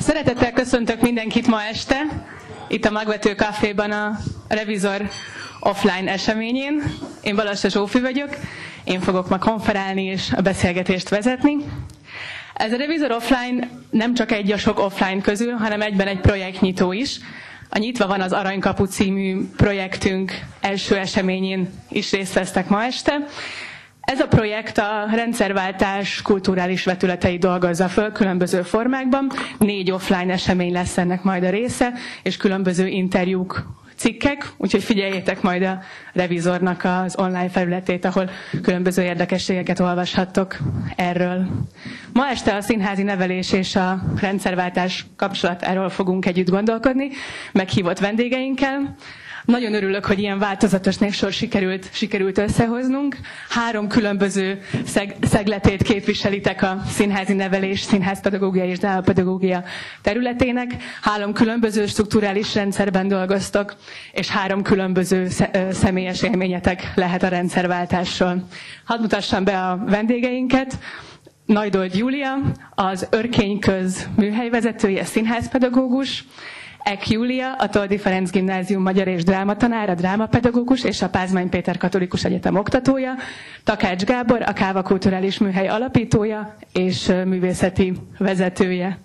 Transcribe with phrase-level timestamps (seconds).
[0.00, 1.96] Szeretettel köszöntök mindenkit ma este,
[2.68, 5.08] itt a Magvető Caféban a Revizor
[5.60, 6.82] offline eseményén.
[7.22, 8.28] Én Balassa Zsófi vagyok,
[8.84, 11.56] én fogok ma konferálni és a beszélgetést vezetni.
[12.54, 16.92] Ez a Revizor offline nem csak egy a sok offline közül, hanem egyben egy projektnyitó
[16.92, 17.18] is.
[17.70, 23.16] A Nyitva van az Aranykapu című projektünk első eseményén is részt vesztek ma este,
[24.00, 29.30] ez a projekt a rendszerváltás kulturális vetületei dolgozza föl különböző formákban.
[29.58, 33.66] Négy offline esemény lesz ennek majd a része, és különböző interjúk,
[34.00, 35.78] cikkek, úgyhogy figyeljétek majd a
[36.12, 38.30] revizornak az online felületét, ahol
[38.62, 40.56] különböző érdekességeket olvashattok
[40.96, 41.46] erről.
[42.12, 47.08] Ma este a színházi nevelés és a rendszerváltás kapcsolatáról fogunk együtt gondolkodni,
[47.52, 48.94] meghívott vendégeinkkel.
[49.44, 53.16] Nagyon örülök, hogy ilyen változatos névsor sikerült, sikerült összehoznunk.
[53.48, 59.64] Három különböző szeg, szegletét képviselitek a színházi nevelés, színházpedagógia és pedagógia
[60.02, 60.70] területének.
[61.02, 63.76] Három különböző strukturális rendszerben dolgoztok,
[64.12, 65.28] és három különböző
[65.70, 68.46] személyes élményetek lehet a rendszerváltásról.
[68.84, 70.78] Hadd mutassam be a vendégeinket.
[71.46, 72.38] Najdold Júlia,
[72.74, 76.24] az Örkényköz műhelyvezetője, színházpedagógus,
[76.82, 82.24] Ek Júlia, a Toldi Ferenc Gimnázium magyar és drámatanára, drámapedagógus és a Pázmány Péter Katolikus
[82.24, 83.14] Egyetem oktatója,
[83.64, 88.98] Takács Gábor, a Káva Kulturális Műhely alapítója és művészeti vezetője.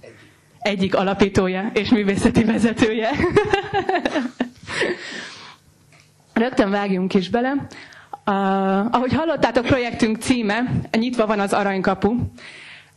[0.60, 3.10] Egyik alapítója és művészeti vezetője.
[6.34, 7.52] Rögtön vágjunk is bele.
[7.52, 10.64] Uh, ahogy hallottátok, projektünk címe,
[10.98, 12.16] nyitva van az aranykapu.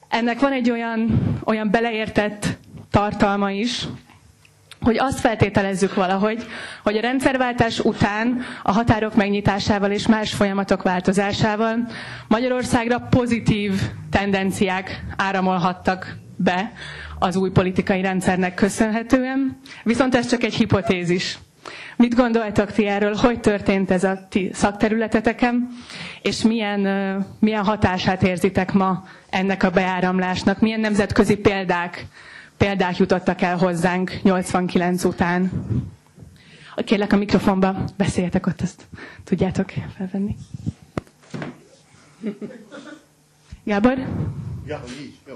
[0.09, 2.47] Ennek van egy olyan, olyan beleértett
[2.91, 3.87] tartalma is,
[4.81, 6.47] hogy azt feltételezzük valahogy,
[6.83, 11.77] hogy a rendszerváltás után a határok megnyitásával és más folyamatok változásával
[12.29, 16.73] Magyarországra pozitív tendenciák áramolhattak be
[17.19, 21.39] az új politikai rendszernek köszönhetően, viszont ez csak egy hipotézis.
[21.97, 25.69] Mit gondoltak ti erről, hogy történt ez a ti szakterületeteken,
[26.22, 26.81] és milyen,
[27.41, 32.06] milyen hatását érzitek ma ennek a beáramlásnak, milyen nemzetközi példák
[32.58, 35.50] példák jutottak el hozzánk 89 után.
[36.84, 38.86] Kérlek a mikrofonba, beszéljetek ott, azt
[39.24, 40.36] tudjátok felvenni.
[43.64, 43.98] Gábor?
[44.66, 45.34] Ja, így, jó.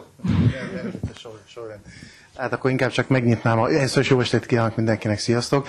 [2.37, 3.69] Hát akkor inkább csak megnyitnám a...
[3.71, 5.67] Először is jó estét kívánok mindenkinek, sziasztok!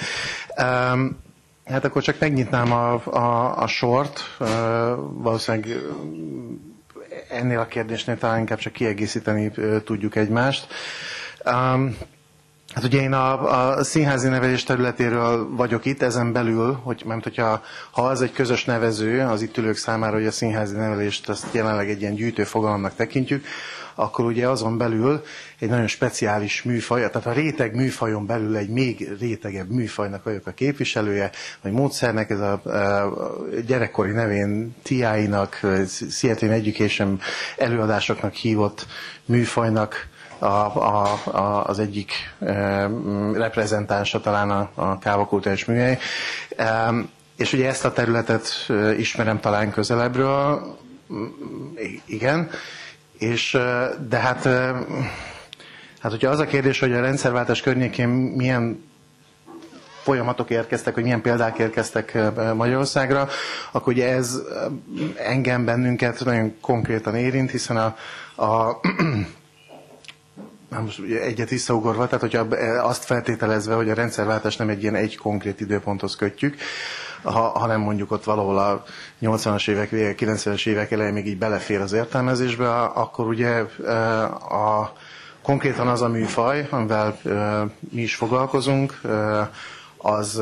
[0.58, 1.18] Um,
[1.66, 4.20] hát akkor csak megnyitnám a, a, a sort.
[4.40, 4.48] Uh,
[5.12, 5.78] valószínűleg
[7.30, 10.68] ennél a kérdésnél talán inkább csak kiegészíteni uh, tudjuk egymást.
[11.46, 11.98] Um,
[12.74, 17.64] Hát ugye én a, a színházi nevelés területéről vagyok itt, ezen belül, hogy, mert hogyha
[17.92, 21.90] ha az egy közös nevező az itt ülők számára, hogy a színházi nevelést azt jelenleg
[21.90, 23.46] egy ilyen gyűjtő fogalomnak tekintjük,
[23.96, 25.24] akkor ugye azon belül
[25.60, 30.52] egy nagyon speciális műfaj, tehát a réteg műfajon belül egy még rétegebb műfajnak vagyok a
[30.52, 32.62] képviselője, vagy módszernek, ez a,
[33.66, 35.60] gyerekkori nevén TI-nak,
[36.10, 37.20] Seattle Education
[37.58, 38.88] előadásoknak hívott
[39.26, 40.12] műfajnak
[40.44, 42.88] a, a, a, az egyik e,
[43.34, 45.98] reprezentánsa talán a, a kávakultúrás műhely.
[46.58, 46.94] E,
[47.38, 50.62] és ugye ezt a területet ismerem talán közelebbről,
[52.06, 52.50] igen,
[53.18, 53.58] és
[54.10, 54.44] de hát,
[56.00, 58.84] hát hogyha az a kérdés, hogy a rendszerváltás környékén milyen
[60.02, 62.18] folyamatok érkeztek, hogy milyen példák érkeztek
[62.56, 63.28] Magyarországra,
[63.72, 64.42] akkor ugye ez
[65.18, 67.96] engem bennünket nagyon konkrétan érint, hiszen a,
[68.46, 68.80] a
[70.82, 72.56] most ugye egyet visszaugorva, tehát hogyha
[72.88, 76.56] azt feltételezve, hogy a rendszerváltás nem egy ilyen egy konkrét időponthoz kötjük,
[77.24, 78.84] ha, hanem mondjuk ott valahol a
[79.22, 84.94] 80-as évek vége, 90-es évek elején még így belefér az értelmezésbe, akkor ugye e, a,
[85.42, 89.50] konkrétan az a műfaj, amivel e, mi is foglalkozunk, e,
[89.98, 90.36] az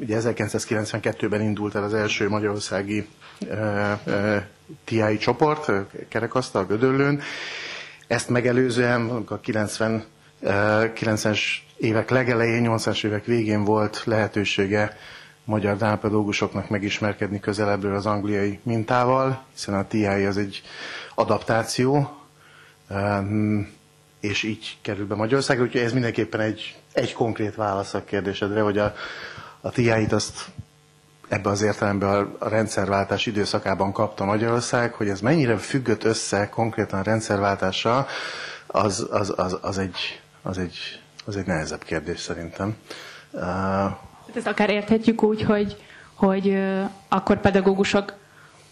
[0.00, 3.08] ugye 1992-ben indult el az első magyarországi
[4.84, 5.70] TI csoport,
[6.08, 7.20] kerekasztal, Gödöllőn,
[8.08, 10.04] ezt megelőzően a 90,
[10.42, 11.40] 90-es
[11.76, 14.96] évek legelején, 80-as évek végén volt lehetősége
[15.44, 20.62] magyar drámapedagógusoknak megismerkedni közelebbről az angliai mintával, hiszen a TI az egy
[21.14, 22.16] adaptáció,
[24.20, 28.78] és így kerül be Magyarországra, úgyhogy ez mindenképpen egy, egy konkrét válasz a kérdésedre, hogy
[28.78, 28.94] a,
[29.60, 30.44] a TI-t azt
[31.28, 37.02] ebbe az értelemben a rendszerváltás időszakában kapta Magyarország, hogy ez mennyire függött össze konkrétan a
[37.02, 38.06] rendszerváltással,
[38.66, 42.76] az, az, az, az, egy, az, egy, az egy nehezebb kérdés szerintem.
[43.32, 43.42] Uh,
[44.34, 45.76] ezt akár érthetjük úgy, hogy,
[46.14, 46.58] hogy
[47.08, 48.14] akkor pedagógusok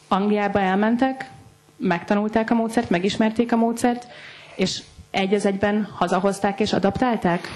[0.08, 1.30] Angliába elmentek,
[1.76, 4.06] megtanulták a módszert, megismerték a módszert,
[4.56, 4.82] és
[5.16, 7.48] egy az egyben hazahozták és adaptálták?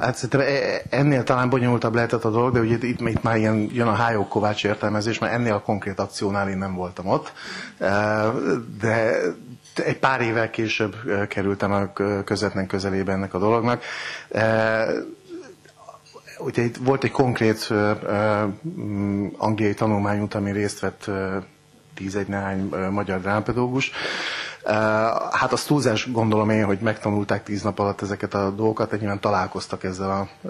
[0.00, 3.68] Hát szerintem e- ennél talán bonyolultabb lehetett a dolog, de ugye itt, itt már ilyen,
[3.72, 7.32] jön a Hájó Kovács értelmezés, mert ennél a konkrét akciónál én nem voltam ott.
[8.80, 9.16] De
[9.74, 10.96] egy pár évvel később
[11.28, 11.92] kerültem a
[12.24, 13.82] közvetlen közelébe ennek a dolognak.
[16.38, 17.68] Ugye itt volt egy konkrét
[19.36, 21.10] angliai tanulmányút, ami részt vett
[21.94, 23.90] tízegy néhány magyar drámpedógus.
[25.30, 29.20] Hát az túlzás gondolom én, hogy megtanulták tíz nap alatt ezeket a dolgokat, egy nyilván
[29.20, 30.48] találkoztak ezzel a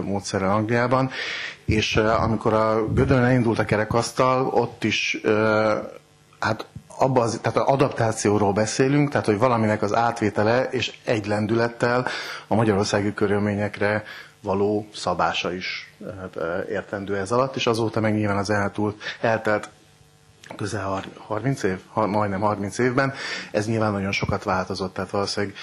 [0.00, 1.10] módszerrel Angliában,
[1.64, 5.20] és amikor a Gödön elindult a kerekasztal, ott is
[6.38, 6.66] hát
[6.98, 12.06] abba az, tehát az adaptációról beszélünk, tehát hogy valaminek az átvétele és egy lendülettel
[12.46, 14.02] a magyarországi körülményekre
[14.42, 15.92] való szabása is
[16.68, 19.68] értendő ez alatt, és azóta meg nyilván az eltúlt, eltelt
[20.56, 23.12] közel 30 év, majdnem 30 évben,
[23.52, 25.56] ez nyilván nagyon sokat változott, tehát valószínűleg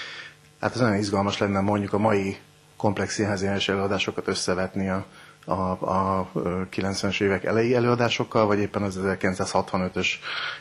[0.60, 2.36] hát ez nagyon izgalmas lenne mondjuk a mai
[2.76, 5.06] komplex színházi előadásokat összevetni a,
[5.44, 6.30] a, a
[6.70, 10.06] 90-es évek elejé előadásokkal, vagy éppen az 1965-ös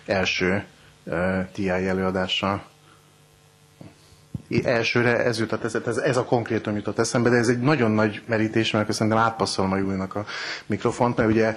[0.06, 0.64] első
[1.04, 2.64] uh, TI előadással.
[4.64, 8.22] Elsőre ez jutott, ez, ez, ez a konkrétum jutott eszembe, de ez egy nagyon nagy
[8.28, 10.26] merítés, mert szerintem átpasszolom a Júlinak a
[10.66, 11.56] mikrofont, mert ugye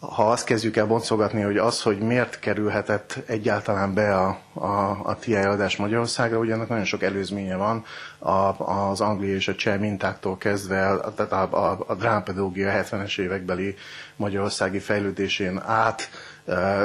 [0.00, 5.16] ha azt kezdjük el boncolgatni, hogy az, hogy miért kerülhetett egyáltalán be a, a, a
[5.18, 7.84] TI adás Magyarországra, ugye nagyon sok előzménye van.
[8.18, 8.30] A,
[8.64, 13.74] az anglia és a cseh mintáktól kezdve, tehát a, a, a drámpedógia 70-es évekbeli
[14.16, 16.10] magyarországi fejlődésén át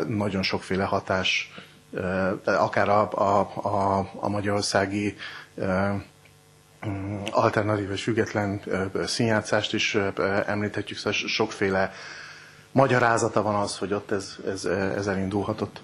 [0.08, 1.54] nagyon sokféle hatás,
[2.44, 5.16] akár a, a, a, a magyarországi
[7.32, 8.62] alternatív és független
[9.06, 9.98] színjátszást is
[10.46, 11.92] említhetjük, szóval sokféle
[12.74, 15.82] magyarázata van az, hogy ott ez, ez, ez elindulhatott.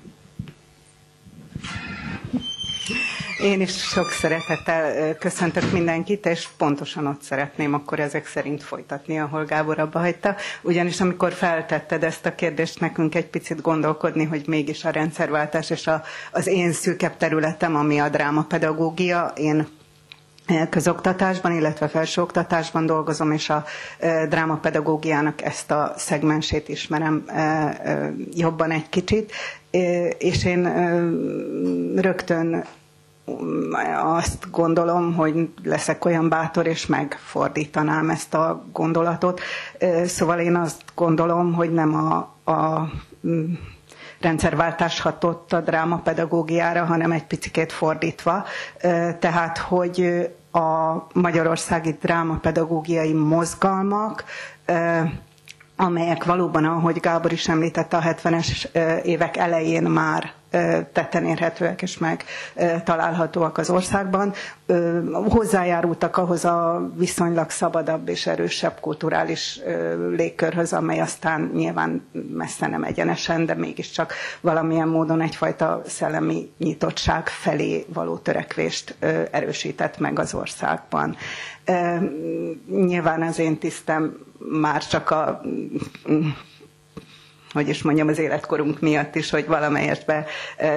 [3.43, 9.45] Én is sok szeretettel köszöntök mindenkit, és pontosan ott szeretném akkor ezek szerint folytatni, ahol
[9.45, 10.35] Gábor abba hagyta.
[10.61, 15.87] Ugyanis amikor feltetted ezt a kérdést nekünk egy picit gondolkodni, hogy mégis a rendszerváltás és
[15.87, 16.01] a,
[16.31, 19.67] az én szűkebb területem, ami a drámapedagógia, én
[20.69, 23.63] közoktatásban, illetve felsőoktatásban dolgozom, és a
[24.29, 27.23] drámapedagógiának ezt a szegmensét ismerem
[28.33, 29.31] jobban egy kicsit,
[30.17, 30.63] és én
[31.95, 32.63] rögtön
[34.03, 39.41] azt gondolom, hogy leszek olyan bátor, és megfordítanám ezt a gondolatot.
[40.05, 42.17] Szóval én azt gondolom, hogy nem a,
[42.51, 42.89] a
[44.21, 48.45] rendszerváltás hatott a drámapedagógiára, hanem egy picikét fordítva.
[49.19, 54.23] Tehát, hogy a magyarországi drámapedagógiai mozgalmak,
[55.81, 60.31] amelyek valóban, ahogy Gábor is említette, a 70-es évek elején már
[60.93, 62.23] tetten érhetőek és meg
[62.83, 64.33] találhatóak az országban,
[65.29, 69.59] hozzájárultak ahhoz a viszonylag szabadabb és erősebb kulturális
[70.15, 77.85] légkörhöz, amely aztán nyilván messze nem egyenesen, de mégiscsak valamilyen módon egyfajta szellemi nyitottság felé
[77.93, 78.95] való törekvést
[79.31, 81.15] erősített meg az országban.
[82.69, 85.41] Nyilván az én tisztem már csak a
[87.53, 90.05] hogy is mondjam, az életkorunk miatt is, hogy valamelyest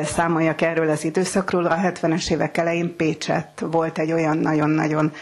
[0.04, 1.64] számoljak erről az időszakról.
[1.64, 5.12] A 70-es évek elején Pécset volt egy olyan nagyon-nagyon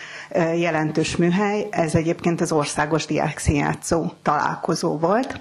[0.57, 5.41] jelentős műhely, ez egyébként az országos diákszínjátszó találkozó volt,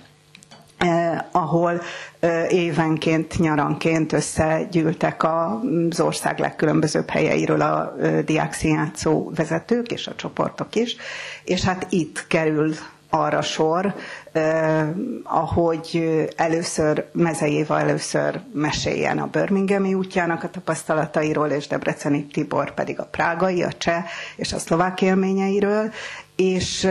[0.80, 1.82] eh, ahol
[2.20, 10.76] eh, évenként, nyaranként összegyűltek az ország legkülönbözőbb helyeiről a eh, diákszínjátszó vezetők és a csoportok
[10.76, 10.96] is,
[11.44, 12.74] és hát itt kerül
[13.10, 13.94] arra sor,
[14.32, 14.88] eh,
[15.24, 23.00] ahogy először Mezei Éva először meséljen a Birminghami útjának a tapasztalatairól, és Debreceni Tibor pedig
[23.00, 24.04] a prágai, a cseh
[24.36, 25.92] és a szlovák élményeiről,
[26.40, 26.86] és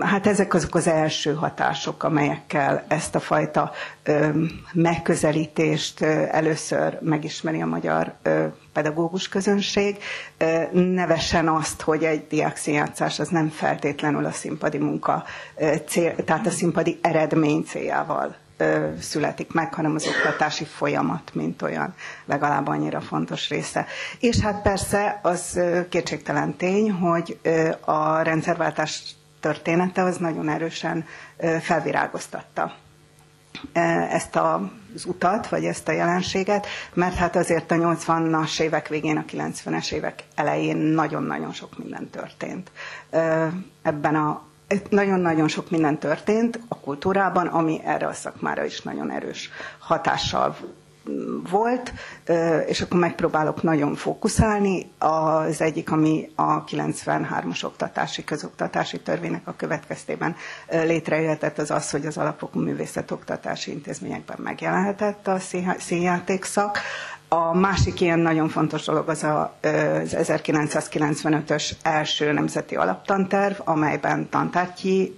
[0.00, 3.72] hát ezek azok az első hatások, amelyekkel ezt a fajta
[4.72, 8.12] megközelítést először megismeri a magyar
[8.72, 9.96] pedagógus közönség.
[10.72, 15.24] Nevesen azt, hogy egy diákszínjátszás az nem feltétlenül a színpadi munka
[15.86, 18.36] cél, tehát a színpadi eredmény céljával
[19.00, 21.94] születik meg, hanem az oktatási folyamat, mint olyan
[22.24, 23.86] legalább annyira fontos része.
[24.20, 27.38] És hát persze az kétségtelen tény, hogy
[27.80, 29.02] a rendszerváltás
[29.40, 31.04] története az nagyon erősen
[31.60, 32.72] felvirágoztatta
[34.10, 39.24] ezt az utat, vagy ezt a jelenséget, mert hát azért a 80-as évek végén, a
[39.32, 42.70] 90-es évek elején nagyon-nagyon sok minden történt.
[43.82, 44.42] Ebben a
[44.90, 50.56] nagyon-nagyon sok minden történt a kultúrában, ami erre a szakmára is nagyon erős hatással
[51.50, 51.92] volt,
[52.66, 54.90] és akkor megpróbálok nagyon fókuszálni.
[54.98, 60.36] Az egyik, ami a 93-as oktatási, közoktatási törvénynek a következtében
[60.68, 65.38] létrejöhetett, az az, hogy az alapokú művészetoktatási intézményekben megjelenhetett a
[65.78, 66.78] színjátékszak.
[67.28, 75.14] A másik ilyen nagyon fontos dolog az a, az 1995-ös első nemzeti alaptanterv, amelyben tantárgyi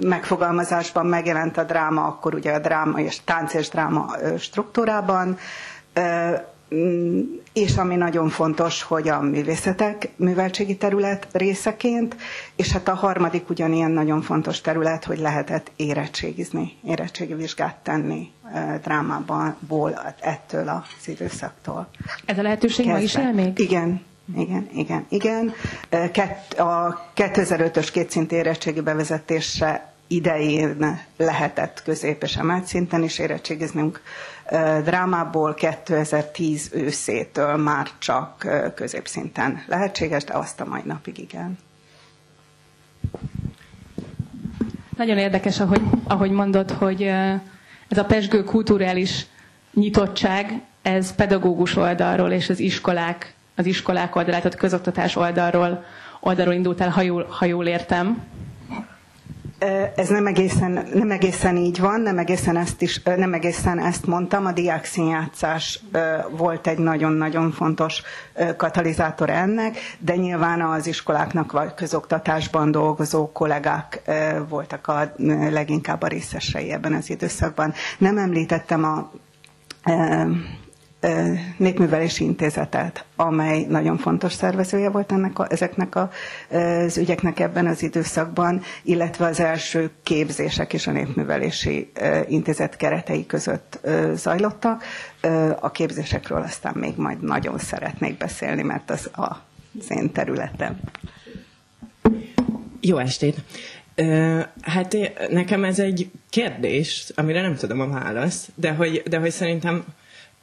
[0.00, 4.06] megfogalmazásban megjelent a dráma, akkor ugye a dráma és tánc és dráma
[4.38, 5.38] struktúrában,
[6.74, 7.20] mm,
[7.52, 12.16] és ami nagyon fontos, hogy a művészetek műveltségi terület részeként,
[12.56, 18.30] és hát a harmadik ugyanilyen nagyon fontos terület, hogy lehetett érettségizni, érettségi vizsgát tenni
[18.82, 21.88] drámából ettől az időszaktól.
[22.24, 23.58] Ez a lehetőség ma is él még?
[23.58, 24.00] Igen,
[24.36, 25.52] igen, igen, igen.
[26.56, 34.00] A 2005-ös kétszint érettségi bevezetése idején lehetett közép és emelt szinten is érettségiznünk
[34.84, 41.58] drámából 2010 őszétől már csak középszinten lehetséges, de azt a mai napig igen.
[44.96, 47.12] Nagyon érdekes, ahogy, ahogy mondod, hogy
[47.88, 49.26] ez a pesgő kulturális
[49.74, 55.84] nyitottság, ez pedagógus oldalról és az iskolák az iskolák oldalát, tehát közoktatás oldalról,
[56.20, 58.22] oldalról indult el, ha jól, ha jól értem.
[59.96, 64.46] Ez nem egészen, nem egészen így van, nem egészen, ezt is, nem egészen ezt mondtam.
[64.46, 65.80] A diákszínjátszás
[66.30, 68.02] volt egy nagyon-nagyon fontos
[68.56, 74.02] katalizátor ennek, de nyilván az iskoláknak vagy közoktatásban dolgozó kollégák
[74.48, 75.12] voltak a
[75.50, 77.72] leginkább a részesei ebben az időszakban.
[77.98, 79.10] Nem említettem a
[81.56, 86.10] Népművelési Intézetet, amely nagyon fontos szervezője volt ennek a, ezeknek a,
[86.50, 91.92] az ügyeknek ebben az időszakban, illetve az első képzések is a Népművelési
[92.28, 93.80] Intézet keretei között
[94.14, 94.84] zajlottak.
[95.60, 99.22] A képzésekről aztán még majd nagyon szeretnék beszélni, mert az a,
[99.80, 100.78] az én területem.
[102.80, 103.36] Jó estét!
[104.62, 104.96] Hát
[105.30, 109.84] nekem ez egy kérdés, amire nem tudom a választ, de hogy, de hogy szerintem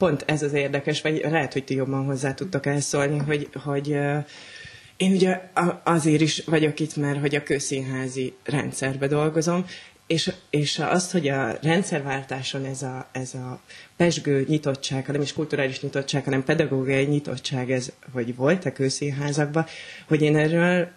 [0.04, 3.88] pont ez az érdekes, vagy lehet, hogy ti jobban hozzá tudtok elszólni, hogy, hogy
[4.96, 5.40] én ugye
[5.84, 9.64] azért is vagyok itt, mert hogy a közszínházi rendszerbe dolgozom,
[10.06, 13.60] és, és azt, hogy a rendszerváltáson ez a, ez a
[13.96, 19.66] pesgő nyitottság, nem is kulturális nyitottság, hanem pedagógiai nyitottság, ez, hogy volt a közszínházakban,
[20.08, 20.88] hogy én erről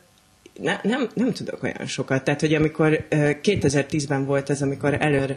[0.61, 2.23] ne, nem, nem tudok olyan sokat.
[2.23, 5.35] Tehát, hogy amikor 2010-ben volt ez, amikor előr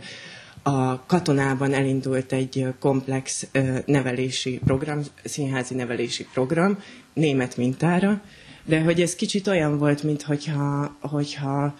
[0.62, 3.46] a katonában elindult egy komplex
[3.86, 6.78] nevelési program, színházi nevelési program,
[7.12, 8.22] német mintára,
[8.64, 11.74] de hogy ez kicsit olyan volt, mint hogyha, hogyha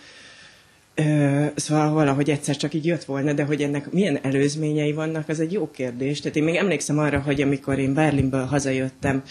[0.95, 5.41] Ö, szóval valahogy egyszer csak így jött volna, de hogy ennek milyen előzményei vannak, az
[5.41, 6.21] egy jó kérdés.
[6.21, 9.23] Tehát én még emlékszem arra, hogy amikor én Berlinből hazajöttem,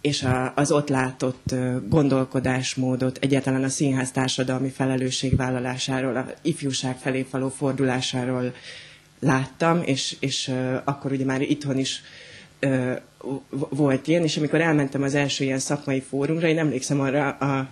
[0.00, 1.54] és az ott látott
[1.88, 8.54] gondolkodásmódot, egyáltalán a színház társadalmi felelősségvállalásáról, a ifjúság felé való fordulásáról
[9.24, 10.52] láttam, és, és
[10.84, 12.02] akkor ugye már itthon is
[13.68, 17.68] volt ilyen, és amikor elmentem az első ilyen szakmai fórumra, én emlékszem arra a,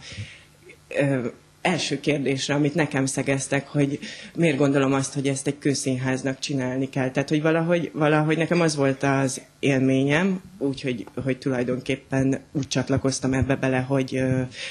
[1.63, 3.99] első kérdésre, amit nekem szegeztek, hogy
[4.35, 7.11] miért gondolom azt, hogy ezt egy kőszínháznak csinálni kell.
[7.11, 13.57] Tehát, hogy valahogy, valahogy nekem az volt az élményem, úgyhogy hogy tulajdonképpen úgy csatlakoztam ebbe
[13.57, 14.09] bele, hogy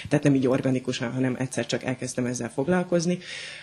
[0.09, 3.17] tehát nem így organikusan, hanem egyszer csak elkezdtem ezzel foglalkozni,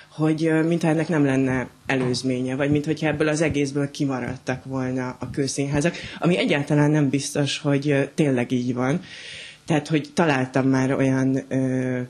[0.08, 5.97] hogy mintha ennek nem lenne előzménye, vagy mintha ebből az egészből kimaradtak volna a kőszínházak,
[6.18, 9.00] ami egyáltalán nem biztos, hogy tényleg így van.
[9.66, 12.00] Tehát, hogy találtam már olyan ö,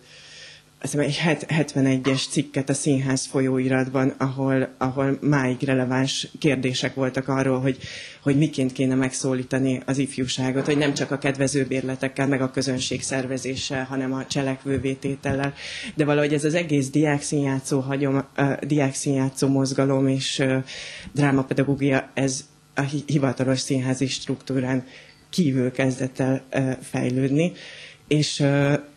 [0.80, 7.78] hiszem, egy 71-es cikket a színház folyóiratban, ahol, ahol máig releváns kérdések voltak arról, hogy,
[8.23, 13.02] hogy miként kéne megszólítani az ifjúságot, hogy nem csak a kedvező bérletekkel, meg a közönség
[13.02, 15.54] szervezéssel, hanem a cselekvővététellel.
[15.94, 18.25] De valahogy ez az egész diákszínjátszó, hagyom,
[18.61, 20.44] diákszínjátszó mozgalom és
[21.12, 22.44] drámapedagógia, ez
[22.75, 24.85] a hivatalos színházi struktúrán
[25.30, 27.52] kívül kezdett el fejlődni.
[28.08, 28.44] És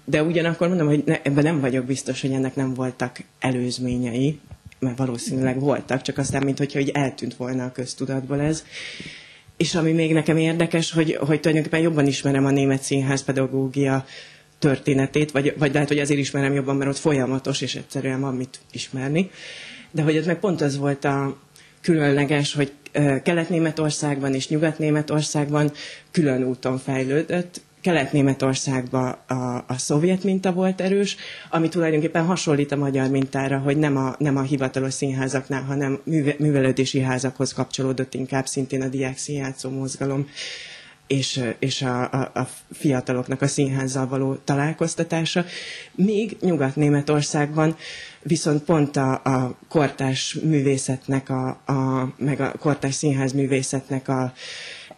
[0.05, 4.39] de ugyanakkor mondom, hogy ne, ebben nem vagyok biztos, hogy ennek nem voltak előzményei,
[4.79, 8.63] mert valószínűleg voltak, csak aztán, mint hogy eltűnt volna a köztudatból ez.
[9.57, 14.05] És ami még nekem érdekes, hogy, hogy tulajdonképpen jobban ismerem a német színház pedagógia
[14.59, 18.59] történetét, vagy, vagy lehet, hogy azért ismerem jobban, mert ott folyamatos, és egyszerűen van mit
[18.71, 19.29] ismerni.
[19.91, 21.37] De hogy ez meg pont az volt a
[21.81, 22.71] különleges, hogy
[23.23, 25.71] Kelet-Németországban és Nyugat-Németországban
[26.11, 29.33] külön úton fejlődött, Kelet-Németországban a,
[29.67, 31.15] a szovjet minta volt erős,
[31.49, 36.35] ami tulajdonképpen hasonlít a magyar mintára, hogy nem a, nem a hivatalos színházaknál, hanem műve,
[36.39, 40.27] művelődési házakhoz kapcsolódott inkább szintén a diák színjátszó mozgalom
[41.11, 45.45] és, és a, a, a fiataloknak a színházzal való találkoztatása.
[45.91, 47.75] Míg Nyugat-Németországban
[48.21, 54.33] viszont pont a, a kortás művészetnek, a, a, meg a kortás színház művészetnek a,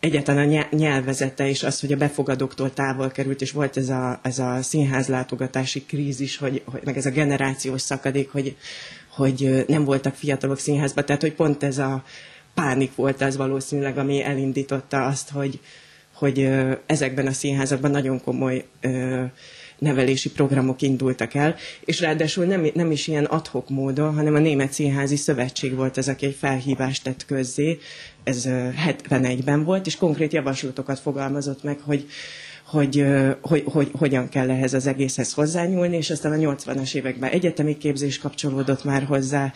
[0.03, 4.39] egyáltalán a nyelvezete és az, hogy a befogadóktól távol került, és volt ez a, ez
[4.39, 8.55] a színházlátogatási krízis, hogy, hogy, meg ez a generációs szakadék, hogy,
[9.09, 12.03] hogy nem voltak fiatalok színházba, tehát hogy pont ez a
[12.53, 15.59] pánik volt az valószínűleg, ami elindította azt, hogy,
[16.13, 16.49] hogy
[16.85, 18.65] ezekben a színházakban nagyon komoly
[19.83, 21.55] nevelési programok indultak el,
[21.85, 26.07] és ráadásul nem, nem is ilyen adhok módon, hanem a Német Színházi Szövetség volt az,
[26.07, 27.77] aki egy felhívást tett közzé,
[28.23, 28.43] ez
[28.87, 32.07] 71-ben volt, és konkrét javaslatokat fogalmazott meg, hogy
[32.65, 33.05] hogy,
[33.41, 38.17] hogy, hogy hogyan kell ehhez az egészhez hozzányúlni, és aztán a 80-as években egyetemi képzés
[38.17, 39.53] kapcsolódott már hozzá,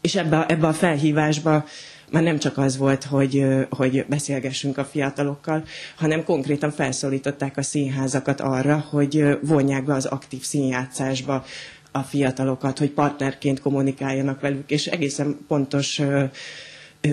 [0.00, 1.64] és ebbe, ebbe a felhívásba
[2.10, 5.64] már nem csak az volt, hogy, hogy beszélgessünk a fiatalokkal,
[5.96, 11.44] hanem konkrétan felszólították a színházakat arra, hogy vonják be az aktív színjátszásba
[11.92, 16.00] a fiatalokat, hogy partnerként kommunikáljanak velük, és egészen pontos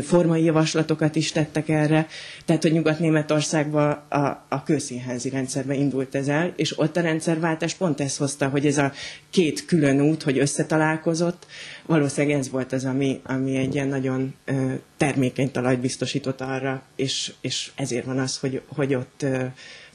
[0.01, 2.07] formai javaslatokat is tettek erre.
[2.45, 8.01] Tehát, hogy Nyugat-Németországban a, a közszínházi rendszerbe indult ez el, és ott a rendszerváltás pont
[8.01, 8.91] ezt hozta, hogy ez a
[9.29, 11.45] két külön út, hogy összetalálkozott,
[11.85, 17.33] valószínűleg ez volt az, ami, ami egy ilyen nagyon ö, termékeny talajt biztosított arra, és,
[17.41, 19.25] és ezért van az, hogy, hogy ott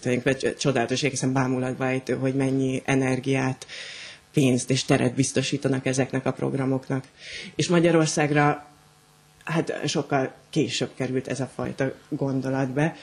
[0.00, 3.66] tulajdonképpen csodálatos, egészen bámulatba ejtő, hogy mennyi energiát,
[4.32, 7.04] pénzt és teret biztosítanak ezeknek a programoknak.
[7.54, 8.71] És Magyarországra
[9.44, 12.96] hát sokkal később került ez a fajta gondolat be,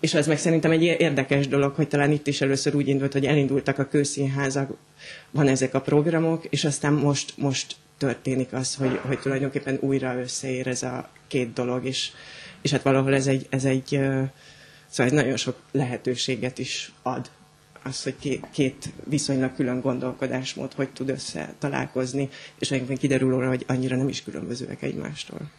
[0.00, 3.26] és az meg szerintem egy érdekes dolog, hogy talán itt is először úgy indult, hogy
[3.26, 4.76] elindultak a kőszínházak,
[5.30, 10.66] van ezek a programok, és aztán most, most történik az, hogy, hogy tulajdonképpen újra összeér
[10.66, 12.10] ez a két dolog, és,
[12.62, 13.86] és hát valahol ez egy, ez egy
[14.88, 17.30] szóval ez nagyon sok lehetőséget is ad
[17.82, 22.28] az, hogy két, két viszonylag külön gondolkodásmód hogy tud össze találkozni,
[22.58, 25.50] és egyébként kiderül róla, hogy annyira nem is különbözőek egymástól.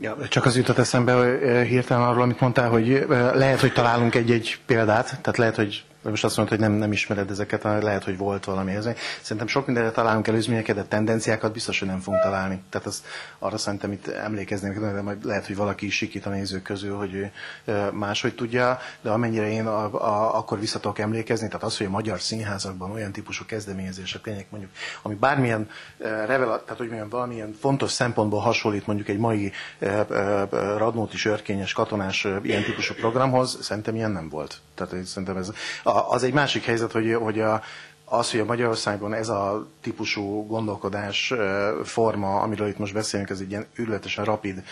[0.00, 5.06] Ja, csak az jutott eszembe hirtelen arról, amit mondtál, hogy lehet, hogy találunk egy-egy példát,
[5.06, 8.74] tehát lehet, hogy most azt mondod, hogy nem, nem ismered ezeket, lehet, hogy volt valami.
[8.74, 8.88] Ez.
[9.20, 12.62] Szerintem sok mindenre találunk előzményeket, de tendenciákat biztos, hogy nem fogunk találni.
[12.70, 13.02] Tehát az,
[13.38, 17.14] arra szerintem itt emlékeznék, de majd lehet, hogy valaki is sikít a nézők közül, hogy
[17.14, 17.30] ő
[17.92, 21.90] máshogy tudja, de amennyire én a, a, akkor vissza tudok emlékezni, tehát az, hogy a
[21.90, 27.90] magyar színházakban olyan típusú kezdeményezések tényleg mondjuk, ami bármilyen revelat, tehát hogy mondjam, valamilyen fontos
[27.90, 29.52] szempontból hasonlít mondjuk egy mai
[30.76, 34.60] Radnóti sörkényes katonás ilyen típusú programhoz, szerintem ilyen nem volt.
[34.74, 35.52] Tehát szerintem ez
[35.88, 37.62] az egy másik helyzet, hogy, hogy a,
[38.08, 41.34] az, hogy a Magyarországon ez a típusú gondolkodás
[41.84, 44.62] forma, amiről itt most beszélünk, ez egy ilyen űrletesen rapid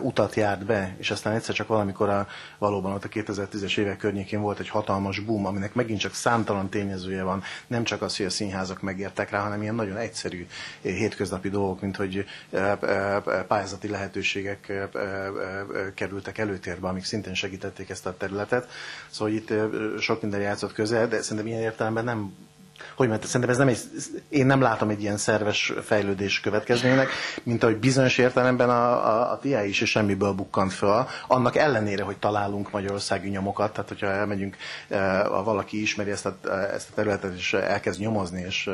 [0.00, 2.26] utat járt be, és aztán egyszer csak valamikor a,
[2.58, 7.22] valóban ott a 2010-es évek környékén volt egy hatalmas boom, aminek megint csak számtalan tényezője
[7.22, 10.46] van, nem csak az, hogy a színházak megértek rá, hanem ilyen nagyon egyszerű
[10.82, 12.24] hétköznapi dolgok, mint hogy
[13.46, 14.72] pályázati lehetőségek
[15.94, 18.68] kerültek előtérbe, amik szintén segítették ezt a területet.
[19.10, 19.52] Szóval itt
[20.00, 22.23] sok minden játszott közel, de szerintem ilyen értelemben nem
[22.96, 23.78] hogy mert szerintem ez nem egy,
[24.28, 27.08] én nem látom egy ilyen szerves fejlődés következménynek,
[27.42, 32.16] mint ahogy bizonyos értelemben a, a, a TI is semmiből bukkant föl, annak ellenére, hogy
[32.16, 34.56] találunk magyarországi nyomokat, tehát hogyha elmegyünk,
[35.28, 36.36] ha valaki ismeri ezt a,
[36.74, 38.70] ezt a területet, és elkezd nyomozni, és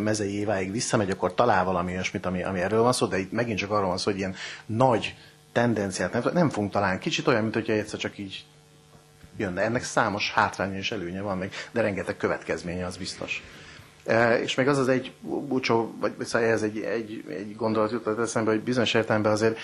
[0.00, 3.58] mezei éváig visszamegy, akkor talál valami olyasmit, ami, ami erről van szó, de itt megint
[3.58, 4.34] csak arról van szó, hogy ilyen
[4.66, 5.14] nagy
[5.52, 6.98] tendenciát nem, nem fogunk találni.
[6.98, 8.44] Kicsit olyan, mint hogyha egyszer csak így
[9.36, 9.62] jönne.
[9.62, 13.42] Ennek számos hátránya és előnye van még, de rengeteg következménye az biztos.
[14.06, 18.18] E, és még az az egy búcsó, vagy szóval ez egy, egy, egy gondolat jutott
[18.18, 19.58] eszembe, hogy bizonyos értelemben azért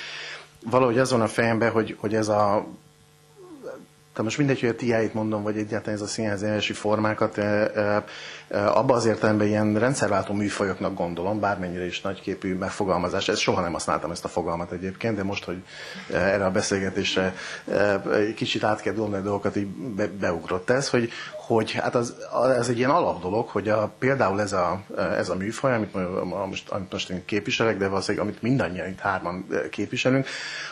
[0.64, 2.66] valahogy azon a fejemben, hogy, hogy ez a
[4.18, 8.04] tehát most mindegy, hogy a TI-t mondom, vagy egyáltalán ez a színházi formákat, e, e,
[8.48, 13.28] e, abban az értelemben ilyen rendszerváltó műfajoknak gondolom, bármennyire is nagyképű megfogalmazás.
[13.28, 15.62] Ez soha nem használtam ezt a fogalmat egyébként, de most, hogy
[16.12, 17.35] e, erre a beszélgetésre
[18.35, 21.11] kicsit át kell dolni a dolgokat, így be, beugrott ez, hogy,
[21.48, 22.14] hogy hát az,
[22.56, 25.94] ez egy ilyen alap dolog, hogy a, például ez a, ez a műfaj, amit
[26.48, 30.26] most, amit most én képviselek, de valószínűleg amit mindannyian itt hárman képviselünk,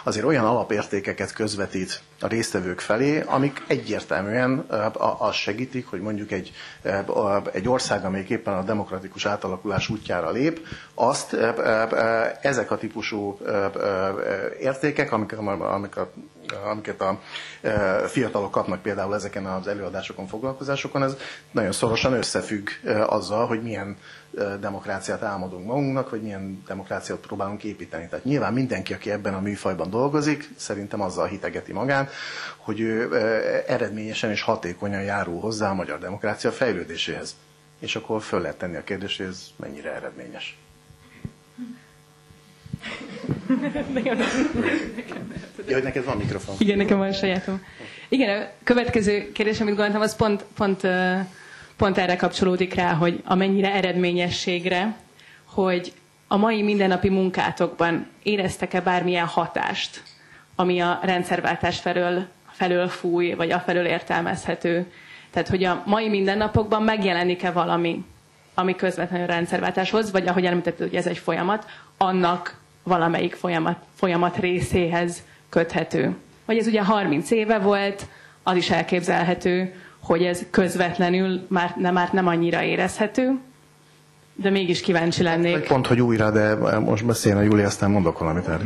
[0.05, 4.67] azért olyan alapértékeket közvetít a résztvevők felé, amik egyértelműen
[5.19, 6.53] azt segítik, hogy mondjuk egy,
[7.53, 10.61] egy ország, amelyik éppen a demokratikus átalakulás útjára lép,
[10.95, 11.37] azt
[12.41, 13.39] ezek a típusú
[14.61, 16.11] értékek, amik, amik a
[16.71, 17.21] amiket a
[18.07, 21.17] fiatalok kapnak például ezeken az előadásokon, foglalkozásokon, ez
[21.51, 22.69] nagyon szorosan összefügg
[23.07, 23.97] azzal, hogy milyen
[24.61, 28.09] demokráciát álmodunk magunknak, vagy milyen demokráciát próbálunk építeni.
[28.09, 32.09] Tehát nyilván mindenki, aki ebben a műfajban dolgozik, szerintem azzal hitegeti magán,
[32.57, 33.15] hogy ő
[33.67, 37.35] eredményesen és hatékonyan járul hozzá a magyar demokrácia fejlődéséhez.
[37.81, 40.59] És akkor föl lehet tenni a kérdést, hogy ez mennyire eredményes.
[45.73, 46.55] Hogy neked van mikrofon.
[46.59, 47.63] Igen, nekem van sajátom.
[48.09, 50.81] Igen, a következő kérdés, amit gondoltam, az pont, pont,
[51.77, 54.97] pont erre kapcsolódik rá, hogy amennyire eredményességre,
[55.45, 55.93] hogy
[56.29, 60.03] a mai mindennapi munkátokban éreztek-e bármilyen hatást,
[60.55, 64.93] ami a rendszerváltás felől, felől fúj, vagy a felől értelmezhető.
[65.31, 68.05] Tehát, hogy a mai mindennapokban megjelenik-e valami,
[68.55, 75.23] ami közvetlenül rendszerváltáshoz, vagy ahogy említetted, hogy ez egy folyamat, annak valamelyik folyamat, folyamat részéhez
[75.49, 76.17] köthető.
[76.45, 78.07] Vagy ez ugye 30 éve volt,
[78.43, 83.39] az is elképzelhető, hogy ez közvetlenül már, nem, már nem annyira érezhető,
[84.35, 85.55] de mégis kíváncsi lennék.
[85.55, 88.65] Egy pont, hogy újra, de most beszélne Júli, aztán mondok valamit erre.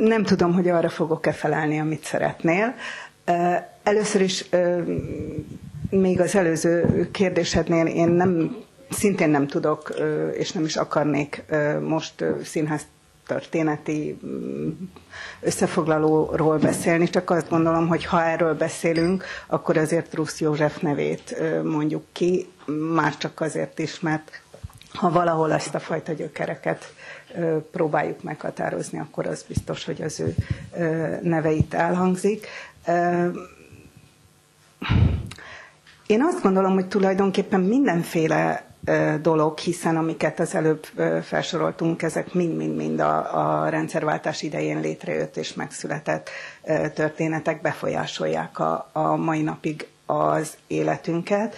[0.00, 2.74] Nem tudom, hogy arra fogok-e felelni, amit szeretnél.
[3.82, 4.44] Először is
[5.90, 8.56] még az előző kérdésednél én nem
[8.94, 9.94] szintén nem tudok,
[10.32, 11.44] és nem is akarnék
[11.80, 12.82] most színház
[13.26, 14.68] történeti mm,
[15.40, 22.04] összefoglalóról beszélni, csak azt gondolom, hogy ha erről beszélünk, akkor azért Rusz József nevét mondjuk
[22.12, 22.46] ki,
[22.94, 24.42] már csak azért is, mert
[24.92, 26.92] ha valahol ezt a fajta gyökereket
[27.70, 30.34] próbáljuk meghatározni, akkor az biztos, hogy az ő
[31.22, 32.46] neve itt elhangzik.
[36.06, 38.64] Én azt gondolom, hogy tulajdonképpen mindenféle
[39.22, 40.84] dolog, hiszen amiket az előbb
[41.22, 46.30] felsoroltunk, ezek mind-mind-mind a, a rendszerváltás idején létrejött és megszületett
[46.94, 51.56] történetek befolyásolják a, a mai napig az életünket.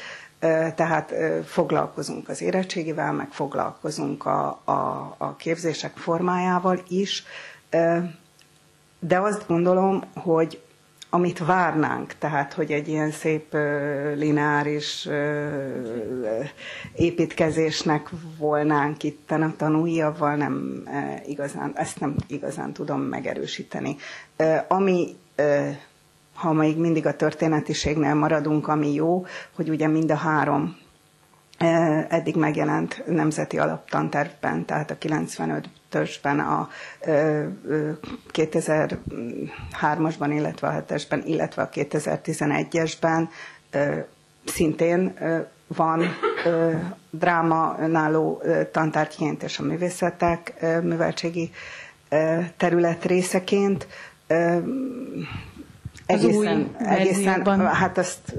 [0.75, 7.25] Tehát foglalkozunk az érettségivel, meg foglalkozunk a, a, a képzések formájával is,
[8.99, 10.61] de azt gondolom, hogy
[11.11, 13.53] amit várnánk, tehát hogy egy ilyen szép
[14.14, 15.09] lineáris
[16.95, 20.83] építkezésnek volnánk itt a tanújavval, nem
[21.27, 23.97] igazán, ezt nem igazán tudom megerősíteni.
[24.69, 25.16] Ami
[26.35, 30.77] ha még mindig a történetiségnél maradunk, ami jó, hogy ugye mind a három
[32.09, 34.99] eddig megjelent nemzeti alaptantervben, tehát a
[35.92, 36.68] 95-ösben, a
[38.33, 43.29] 2003-asban, illetve a 7-esben, illetve a 2011-esben
[44.44, 45.14] szintén
[45.66, 46.03] van
[47.11, 51.51] dráma náló tantárgyként és a művészetek műveltségi
[52.57, 53.87] terület részeként.
[56.07, 58.35] Egészen, egészen, hát azt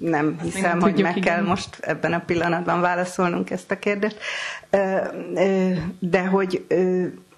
[0.00, 1.34] nem hiszem, nem hogy meg igen.
[1.34, 4.18] kell most ebben a pillanatban válaszolnunk ezt a kérdést.
[5.98, 6.66] De hogy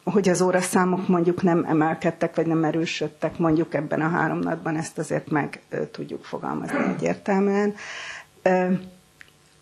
[0.05, 4.99] hogy az óraszámok mondjuk nem emelkedtek, vagy nem erősödtek mondjuk ebben a három napban, ezt
[4.99, 7.75] azért meg tudjuk fogalmazni egyértelműen.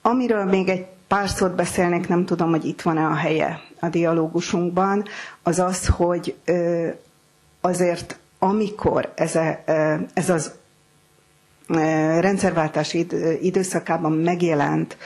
[0.03, 5.05] Amiről még egy pár szót beszélnék, nem tudom, hogy itt van-e a helye a dialógusunkban,
[5.43, 6.35] az az, hogy
[7.61, 9.59] azért amikor ez, a,
[10.15, 10.53] ez az
[12.21, 12.97] rendszerváltás
[13.41, 14.97] időszakában megjelent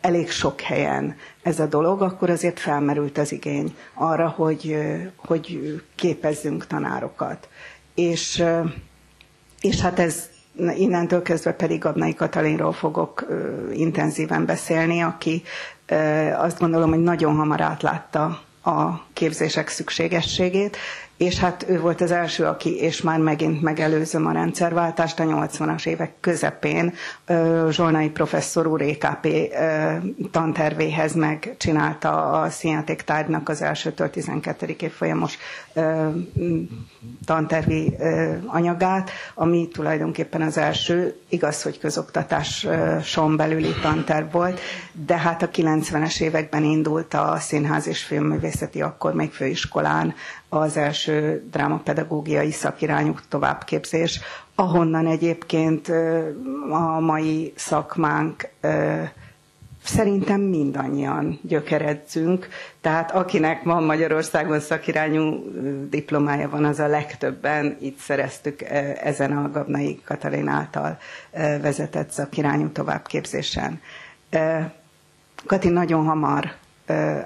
[0.00, 4.76] elég sok helyen ez a dolog, akkor azért felmerült az igény arra, hogy,
[5.16, 5.60] hogy
[5.94, 7.48] képezzünk tanárokat.
[7.94, 8.44] És,
[9.60, 10.28] és hát ez
[10.76, 13.26] innentől kezdve pedig Adnai Katalinról fogok
[13.72, 15.42] intenzíven beszélni, aki
[16.36, 20.76] azt gondolom, hogy nagyon hamar átlátta a képzések szükségességét,
[21.20, 25.86] és hát ő volt az első, aki, és már megint megelőzöm a rendszerváltást a 80-as
[25.86, 26.94] évek közepén,
[27.70, 29.28] Zsolnai professzor úr EKP
[30.30, 34.76] tantervéhez megcsinálta a színjátéktárgynak az elsőtől 12.
[34.80, 35.38] évfolyamos
[37.24, 37.96] tantervi
[38.46, 44.60] anyagát, ami tulajdonképpen az első, igaz, hogy közoktatáson belüli tanterv volt,
[45.06, 50.14] de hát a 90-es években indult a Színház és Filmművészeti akkor még főiskolán
[50.48, 54.20] az első drámapedagógiai szakirányú továbbképzés,
[54.54, 55.88] ahonnan egyébként
[56.70, 58.48] a mai szakmánk
[59.84, 62.48] szerintem mindannyian gyökeredzünk,
[62.80, 65.44] tehát akinek van Magyarországon szakirányú
[65.90, 68.62] diplomája van, az a legtöbben itt szereztük
[69.02, 70.98] ezen a Gabnai Katalin által
[71.60, 73.80] vezetett szakirányú továbbképzésen.
[75.46, 76.52] Kati nagyon hamar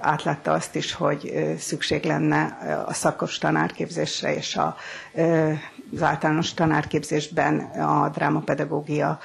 [0.01, 4.77] átlátta azt is, hogy szükség lenne a szakos tanárképzésre és a,
[5.95, 9.19] az általános tanárképzésben a drámapedagógia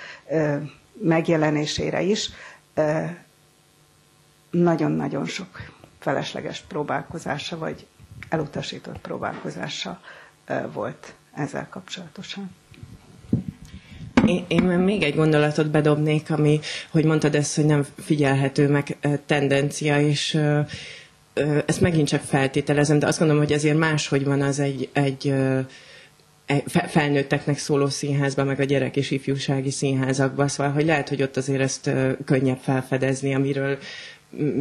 [1.02, 2.30] megjelenésére is.
[4.50, 5.60] Nagyon-nagyon sok
[6.00, 7.86] felesleges próbálkozása, vagy
[8.30, 10.02] elutasított próbálkozása
[10.74, 12.56] volt ezzel kapcsolatosan.
[14.26, 16.60] Én, én még egy gondolatot bedobnék, ami,
[16.92, 20.40] hogy mondtad ezt, hogy nem figyelhető meg tendencia, és
[21.66, 25.34] ezt megint csak feltételezem, de azt gondolom, hogy azért máshogy van az egy, egy
[26.88, 31.62] felnőtteknek szóló színházban, meg a gyerek és ifjúsági színházakban, szóval hogy lehet, hogy ott azért
[31.62, 31.92] ezt
[32.26, 33.78] könnyebb felfedezni, amiről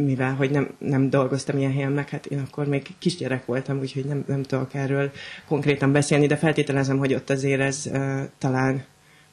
[0.05, 4.05] mivel hogy nem, nem dolgoztam ilyen helyen, meg hát én akkor még kisgyerek voltam, úgyhogy
[4.05, 5.11] nem, nem tudok erről
[5.47, 8.83] konkrétan beszélni, de feltételezem, hogy ott azért ez uh, talán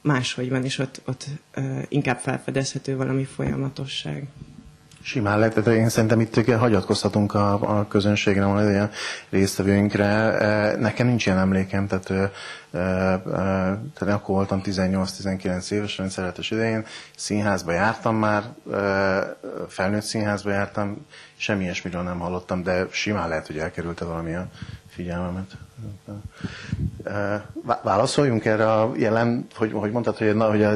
[0.03, 4.27] máshogy van, és ott, ott uh, inkább felfedezhető valami folyamatosság.
[5.07, 8.91] Simán lehet, de én szerintem itt hagyatkozhatunk a, a közönségre, a
[9.31, 10.77] résztvevőinkre.
[10.77, 12.13] Nekem nincs ilyen emlékem, tehát,
[13.95, 16.85] tehát akkor voltam 18-19 éves, rendszeretes idején,
[17.17, 18.43] színházba jártam már,
[19.69, 24.47] felnőtt színházba jártam, semmi ilyesmiről nem hallottam, de simán lehet, hogy elkerülte valami a
[24.89, 25.51] figyelmemet.
[27.83, 30.75] Válaszoljunk erre a jelen, hogy, hogy mondtad, hogy, hogy a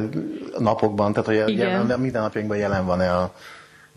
[0.58, 3.32] napokban, tehát hogy a jelen, minden napjainkban jelen van-e a,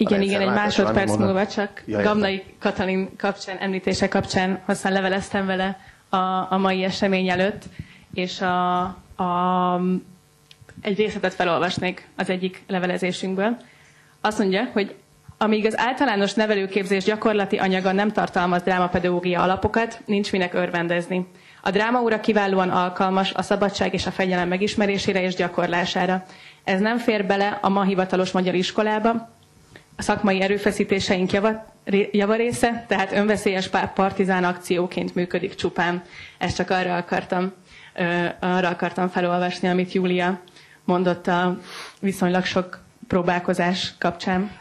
[0.09, 5.79] igen, igen, egy másodperc múlva csak Jaj, Gamnai Katalin kapcsán, említése kapcsán hosszan leveleztem vele
[6.09, 6.17] a,
[6.49, 7.63] a mai esemény előtt,
[8.13, 8.81] és a,
[9.23, 9.79] a,
[10.81, 13.57] egy részletet felolvasnék az egyik levelezésünkből.
[14.21, 14.95] Azt mondja, hogy
[15.37, 21.27] amíg az általános nevelőképzés gyakorlati anyaga nem tartalmaz drámapedagógia alapokat, nincs minek örvendezni.
[21.61, 26.23] A drámaóra kiválóan alkalmas a szabadság és a fegyelem megismerésére és gyakorlására.
[26.63, 29.29] Ez nem fér bele a ma hivatalos magyar iskolába,
[29.97, 31.73] szakmai erőfeszítéseink java,
[32.11, 36.01] javarésze, tehát önveszélyes partizán akcióként működik csupán.
[36.37, 37.53] Ezt csak arra akartam,
[38.39, 40.41] arra akartam felolvasni, amit Júlia
[40.83, 41.59] mondott a
[41.99, 42.82] viszonylag sok
[43.13, 44.51] próbálkozás kapcsán?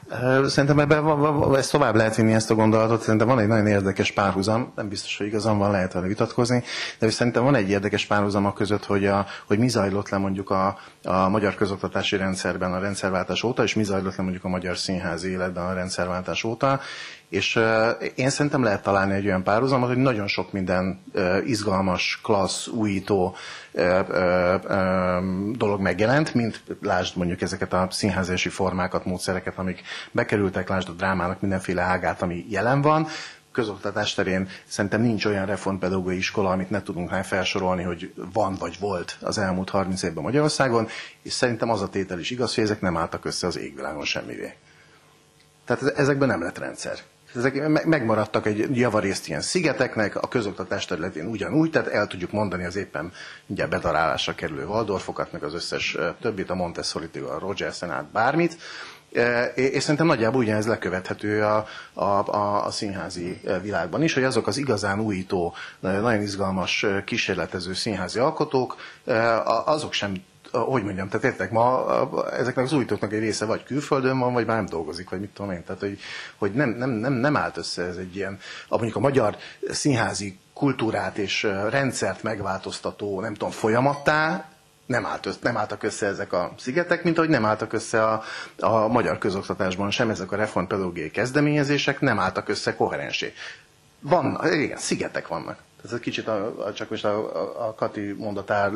[0.47, 3.03] Szerintem ebben ezt tovább lehet vinni ezt a gondolatot.
[3.03, 6.63] Szerintem van egy nagyon érdekes párhuzam, nem biztos, hogy igazam van, lehet vele vitatkozni,
[6.99, 10.51] de szerintem van egy érdekes párhuzam a között, hogy, a, hogy mi zajlott le mondjuk
[10.51, 14.77] a, a magyar közoktatási rendszerben a rendszerváltás óta, és mi zajlott le mondjuk a magyar
[14.77, 16.81] színházi életben a rendszerváltás óta,
[17.33, 17.61] és
[18.15, 21.03] én szerintem lehet találni egy olyan párhuzamot, hogy nagyon sok minden
[21.45, 23.37] izgalmas, klassz, újító
[25.53, 31.41] dolog megjelent, mint lásd mondjuk ezeket a színházási formákat, módszereket, amik bekerültek, lásd a drámának
[31.41, 33.07] mindenféle ágát, ami jelen van,
[33.53, 38.77] közoktatás terén szerintem nincs olyan reformpedagógiai iskola, amit ne tudunk már felsorolni, hogy van vagy
[38.81, 40.89] volt az elmúlt 30 évben Magyarországon,
[41.23, 44.55] és szerintem az a tétel is igaz, hogy ezek nem álltak össze az égvilágon semmivé.
[45.65, 46.99] Tehát ezekben nem lett rendszer
[47.35, 52.77] ezek megmaradtak egy javarészt ilyen szigeteknek, a közoktatás területén ugyanúgy, tehát el tudjuk mondani az
[52.77, 53.13] éppen
[53.47, 58.57] ugye bedarálásra kerülő Waldorfokat, meg az összes többit, a montessori a Rogersen át bármit,
[59.55, 64.57] és szerintem nagyjából ugyanez lekövethető a, a, a, a színházi világban is, hogy azok az
[64.57, 68.77] igazán újító, nagyon izgalmas kísérletező színházi alkotók,
[69.65, 70.15] azok sem
[70.53, 71.87] hogy mondjam, tehát értek, ma
[72.33, 75.51] ezeknek az újítóknak egy része vagy külföldön van, vagy már nem dolgozik, vagy mit tudom
[75.51, 75.65] én.
[75.65, 75.99] Tehát, hogy,
[76.37, 78.39] hogy nem, nem, nem, nem állt össze ez egy ilyen,
[78.69, 79.37] mondjuk a magyar
[79.71, 84.47] színházi kultúrát és rendszert megváltoztató, nem tudom, folyamattá,
[84.87, 88.23] nem, állt össze, nem álltak össze ezek a szigetek, mint ahogy nem álltak össze a,
[88.59, 93.33] a magyar közoktatásban sem ezek a reformpedagógiai kezdeményezések, nem álltak össze koherensé.
[94.01, 95.59] Van, igen, szigetek vannak.
[95.85, 98.71] Ez egy kicsit a, a, csak most a, a, a Kati mondatár,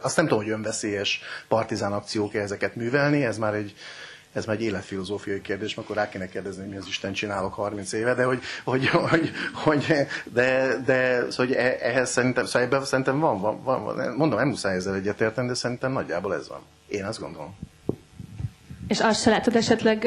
[0.00, 3.74] azt nem tudom, hogy önveszélyes partizán akciók ezeket művelni, ez már egy,
[4.32, 7.92] ez már egy életfilozófiai kérdés, akkor rá kéne kérdezni, hogy mi az Isten csinálok 30
[7.92, 12.84] éve, de hogy, hogy, hogy, hogy de, de szóval, hogy e, ehhez szerintem, szóval ebben
[12.84, 16.60] szerintem van, van, van, mondom, nem muszáj ezzel egyetérteni, de szerintem nagyjából ez van.
[16.88, 17.56] Én azt gondolom.
[18.88, 20.06] És azt se látod esetleg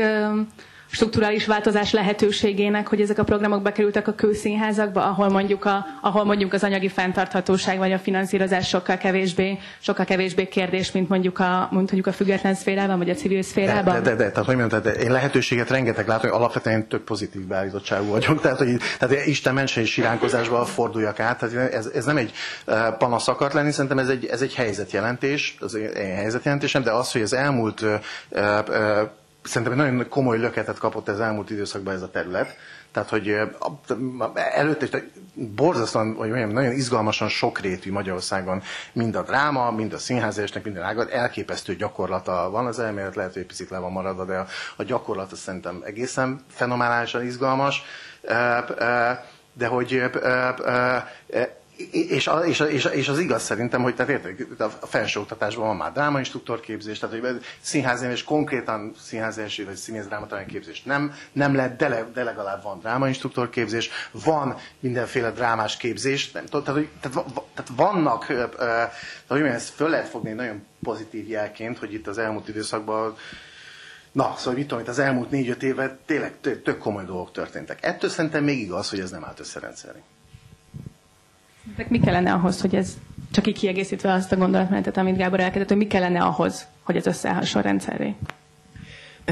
[0.95, 6.53] strukturális változás lehetőségének, hogy ezek a programok bekerültek a kőszínházakba, ahol mondjuk, a, ahol mondjuk
[6.53, 12.07] az anyagi fenntarthatóság vagy a finanszírozás sokkal kevésbé, sokkal kevésbé kérdés, mint mondjuk a, mondjuk
[12.07, 13.93] a független szférában, vagy a civil szférában?
[13.93, 17.01] De, de, de, de tehát hogy mondjam, tehát én lehetőséget rengeteg látom, hogy alapvetően tök
[17.03, 22.05] pozitív beállítottságú vagyok, tehát hogy tehát Isten mentse és siránkozásba forduljak át, tehát ez, ez
[22.05, 22.31] nem egy
[22.65, 27.11] eh, panasz akart lenni, szerintem ez egy, ez egy helyzetjelentés, az egy helyzetjelentésem, de az,
[27.11, 27.93] hogy az elmúlt uh,
[28.31, 29.09] uh,
[29.45, 32.57] szerintem egy nagyon komoly löketet kapott az elmúlt időszakban ez a terület.
[32.91, 33.35] Tehát, hogy
[34.33, 35.03] előtte
[35.33, 38.61] borzasztóan, vagy olyan, nagyon izgalmasan sokrétű Magyarországon
[38.93, 43.45] mind a dráma, mind a színházésnek, minden ágad, elképesztő gyakorlata van az elmélet, lehet, hogy
[43.45, 47.83] picit le van maradva, de a, a gyakorlata szerintem egészen fenomenálisan izgalmas.
[49.53, 50.03] De hogy
[51.91, 55.91] és, a, és, a, és, az igaz szerintem, hogy tehát érted, a felsőoktatásban van már
[55.91, 60.05] drámainstruktorképzés, tehát hogy színházi és konkrétan színházi vagy színész
[60.47, 66.45] képzés nem, nem lett, de, le, de legalább van drámainstruktorképzés, van mindenféle drámás képzés, nem,
[66.45, 68.93] tehát, hogy, tehát, tehát vannak, tehát,
[69.27, 73.15] hogy ezt föl lehet fogni nagyon pozitív jelként, hogy itt az elmúlt időszakban
[74.11, 76.33] Na, szóval mit tudom, itt az elmúlt négy-öt évben tényleg
[76.63, 77.85] tök komoly dolgok történtek.
[77.85, 79.39] Ettől szerintem még igaz, hogy ez nem állt
[81.65, 81.85] összerendszerni.
[81.87, 82.97] Mi kellene ahhoz, hogy ez,
[83.31, 87.05] csak így kiegészítve azt a gondolatmenetet, amit Gábor elkezdett, hogy mi kellene ahhoz, hogy ez
[87.05, 88.15] összeállhasson rendszerré?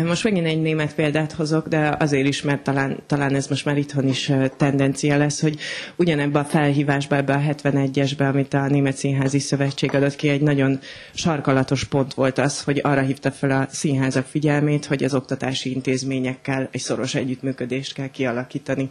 [0.01, 3.77] Most megint egy német példát hozok, de azért is, mert talán, talán ez most már
[3.77, 5.59] itthon is tendencia lesz, hogy
[5.95, 10.79] ugyanebben a felhívásban, ebbe a 71-esbe, amit a Német Színházi Szövetség adott ki, egy nagyon
[11.13, 16.67] sarkalatos pont volt az, hogy arra hívta fel a színházak figyelmét, hogy az oktatási intézményekkel
[16.71, 18.89] egy szoros együttműködést kell kialakítani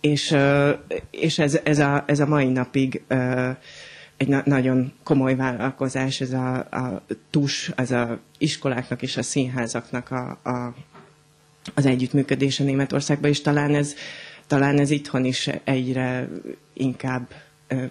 [0.00, 0.36] és,
[1.10, 3.02] és ez, ez, a, ez a mai napig
[4.16, 10.10] egy na- nagyon komoly vállalkozás, ez a, a TUS, az a iskoláknak és a színházaknak
[10.10, 10.74] a, a,
[11.74, 13.94] az együttműködése Németországban, és talán ez,
[14.46, 16.28] talán ez itthon is egyre
[16.72, 17.28] inkább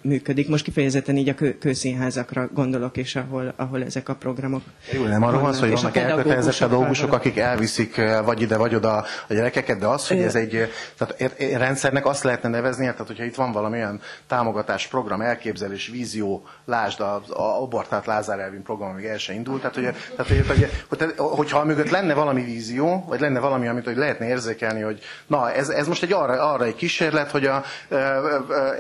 [0.01, 0.49] működik.
[0.49, 4.61] Most kifejezetten így a kő, kőszínházakra gondolok, és ahol, ahol ezek a programok.
[4.91, 8.95] Jó, nem arról van szó, hogy vannak elkötelezett pedagógusok, akik elviszik vagy ide, vagy oda
[9.27, 13.35] a gyerekeket, de az, hogy ez egy tehát rendszernek azt lehetne nevezni, tehát hogyha itt
[13.35, 19.17] van valamilyen támogatás program, elképzelés, vízió, lásd a, a Abortát Lázár Elvin program, amíg el
[19.17, 19.83] se indult, tehát, hogy,
[20.15, 24.81] tehát, hogy, hogy, hogyha mögött lenne valami vízió, vagy lenne valami, amit hogy lehetne érzékelni,
[24.81, 28.73] hogy na, ez, ez most egy arra, arra egy kísérlet, hogy a, a, a, a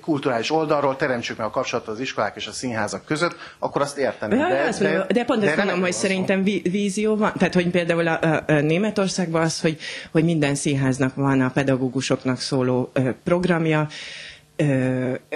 [0.00, 3.98] kulturális kulturális oldalról teremtsük meg a kapcsolatot az iskolák és a színházak között, akkor azt
[3.98, 4.38] érteném.
[4.38, 7.32] De, de, de, de pont ezt mondom, hogy szerintem vízió van.
[7.36, 9.78] Tehát, hogy például a, a, a Németországban az, hogy,
[10.10, 13.88] hogy minden színháznak van a pedagógusoknak szóló ö, programja,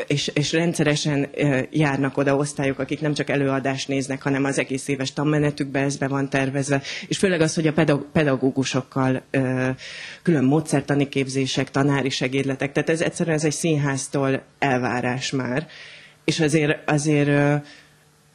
[0.07, 1.29] és, és rendszeresen
[1.71, 6.09] járnak oda osztályok, akik nem csak előadást néznek, hanem az egész éves tanmenetükbe ez be
[6.09, 9.23] van tervezve, és főleg az, hogy a pedagógusokkal
[10.23, 15.67] külön módszertani képzések, tanári segédletek, tehát ez egyszerűen ez egy színháztól elvárás már.
[16.25, 17.63] És azért, azért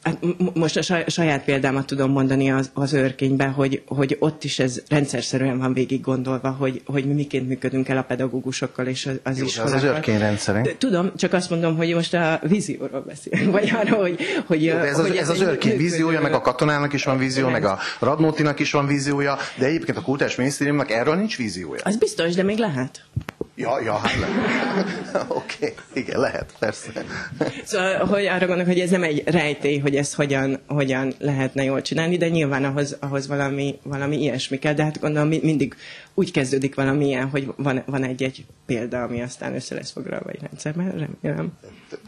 [0.02, 0.18] Hát
[0.54, 5.58] most a saját példámat tudom mondani az, az őrkényben, hogy, hogy ott is ez rendszerszerűen
[5.58, 9.78] van végig gondolva, hogy, hogy mi miként működünk el a pedagógusokkal és az, az iskolákkal.
[9.78, 10.68] Ez az őrkény rendszer.
[10.78, 14.20] Tudom, csak azt mondom, hogy most a vízióról beszélünk, vagy arról, hogy...
[14.46, 17.50] hogy, Jó, ez, hogy az, ez az őrkény víziója, meg a katonának is van vízió,
[17.50, 21.82] meg a Radnótinak is van víziója, de egyébként a kultúrás minisztériumnak erről nincs víziója.
[21.84, 23.04] Az biztos, de még lehet.
[23.62, 24.14] Ja, ja, hát
[25.28, 25.74] Oké, okay.
[25.94, 26.92] igen, lehet, persze.
[27.64, 31.82] Szóval, hogy arra gondolok, hogy ez nem egy rejtély, hogy ezt hogyan, hogyan lehetne jól
[31.82, 35.76] csinálni, de nyilván ahhoz, ahhoz valami, valami ilyesmi kell, de hát gondolom mindig
[36.14, 41.08] úgy kezdődik valamilyen, hogy van, van egy-egy példa, ami aztán össze lesz foglalva egy rendszerben,
[41.22, 41.52] remélem.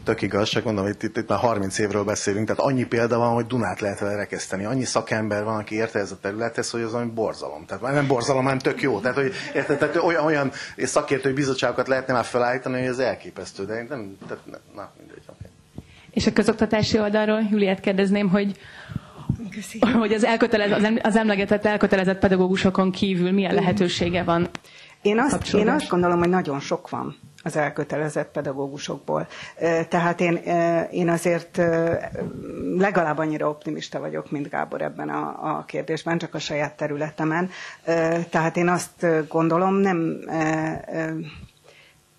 [0.04, 3.32] Tök igaz, csak mondom, hogy itt, itt már 30 évről beszélünk, tehát annyi példa van,
[3.32, 4.64] hogy Dunát lehet vele rekeszteni.
[4.64, 7.64] Annyi szakember van, aki érte ez a területhez, hogy az ami borzalom.
[7.66, 9.00] Tehát nem borzalom, hanem tök jó.
[9.00, 13.74] Tehát, hogy, érte, tehát olyan, olyan szakértői bizottságokat lehetne már felállítani, hogy ez elképesztő, de
[13.88, 15.22] nem, tehát, na, mindegy.
[15.26, 15.50] Okay.
[16.10, 18.58] És a közoktatási oldalról, Juliát kérdezném, hogy
[19.50, 19.78] Köszi.
[20.02, 24.48] hogy az, elkötelezett, az emlegetett elkötelezett pedagógusokon kívül milyen lehetősége van?
[25.02, 29.26] Én azt, én azt gondolom, hogy nagyon sok van az elkötelezett pedagógusokból.
[29.88, 30.34] Tehát én,
[30.90, 31.60] én azért
[32.76, 37.50] legalább annyira optimista vagyok, mint Gábor ebben a, a kérdésben, csak a saját területemen.
[38.30, 40.18] Tehát én azt gondolom, nem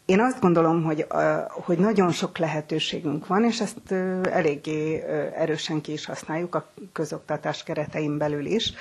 [0.06, 1.06] én azt gondolom, hogy,
[1.48, 3.91] hogy nagyon sok lehetőségünk van, és ezt
[4.32, 5.04] eléggé
[5.36, 8.74] erősen ki is használjuk a közoktatás keretein belül is.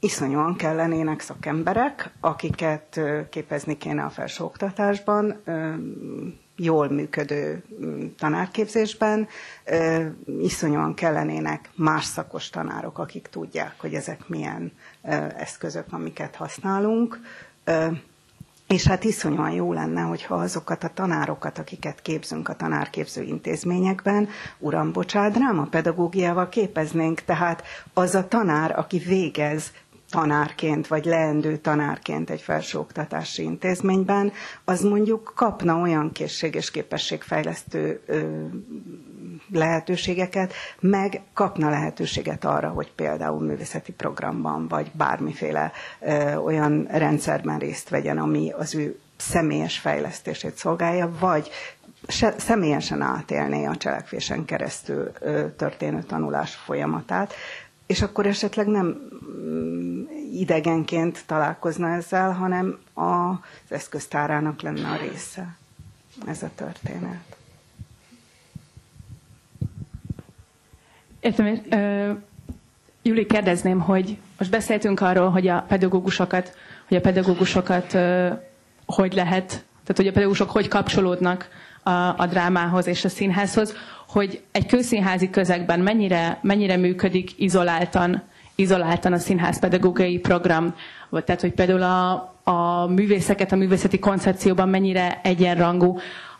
[0.00, 5.42] Iszonyúan kellenének szakemberek, akiket képezni kéne a felsőoktatásban,
[6.56, 7.62] jól működő
[8.18, 9.28] tanárképzésben,
[10.40, 14.72] iszonyúan kellenének más szakos tanárok, akik tudják, hogy ezek milyen
[15.36, 17.20] eszközök, amiket használunk
[18.68, 24.28] és hát iszonyúan jó lenne, hogyha azokat a tanárokat, akiket képzünk a tanárképző intézményekben,
[24.58, 29.72] uram, bocsánat, drámapedagógiával képeznénk, tehát az a tanár, aki végez
[30.10, 34.32] tanárként, vagy leendő tanárként egy felsőoktatási intézményben,
[34.64, 38.46] az mondjuk kapna olyan készség és képességfejlesztő ö,
[39.52, 47.88] lehetőségeket, meg kapna lehetőséget arra, hogy például művészeti programban, vagy bármiféle ö, olyan rendszerben részt
[47.88, 51.50] vegyen, ami az ő személyes fejlesztését szolgálja, vagy
[52.08, 57.32] se, személyesen átélné a cselekvésen keresztül ö, történő tanulás folyamatát,
[57.86, 63.36] és akkor esetleg nem mm, idegenként találkozna ezzel, hanem az
[63.72, 65.56] eszköztárának lenne a része
[66.26, 67.37] ez a történet.
[71.20, 72.10] Értem, ö,
[73.02, 76.56] Juli, kérdezném, hogy most beszéltünk arról, hogy a pedagógusokat,
[76.88, 77.96] hogy a pedagógusokat
[78.86, 81.48] hogy lehet, tehát hogy a pedagógusok hogy kapcsolódnak
[81.82, 83.74] a, a drámához és a színházhoz,
[84.08, 88.22] hogy egy közszínházi közegben mennyire, mennyire működik izoláltan,
[88.54, 90.74] izoláltan a színház pedagógiai program,
[91.08, 92.12] vagy tehát, hogy például a,
[92.50, 95.98] a művészeket, a művészeti koncepcióban mennyire egyenrangú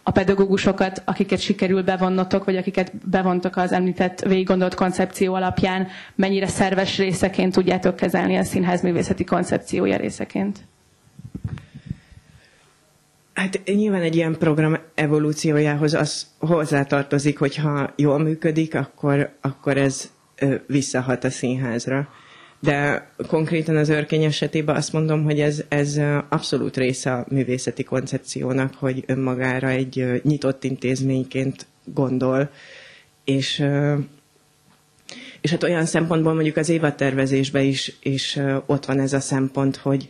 [0.08, 6.98] a pedagógusokat, akiket sikerül bevonnotok, vagy akiket bevontok az említett végiggondolt koncepció alapján, mennyire szerves
[6.98, 10.58] részeként tudjátok kezelni a színház művészeti koncepciója részeként?
[13.34, 20.10] Hát nyilván egy ilyen program evolúciójához az hozzátartozik, hogyha jól működik, akkor, akkor ez
[20.66, 22.08] visszahat a színházra.
[22.60, 28.74] De konkrétan az örkény esetében azt mondom, hogy ez, ez abszolút része a művészeti koncepciónak,
[28.74, 32.50] hogy önmagára egy nyitott intézményként gondol,
[33.24, 33.66] és
[35.40, 40.08] és hát olyan szempontból mondjuk az évadtervezésben is, is ott van ez a szempont, hogy,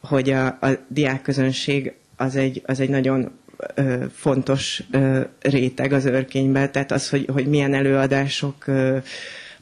[0.00, 3.30] hogy a, a diákközönség az egy, az egy nagyon
[3.74, 8.98] ö, fontos ö, réteg az örkényben, tehát az, hogy, hogy milyen előadások ö,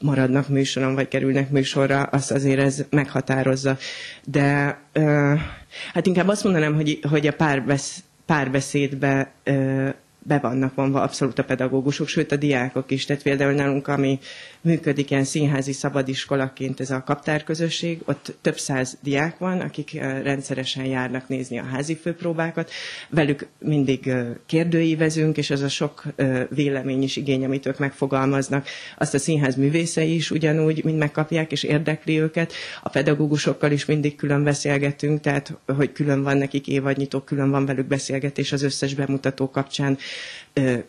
[0.03, 3.77] maradnak műsoron, vagy kerülnek műsorra, azt azért ez meghatározza.
[4.25, 5.33] De ö,
[5.93, 9.89] hát inkább azt mondanám, hogy, hogy a párbesz, párbeszédbe ö,
[10.19, 13.05] be vannak vonva abszolút a pedagógusok, sőt a diákok is.
[13.05, 14.19] Tehát például nálunk, ami
[14.63, 19.93] működik ilyen színházi szabadiskolaként, ez a kaptárközösség, ott több száz diák van, akik
[20.23, 22.71] rendszeresen járnak nézni a házi főpróbákat.
[23.09, 24.11] Velük mindig
[24.45, 26.03] kérdőívezünk, és az a sok
[26.49, 31.63] vélemény is igény, amit ők megfogalmaznak, azt a színház művészei is ugyanúgy mind megkapják, és
[31.63, 32.53] érdekli őket.
[32.83, 37.87] A pedagógusokkal is mindig külön beszélgetünk, tehát hogy külön van nekik évadnyitó, külön van velük
[37.87, 39.97] beszélgetés az összes bemutató kapcsán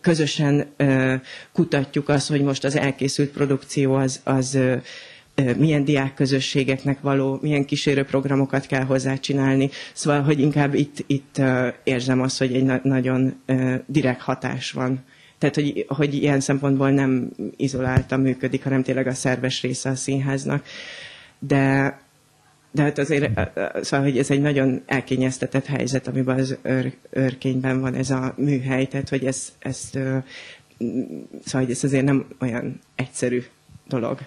[0.01, 0.67] közösen
[1.53, 4.59] kutatjuk azt, hogy most az elkészült produkció az, az
[5.57, 9.71] milyen diákközösségeknek való, milyen kísérőprogramokat kell hozzá csinálni.
[9.93, 11.41] Szóval, hogy inkább itt, itt
[11.85, 13.41] érzem azt, hogy egy na- nagyon
[13.87, 15.05] direkt hatás van.
[15.39, 20.65] Tehát, hogy, hogy ilyen szempontból nem izoláltan működik, hanem tényleg a szerves része a színháznak.
[21.39, 21.99] De
[22.75, 23.51] de hát azért,
[23.81, 28.87] szóval, hogy ez egy nagyon elkényeztetett helyzet, amiben az őr, őrkényben van ez a műhely,
[28.87, 29.91] tehát hogy ez, ezt,
[31.45, 33.43] szóval, hogy ez azért nem olyan egyszerű
[33.89, 34.19] dolog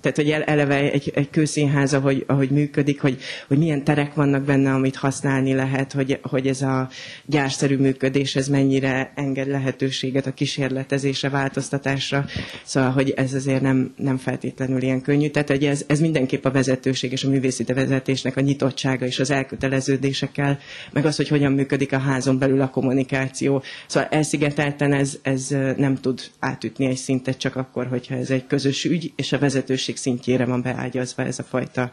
[0.00, 3.18] tehát hogy eleve egy, egy kőszínház, ahogy, ahogy működik, hogy,
[3.48, 6.88] hogy milyen terek vannak benne, amit használni lehet, hogy, hogy ez a
[7.26, 12.24] gyárszerű működés, ez mennyire enged lehetőséget a kísérletezésre, változtatásra.
[12.64, 15.28] Szóval, hogy ez azért nem, nem feltétlenül ilyen könnyű.
[15.28, 19.30] Tehát hogy ez, ez mindenképp a vezetőség és a művészeti vezetésnek a nyitottsága és az
[19.30, 20.58] elköteleződésekkel,
[20.92, 23.62] meg az, hogy hogyan működik a házon belül a kommunikáció.
[23.86, 28.84] Szóval elszigetelten ez, ez nem tud átütni egy szintet csak akkor, hogyha ez egy közös
[28.84, 31.92] ügy, és a vezetőség minőség szintjére van beágyazva ez a fajta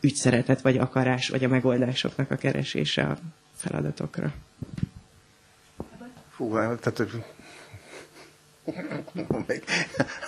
[0.00, 3.16] ügyszeretet, vagy akarás, vagy a megoldásoknak a keresése a
[3.56, 4.32] feladatokra.
[6.30, 7.12] Fú, hát, tehát
[9.46, 9.64] még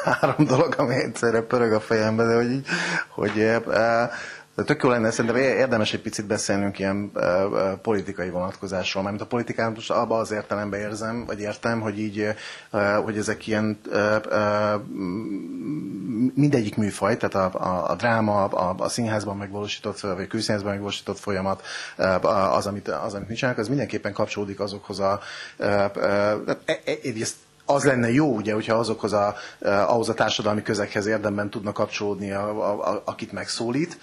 [0.04, 2.62] három dolog, ami egyszerre pörög a fejembe, de hogy,
[3.08, 4.10] hogy eh,
[4.56, 9.20] de tök jó lenne, szerintem érdemes egy picit beszélnünk ilyen uh, uh, politikai vonatkozásról, mert
[9.20, 12.34] a politikát most abban az értelemben érzem, vagy értem, hogy így,
[12.72, 13.80] uh, hogy ezek ilyen
[16.34, 21.62] mindegyik műfaj, tehát a, a, a dráma, a, a színházban megvalósított, vagy külszínházban megvalósított folyamat,
[22.52, 25.20] az, amit, az, amit mi csinálunk, az mindenképpen kapcsolódik azokhoz a,
[26.84, 27.36] egyrészt
[27.66, 32.48] az lenne jó, ugye, hogyha azokhoz a, ahhoz a társadalmi közekhez érdemben tudna kapcsolódni, a,
[32.48, 33.98] a, a, akit megszólít,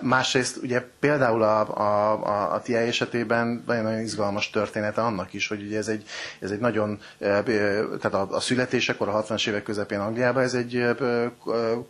[0.00, 5.62] Másrészt ugye például a, a, a, a TI esetében nagyon izgalmas története annak is, hogy
[5.62, 6.04] ugye ez egy,
[6.40, 10.88] ez egy nagyon, tehát a, a születésekor a 60-as évek közepén Angliában ez egy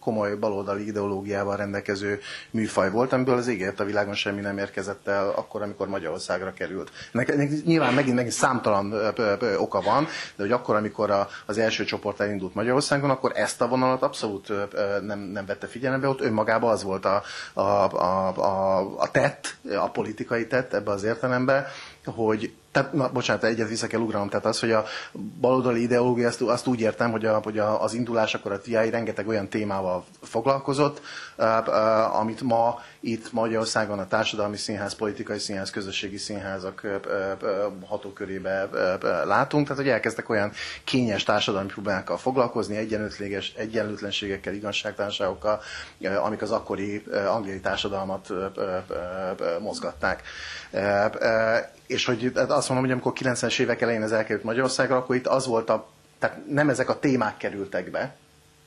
[0.00, 5.28] komoly baloldali ideológiával rendelkező műfaj volt, amiből az égért a világon semmi nem érkezett el
[5.28, 6.90] akkor, amikor Magyarországra került.
[7.12, 8.94] Ennek, ennek nyilván megint, megint számtalan
[9.58, 10.04] oka van,
[10.36, 14.52] de hogy akkor, amikor a, az első csoport elindult Magyarországon, akkor ezt a vonalat abszolút
[15.02, 19.88] nem, nem vette figyelembe, ott önmagában az volt a, a, a, a, a tett, a
[19.90, 21.66] politikai tett ebbe az értelemben,
[22.04, 24.84] hogy tehát, na, bocsánat, egyet vissza kell ugranom, tehát az, hogy a
[25.40, 28.90] baloldali ideológia, azt, azt úgy értem, hogy, a, hogy a, az indulás akkor a TI
[28.90, 31.00] rengeteg olyan témával foglalkozott,
[32.12, 36.86] amit ma itt Magyarországon a társadalmi színház, politikai színház, közösségi színházak
[37.86, 38.68] hatókörébe
[39.24, 40.52] látunk, tehát hogy elkezdtek olyan
[40.84, 42.76] kényes társadalmi problémákkal foglalkozni,
[43.56, 45.60] egyenlőtlenségekkel, igazságtalanságokkal,
[46.22, 48.32] amik az akkori angliai társadalmat
[49.60, 50.22] mozgatták.
[51.86, 55.46] És hogy azt mondom, hogy amikor 90-es évek elején ez elkerült Magyarországra, akkor itt az
[55.46, 55.88] volt a,
[56.18, 58.16] tehát nem ezek a témák kerültek be,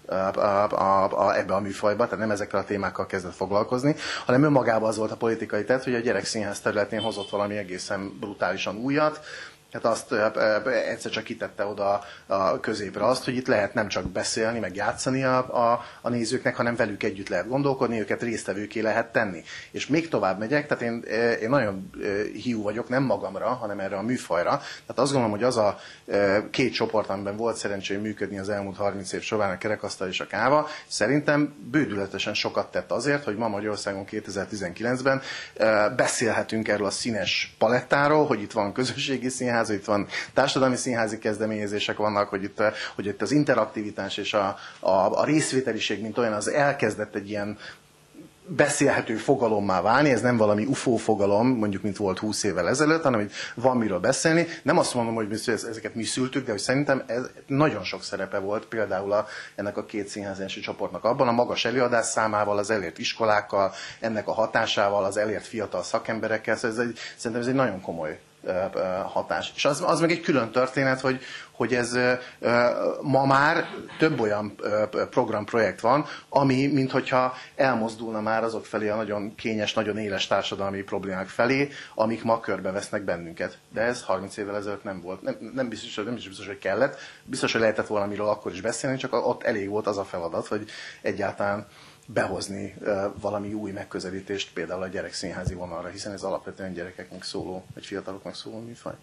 [0.05, 4.89] a, a, a, ebbe a műfajba, tehát nem ezekkel a témákkal kezdett foglalkozni, hanem önmagában
[4.89, 9.19] az volt a politikai tett, hogy a gyerekszínház területén hozott valami egészen brutálisan újat,
[9.73, 10.13] Hát azt
[10.89, 15.23] egyszer csak kitette oda a középre azt, hogy itt lehet nem csak beszélni, meg játszani
[15.23, 19.43] a, a, a nézőknek, hanem velük együtt lehet gondolkodni, őket résztvevőké lehet tenni.
[19.71, 21.03] És még tovább megyek, tehát én,
[21.41, 21.89] én nagyon
[22.33, 24.49] hiú vagyok, nem magamra, hanem erre a műfajra.
[24.49, 25.77] Tehát azt gondolom, hogy az a
[26.51, 30.27] két csoport, amiben volt szerencsém működni az elmúlt 30 év során, a kerekasztal és a
[30.27, 35.21] káva, szerintem bődületesen sokat tett azért, hogy ma Magyarországon 2019-ben
[35.95, 40.07] beszélhetünk erről a színes palettáról, hogy itt van közösségi színház, színház, itt van.
[40.33, 42.63] Társadalmi színházi kezdeményezések vannak, hogy itt,
[42.95, 47.57] hogy itt az interaktivitás és a, a, a részvételiség, mint olyan, az elkezdett egy ilyen
[48.47, 53.19] beszélhető fogalommá válni, ez nem valami UFO fogalom, mondjuk, mint volt 20 évvel ezelőtt, hanem
[53.19, 54.47] hogy van miről beszélni.
[54.63, 58.65] Nem azt mondom, hogy ezeket mi szültük, de hogy szerintem ez nagyon sok szerepe volt
[58.65, 63.73] például a, ennek a két színházási csoportnak abban, a magas előadás számával, az elért iskolákkal,
[63.99, 68.19] ennek a hatásával, az elért fiatal szakemberekkel, szóval ez egy, szerintem ez egy nagyon komoly
[69.05, 69.51] hatás.
[69.55, 71.21] És az, az meg egy külön történet, hogy,
[71.51, 71.97] hogy ez
[73.01, 73.65] ma már
[73.97, 74.55] több olyan
[75.09, 81.27] programprojekt van, ami, minthogyha elmozdulna már azok felé a nagyon kényes, nagyon éles társadalmi problémák
[81.27, 83.57] felé, amik ma körbevesznek bennünket.
[83.73, 85.21] De ez 30 évvel ezelőtt nem volt.
[85.21, 86.99] Nem, nem, biztos, nem is biztos, hogy kellett.
[87.23, 90.69] Biztos, hogy lehetett valamiről akkor is beszélni, csak ott elég volt az a feladat, hogy
[91.01, 91.67] egyáltalán
[92.05, 92.75] behozni
[93.21, 98.59] valami új megközelítést például a gyerekszínházi vonalra, hiszen ez alapvetően gyerekeknek szóló, vagy fiataloknak szóló
[98.59, 98.93] műfaj.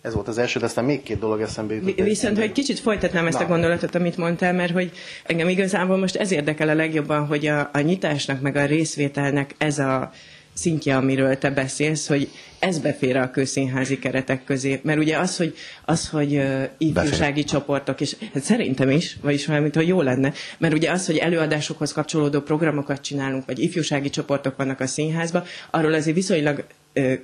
[0.00, 2.04] Ez volt az első, de aztán még két dolog eszembe jutott.
[2.04, 3.44] Viszont, hogy kicsit folytatnám ezt Na.
[3.44, 4.92] a gondolatot, amit mondtál, mert hogy
[5.24, 9.78] engem igazából most ez érdekel a legjobban, hogy a, a nyitásnak, meg a részvételnek ez
[9.78, 10.12] a
[10.52, 12.28] szintje, amiről te beszélsz, hogy
[12.58, 14.80] ez befér a közszínházi keretek közé.
[14.82, 17.44] Mert ugye az, hogy, az, hogy uh, ifjúsági Befér.
[17.44, 21.92] csoportok, és hát szerintem is, vagyis valamint, hogy jó lenne, mert ugye az, hogy előadásokhoz
[21.92, 26.64] kapcsolódó programokat csinálunk, vagy ifjúsági csoportok vannak a színházban, arról azért viszonylag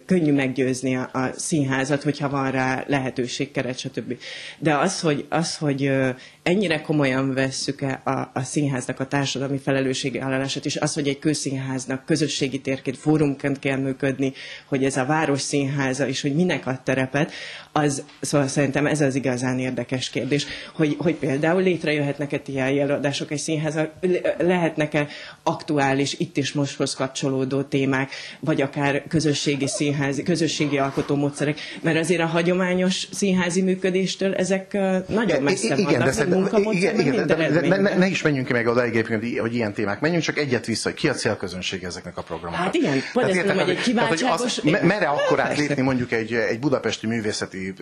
[0.07, 4.19] könnyű meggyőzni a, a színházat, hogyha van rá lehetőség, keret, stb.
[4.59, 5.91] De az, hogy, az, hogy
[6.47, 11.19] ennyire komolyan vesszük -e a, a színháznak a társadalmi felelősségi állását, és az, hogy egy
[11.19, 14.33] közszínháznak közösségi térként, fórumként kell működni,
[14.67, 17.33] hogy ez a város színháza, és hogy minek ad terepet,
[17.73, 23.39] az, szóval szerintem ez az igazán érdekes kérdés, hogy, hogy például létrejöhetnek-e TI előadások egy
[23.39, 23.93] színháza,
[24.39, 25.07] lehetnek-e
[25.43, 32.21] aktuális, itt is mosthoz kapcsolódó témák, vagy akár közösségi színházi, közösségi alkotó módszerek, mert azért
[32.21, 34.73] a hagyományos színházi működéstől ezek
[35.09, 36.36] nagyon messze igen, vannak.
[36.71, 39.73] Igen, igen, de, de, de ne, ne, is menjünk ki meg oda egyébként, hogy ilyen
[39.73, 40.01] témák.
[40.01, 42.65] Menjünk csak egyet vissza, hogy ki a célközönség ezeknek a programoknak.
[42.65, 44.61] Hát igen, pont ezt mondom, hogy egy kiváltságos...
[44.63, 47.75] Mere akkor átlépni mondjuk egy, egy budapesti művészeti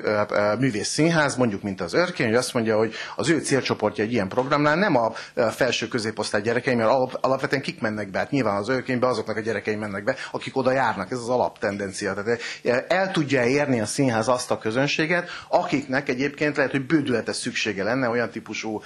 [0.59, 4.29] művész színház, mondjuk mint az Örkény, hogy azt mondja, hogy az ő célcsoportja egy ilyen
[4.29, 5.13] programnál nem a
[5.51, 8.19] felső középosztály gyerekei, mert alap, alapvetően kik mennek be?
[8.19, 11.11] Hát nyilván az Örkénybe azoknak a gyerekei mennek be, akik oda járnak.
[11.11, 12.15] Ez az alaptendencia.
[12.15, 12.41] Tehát
[12.89, 18.09] el tudja érni a színház azt a közönséget, akiknek egyébként lehet, hogy bődületes szüksége lenne
[18.09, 18.83] olyan típusú típusú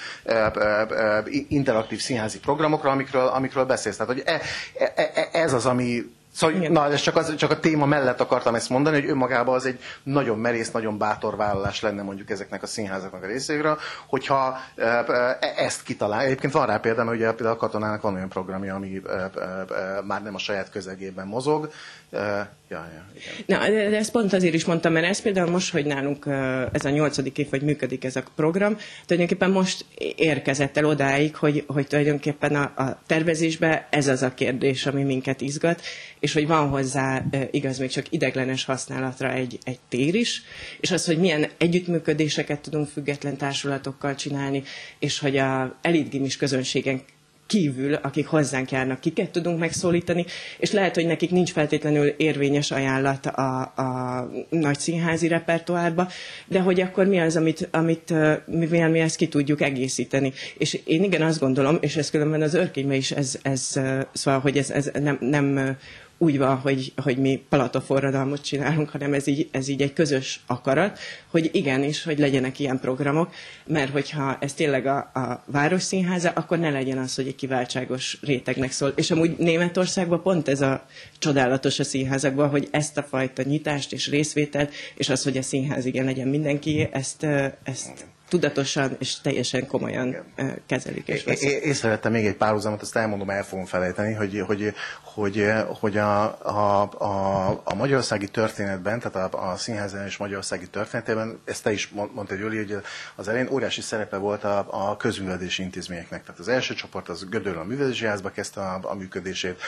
[1.48, 3.96] interaktív színházi programokra, amikről, amikről beszélsz.
[3.96, 4.40] Tehát, hogy e,
[4.78, 6.72] e, e, ez az, ami Szóval, Igen.
[6.72, 9.78] na, ez csak, az, csak a téma mellett akartam ezt mondani, hogy önmagában az egy
[10.02, 15.82] nagyon merész, nagyon bátor vállalás lenne mondjuk ezeknek a színházaknak a részéről, hogyha e, ezt
[15.82, 16.20] kitalál.
[16.20, 19.02] Egyébként van rá példa, mert ugye például a katonának van olyan programja, ami
[20.04, 21.70] már nem a saját közegében mozog,
[22.70, 23.60] Ja, ja, igen.
[23.60, 26.26] Na, de ezt pont azért is mondtam, mert ez például most, hogy nálunk
[26.72, 28.76] ez a nyolcadik év, hogy működik ez a program,
[29.06, 29.84] tulajdonképpen most
[30.16, 35.40] érkezett el odáig, hogy, hogy tulajdonképpen a, a tervezésbe ez az a kérdés, ami minket
[35.40, 35.82] izgat,
[36.20, 40.42] és hogy van hozzá igaz még csak ideglenes használatra egy, egy tér is,
[40.80, 44.62] és az, hogy milyen együttműködéseket tudunk független társulatokkal csinálni,
[44.98, 47.02] és hogy a elitgimis közönségen
[47.48, 50.24] kívül, akik hozzánk járnak, kiket tudunk megszólítani,
[50.58, 56.08] és lehet, hogy nekik nincs feltétlenül érvényes ajánlat a, a nagy színházi repertoárba,
[56.46, 58.14] de hogy akkor mi az, amit, amit
[58.46, 60.32] mivel mi ezt ki tudjuk egészíteni.
[60.58, 63.80] És én igen azt gondolom, és ez különben az örkényben is ez, ez
[64.12, 65.76] szóval, hogy ez, ez nem, nem
[66.18, 70.98] úgy van, hogy, hogy mi palataforradalmat csinálunk, hanem ez így, ez így egy közös akarat,
[71.30, 73.32] hogy igenis, hogy legyenek ilyen programok,
[73.66, 78.18] mert hogyha ez tényleg a, a város színháza, akkor ne legyen az, hogy egy kiváltságos
[78.22, 78.92] rétegnek szól.
[78.96, 80.86] És amúgy Németországban pont ez a
[81.18, 85.84] csodálatos a színházakban, hogy ezt a fajta nyitást és részvételt, és az, hogy a színház
[85.84, 87.26] igen legyen mindenki, ezt,
[87.62, 90.62] ezt tudatosan és teljesen komolyan Igen.
[90.66, 91.50] kezelik és veszik.
[91.50, 96.82] Észrevettem még egy párhuzamot, azt elmondom, el fogom felejteni, hogy, hogy, hogy, hogy a, a,
[96.98, 102.38] a, a magyarországi történetben, tehát a, a színház és magyarországi történetében, ezt te is mondtad,
[102.38, 102.76] Gyuri, hogy
[103.14, 106.24] az elején óriási szerepe volt a, a közművelési intézményeknek.
[106.24, 109.62] Tehát az első csoport az Gödöllön a művelési házba kezdte a, a működését,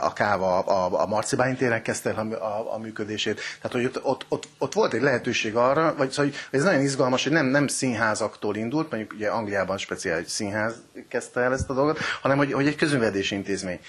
[0.00, 3.40] a Káva a, a Marcibány téren kezdte el a, a, a működését.
[3.60, 6.80] Tehát, hogy ott, ott, ott, ott, volt egy lehetőség arra, vagy szóval, hogy ez nagyon
[6.80, 11.70] izgalmas, hogy nem, nem szín színházaktól indult, mondjuk ugye Angliában speciális színház kezdte el ezt
[11.70, 13.80] a dolgot, hanem hogy, hogy egy közönvedési intézmény.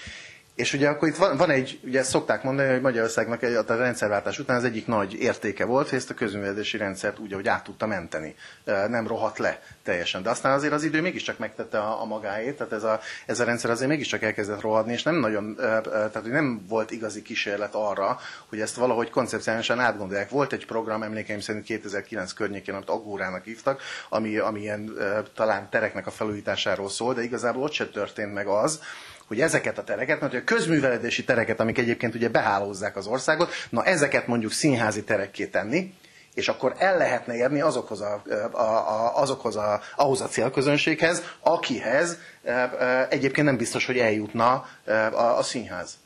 [0.58, 4.38] És ugye akkor itt van, van egy, ugye szokták mondani, hogy Magyarországnak egy, a rendszerváltás
[4.38, 7.86] után az egyik nagy értéke volt, hogy ezt a közművelési rendszert úgy, hogy át tudta
[7.86, 8.34] menteni.
[8.64, 10.22] Nem rohadt le teljesen.
[10.22, 13.44] De aztán azért az idő mégiscsak megtette a, a magáét, tehát ez a, ez a
[13.44, 18.60] rendszer azért mégiscsak elkezdett rohadni, és nem nagyon, tehát nem volt igazi kísérlet arra, hogy
[18.60, 20.30] ezt valahogy koncepcionálisan átgondolják.
[20.30, 24.92] Volt egy program, emlékeim szerint 2009 környékén, amit Agórának hívtak, ami, ami ilyen
[25.34, 28.80] talán tereknek a felújításáról szól, de igazából ott se történt meg az,
[29.28, 33.84] hogy ezeket a tereket, mert a közműveledési tereket, amik egyébként ugye behálózzák az országot, na
[33.84, 35.94] ezeket mondjuk színházi terekké tenni,
[36.34, 38.22] és akkor el lehetne érni azokhoz a,
[38.52, 44.68] a, a, azokhoz a, ahhoz a célközönséghez, akihez e, e, egyébként nem biztos, hogy eljutna
[44.84, 45.98] e, a, a színház.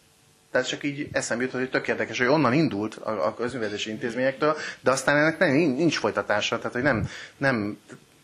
[0.51, 4.57] Tehát csak így eszembe jutott, hogy tök érdekes, hogy onnan indult a, a közművelési intézményektől,
[4.81, 7.79] de aztán ennek nem, nincs folytatása, tehát hogy nem, nem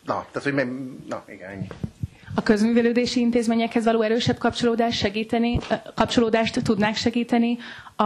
[0.05, 0.67] na, tehát hogy
[1.07, 1.67] na, igen, ennyi
[2.35, 5.59] a közművelődési intézményekhez való erősebb kapcsolódást segíteni,
[5.95, 7.57] kapcsolódást tudnák segíteni
[7.95, 8.03] a,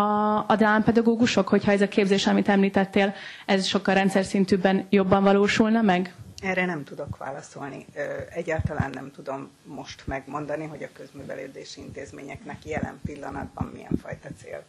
[0.47, 3.13] a drámpedagógusok, hogyha ez a képzés, amit említettél,
[3.45, 6.13] ez sokkal rendszer szintűbben jobban valósulna meg?
[6.41, 7.85] Erre nem tudok válaszolni.
[8.29, 14.63] Egyáltalán nem tudom most megmondani, hogy a közművelődési intézményeknek jelen pillanatban milyen fajta cél.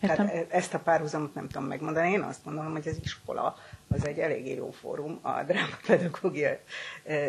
[0.00, 2.10] Tehát e, ezt a párhuzamot nem tudom megmondani.
[2.10, 3.56] Én azt mondom, hogy az iskola
[3.88, 6.58] az egy eléggé jó fórum a drámapedagógia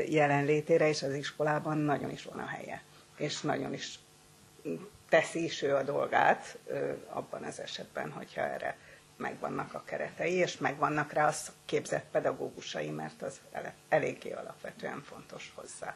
[0.08, 2.82] jelenlétére, és az iskolában nagyon is van a helye.
[3.18, 4.00] És nagyon is
[5.10, 6.58] teszi is ő a dolgát
[7.10, 8.78] abban az esetben, hogyha erre
[9.18, 11.34] megvannak a keretei, és megvannak rá a
[11.66, 13.40] képzett pedagógusai, mert az
[13.90, 15.96] eléggé alapvetően fontos hozzá.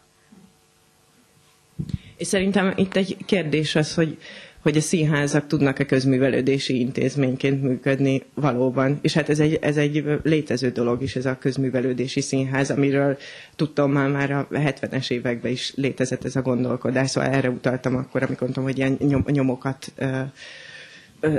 [2.17, 4.17] És szerintem itt egy kérdés az, hogy
[4.65, 8.99] hogy a színházak tudnak-e közművelődési intézményként működni valóban.
[9.01, 13.17] És hát ez egy, ez egy létező dolog is, ez a közművelődési színház, amiről
[13.55, 18.23] tudtam már, már a 70-es években is létezett ez a gondolkodás, szóval erre utaltam akkor,
[18.23, 19.91] amikor mondtam, hogy ilyen nyom, nyomokat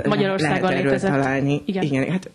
[0.05, 1.11] Magyarországon lehet létezett.
[1.11, 1.61] találni.
[1.65, 1.83] Igen.
[1.83, 2.29] Igen, hát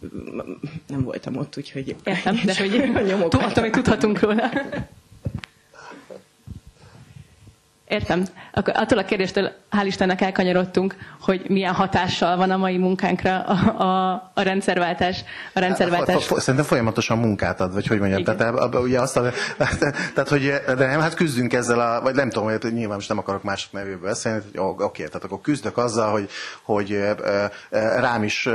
[0.88, 1.96] nem voltam ott, úgyhogy...
[2.04, 3.42] Értem, de hogy nyomokat.
[3.42, 4.50] Attól, tudhatunk róla.
[7.92, 8.24] Értem.
[8.52, 13.82] Akkor attól a kérdéstől hál' Istennek elkanyarodtunk, hogy milyen hatással van a mai munkánkra a,
[13.82, 15.24] a, a rendszerváltás.
[15.54, 16.24] A rendszerváltás.
[16.24, 18.20] Szerintem folyamatosan munkát ad, vagy hogy mondjam.
[18.20, 18.36] Igen.
[18.36, 19.30] Tehát, ugye azt a,
[20.14, 23.18] tehát, hogy de nem, hát küzdünk ezzel, a, vagy nem tudom, hogy nyilván most nem
[23.18, 26.28] akarok mások nevéből beszélni, hogy oké, okay, tehát akkor küzdök azzal, hogy,
[26.62, 27.00] hogy
[27.96, 28.48] rám is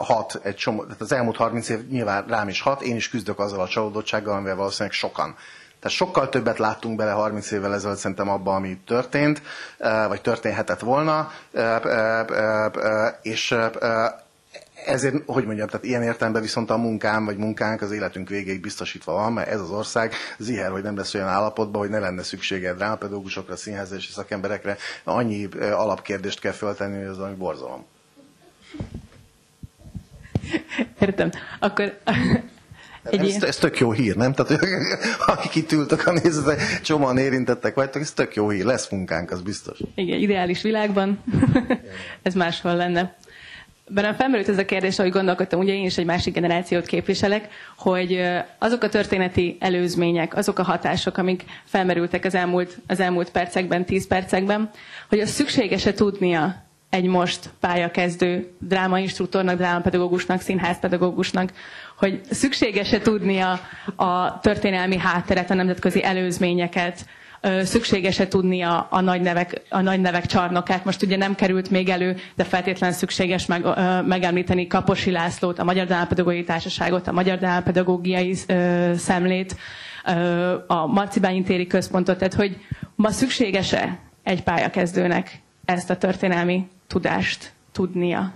[0.00, 3.38] hat egy csomó, tehát az elmúlt 30 év nyilván rám is hat, én is küzdök
[3.38, 5.36] azzal a csalódottsággal, amivel valószínűleg sokan
[5.80, 9.42] tehát sokkal többet láttunk bele 30 évvel ezelőtt szerintem abba, ami történt,
[9.78, 13.56] eh, vagy történhetett volna, eh, eh, és
[14.86, 19.12] ezért, hogy mondjam, tehát ilyen értelemben viszont a munkám, vagy munkánk az életünk végéig biztosítva
[19.12, 22.74] van, mert ez az ország ziher, hogy nem lesz olyan állapotban, hogy ne lenne szüksége
[22.74, 27.84] drámapedagógusokra, színházesi szakemberekre, annyi alapkérdést kell föltenni, hogy az ami borzalom.
[30.98, 31.30] Értem.
[31.60, 31.98] Akkor
[33.10, 34.32] egy ez, ez tök jó hír, nem?
[34.32, 34.62] Tehát
[35.26, 39.42] akik itt ültök a nézőt, csomóan érintettek vagytok, ez tök jó hír, lesz munkánk, az
[39.42, 39.78] biztos.
[39.94, 41.24] Igen, ideális világban
[42.22, 43.16] ez máshol lenne.
[43.90, 48.20] Bennem felmerült ez a kérdés, ahogy gondolkodtam, ugye én is egy másik generációt képviselek, hogy
[48.58, 54.06] azok a történeti előzmények, azok a hatások, amik felmerültek az elmúlt, az elmúlt percekben, tíz
[54.06, 54.70] percekben,
[55.08, 61.52] hogy az szükséges-e tudnia egy most pályakezdő drámainstruktornak, drámapedagógusnak, színházpedagógusnak,
[61.96, 63.60] hogy szükséges-e tudnia
[63.96, 67.06] a történelmi hátteret, a nemzetközi előzményeket,
[67.62, 70.84] szükséges-e tudnia a nagy, nevek, a nagy nevek csarnokát.
[70.84, 73.64] Most ugye nem került még elő, de feltétlenül szükséges meg,
[74.06, 78.34] megemlíteni Kaposi Lászlót, a Magyar Drámapedagógiai Társaságot, a Magyar Drámapedagógiai
[78.96, 79.56] Szemlét,
[80.66, 82.56] a Marcibányi téri központot, tehát hogy
[82.94, 88.34] ma szükséges-e egy pályakezdőnek ezt a történelmi tudást tudnia?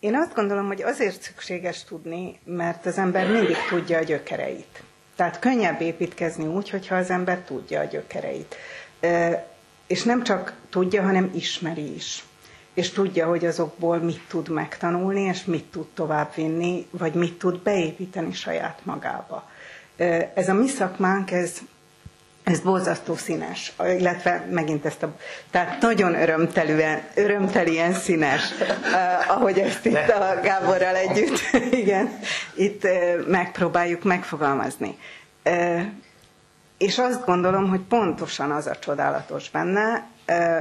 [0.00, 4.82] Én azt gondolom, hogy azért szükséges tudni, mert az ember mindig tudja a gyökereit.
[5.16, 8.54] Tehát könnyebb építkezni úgy, hogyha az ember tudja a gyökereit.
[9.86, 12.24] És nem csak tudja, hanem ismeri is.
[12.74, 18.32] És tudja, hogy azokból mit tud megtanulni, és mit tud továbbvinni, vagy mit tud beépíteni
[18.32, 19.50] saját magába.
[20.34, 21.58] Ez a mi szakmánk, ez
[22.44, 25.12] ez borzasztó színes, illetve megint ezt a...
[25.50, 31.40] Tehát nagyon örömtelűen, örömtelien színes, uh, ahogy ezt itt a Gáborral együtt,
[31.82, 32.18] igen,
[32.54, 34.98] itt uh, megpróbáljuk megfogalmazni.
[35.44, 35.80] Uh,
[36.78, 40.08] és azt gondolom, hogy pontosan az a csodálatos benne,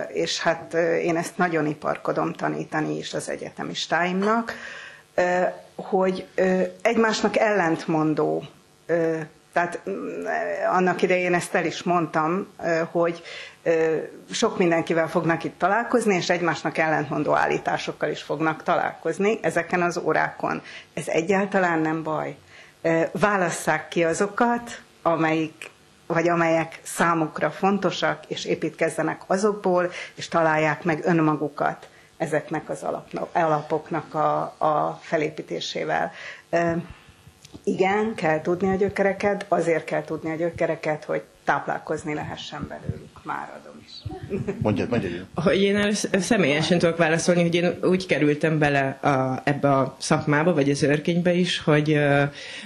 [0.07, 0.73] és hát
[1.03, 4.53] én ezt nagyon iparkodom tanítani is az egyetemistáimnak,
[5.17, 6.27] uh, hogy
[6.81, 8.43] egymásnak ellentmondó
[9.53, 10.25] tehát mm,
[10.71, 12.47] annak idején ezt el is mondtam,
[12.91, 13.23] hogy
[14.31, 20.61] sok mindenkivel fognak itt találkozni, és egymásnak ellentmondó állításokkal is fognak találkozni ezeken az órákon.
[20.93, 22.35] Ez egyáltalán nem baj.
[23.11, 25.69] Válasszák ki azokat, amelyik
[26.13, 32.85] vagy amelyek számukra fontosak, és építkezzenek azokból, és találják meg önmagukat ezeknek az
[33.31, 36.11] alapoknak a, a felépítésével.
[37.63, 43.59] Igen, kell tudni a gyökereket, azért kell tudni a gyökereket, hogy táplálkozni lehessen belőlük, már
[43.61, 43.91] adom is.
[44.61, 45.25] Mondjad, mondjad.
[45.35, 50.69] Hogy én személyesen tudok válaszolni, hogy én úgy kerültem bele a, ebbe a szakmába, vagy
[50.69, 51.99] az örkénybe is, hogy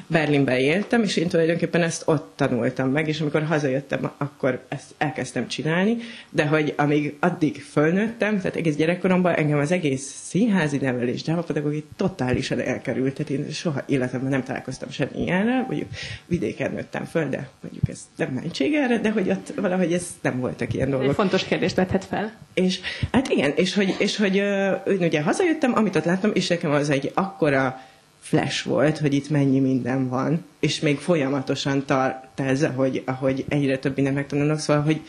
[0.08, 5.48] Berlinbe éltem, és én tulajdonképpen ezt ott tanultam meg, és amikor hazajöttem, akkor ezt elkezdtem
[5.48, 5.98] csinálni,
[6.30, 12.60] de hogy amíg addig fölnőttem, tehát egész gyerekkoromban engem az egész színházi nevelés, drámapedagógia totálisan
[12.60, 15.90] elkerült, tehát én soha életemben nem találkoztam semmi ilyenre, mondjuk
[16.26, 20.40] vidéken nőttem föl, de mondjuk ez nem mentség erre, de hogy ott valahogy ez nem
[20.40, 21.10] voltak ilyen dolgok.
[21.10, 22.34] Egy fontos kérdést vethet fel.
[22.54, 22.80] És
[23.12, 26.90] hát igen, és hogy, és hogy én ugye hazajöttem, amit ott láttam, és nekem az
[26.90, 27.80] egy akkora
[28.20, 33.78] flash volt, hogy itt mennyi minden van, és még folyamatosan tart ez, hogy, ahogy egyre
[33.78, 35.02] több mindent megtanulnak, szóval, hogy,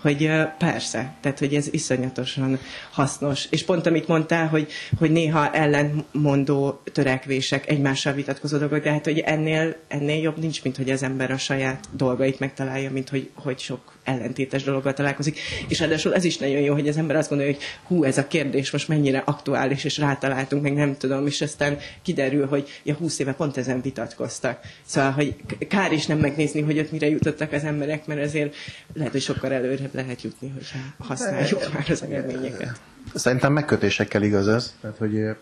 [0.00, 2.58] hogy persze, tehát, hogy ez iszonyatosan
[2.90, 3.46] hasznos.
[3.50, 9.18] És pont amit mondtál, hogy, hogy néha ellentmondó törekvések, egymással vitatkozó dolgok, de hát, hogy
[9.18, 13.58] ennél, ennél jobb nincs, mint hogy az ember a saját dolgait megtalálja, mint hogy, hogy
[13.58, 15.38] sok ellentétes dologgal találkozik.
[15.68, 18.26] És ráadásul ez is nagyon jó, hogy az ember azt gondolja, hogy hú, ez a
[18.26, 23.18] kérdés most mennyire aktuális, és rátaláltunk, meg nem tudom, és aztán kiderül, hogy ja, húsz
[23.18, 24.60] éve pont ezen vitatkoztak.
[24.84, 25.36] Szóval, hogy
[25.68, 28.54] kár is nem megnézni, hogy ott mire jutottak az emberek, mert azért
[28.94, 32.80] lehet, hogy sokkal előrébb lehet jutni, hogyha használjuk már az eredményeket.
[33.14, 34.74] Szerintem megkötésekkel igaz ez.
[34.80, 35.34] Tehát, hogy, ö,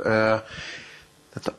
[1.33, 1.55] tehát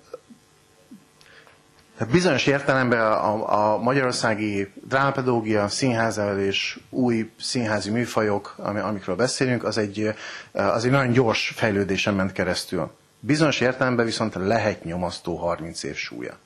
[2.02, 10.14] tehát bizonyos értelemben a, a magyarországi drámapedagógia, színházelés, új színházi műfajok, amikről beszélünk, az egy,
[10.52, 12.92] az egy nagyon gyors fejlődésen ment keresztül.
[13.20, 16.38] Bizonyos értelemben viszont lehet nyomasztó 30 év súlya.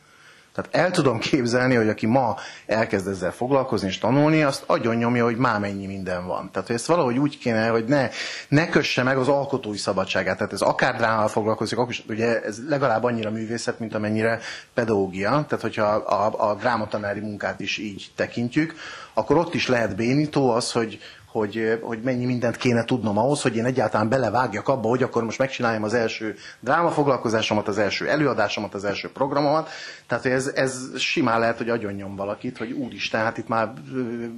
[0.55, 2.35] Tehát el tudom képzelni, hogy aki ma
[2.65, 6.49] elkezd ezzel foglalkozni és tanulni, azt agyon nyomja, hogy már mennyi minden van.
[6.51, 8.09] Tehát hogy ezt valahogy úgy kéne, hogy ne,
[8.47, 10.37] ne kösse meg az alkotói szabadságát.
[10.37, 14.39] Tehát ez akár drámával foglalkozik, akkor is, ugye ez legalább annyira művészet, mint amennyire
[14.73, 15.29] pedagógia.
[15.29, 18.73] Tehát hogyha a, a, drámatanári munkát is így tekintjük,
[19.13, 20.99] akkor ott is lehet bénító az, hogy,
[21.35, 25.37] hogy, hogy mennyi mindent kéne tudnom ahhoz, hogy én egyáltalán belevágjak abba, hogy akkor most
[25.37, 29.69] megcsináljam az első drámafoglalkozásomat, az első előadásomat, az első programomat.
[30.07, 33.73] Tehát ez, ez simán lehet, hogy agyonnyom valakit, hogy úristen, hát itt már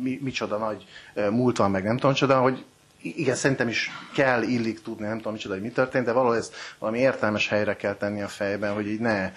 [0.01, 0.85] mi, micsoda nagy
[1.29, 2.65] múlt van, meg nem tudom, csoda, hogy
[3.01, 6.53] igen, szerintem is kell, illik tudni, nem tudom micsoda, hogy mi történt, de valahogy ezt
[6.79, 9.31] valami értelmes helyre kell tenni a fejben, hogy így ne,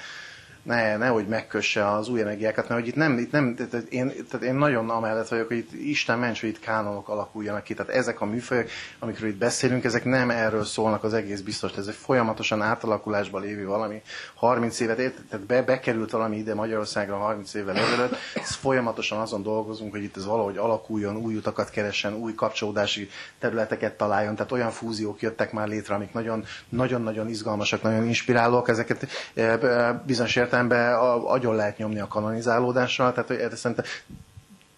[0.62, 4.46] ne, nehogy megkösse az új energiákat, mert hogy itt nem, itt nem tehát én, tehát
[4.46, 7.74] én nagyon amellett vagyok, hogy itt Isten ments, hogy itt kánonok alakuljanak ki.
[7.74, 11.76] Tehát ezek a műfajok, amikről itt beszélünk, ezek nem erről szólnak az egész biztos.
[11.76, 14.02] Ez egy folyamatosan átalakulásba lévő valami.
[14.34, 19.92] 30 évet, tehát be, bekerült valami ide Magyarországra 30 évvel ezelőtt, ez folyamatosan azon dolgozunk,
[19.92, 23.08] hogy itt ez valahogy alakuljon, új utakat keressen, új kapcsolódási
[23.38, 24.34] területeket találjon.
[24.34, 28.68] Tehát olyan fúziók jöttek már létre, amik nagyon, nagyon-nagyon izgalmasak, nagyon inspirálóak.
[28.68, 30.94] Ezeket eh, eh, bizonyos értelemben
[31.26, 33.84] agyon lehet nyomni a kanonizálódással, tehát hogy szerintem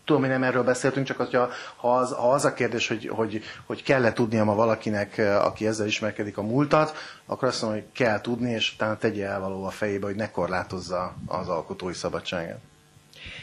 [0.04, 3.42] tudom, hogy nem erről beszéltünk, csak hogyha, ha, az, ha az a kérdés, hogy, hogy,
[3.66, 6.96] hogy kell-e tudnia ma valakinek, aki ezzel ismerkedik a múltat,
[7.26, 11.14] akkor azt mondom, hogy kell tudni, és utána tegye elvaló a fejébe, hogy ne korlátozza
[11.26, 12.58] az alkotói szabadságát.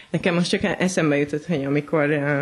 [0.09, 2.39] Nekem most csak eszembe jutott, hogy amikor uh,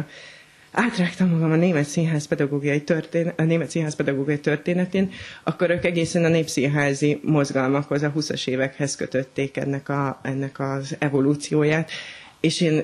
[0.78, 5.12] átrágtam magam a német színház pedagógiai, történ- a német színház pedagógiai történetén,
[5.44, 11.92] akkor ők egészen a népszínházi mozgalmakhoz, a 20-as évekhez kötötték ennek, a, ennek az evolúcióját,
[12.40, 12.84] és én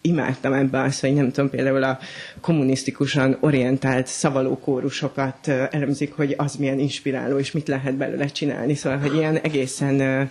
[0.00, 1.98] imádtam ebbe azt, hogy nem tudom, például a
[2.40, 8.74] kommunisztikusan orientált szavaló kórusokat elemzik, hogy az milyen inspiráló, és mit lehet belőle csinálni.
[8.74, 10.30] Szóval, hogy ilyen egészen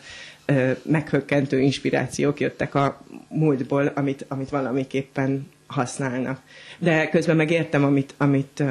[0.81, 6.39] meghökkentő inspirációk jöttek a múltból, amit, amit valamiképpen használnak.
[6.79, 8.63] De közben megértem, amit, amit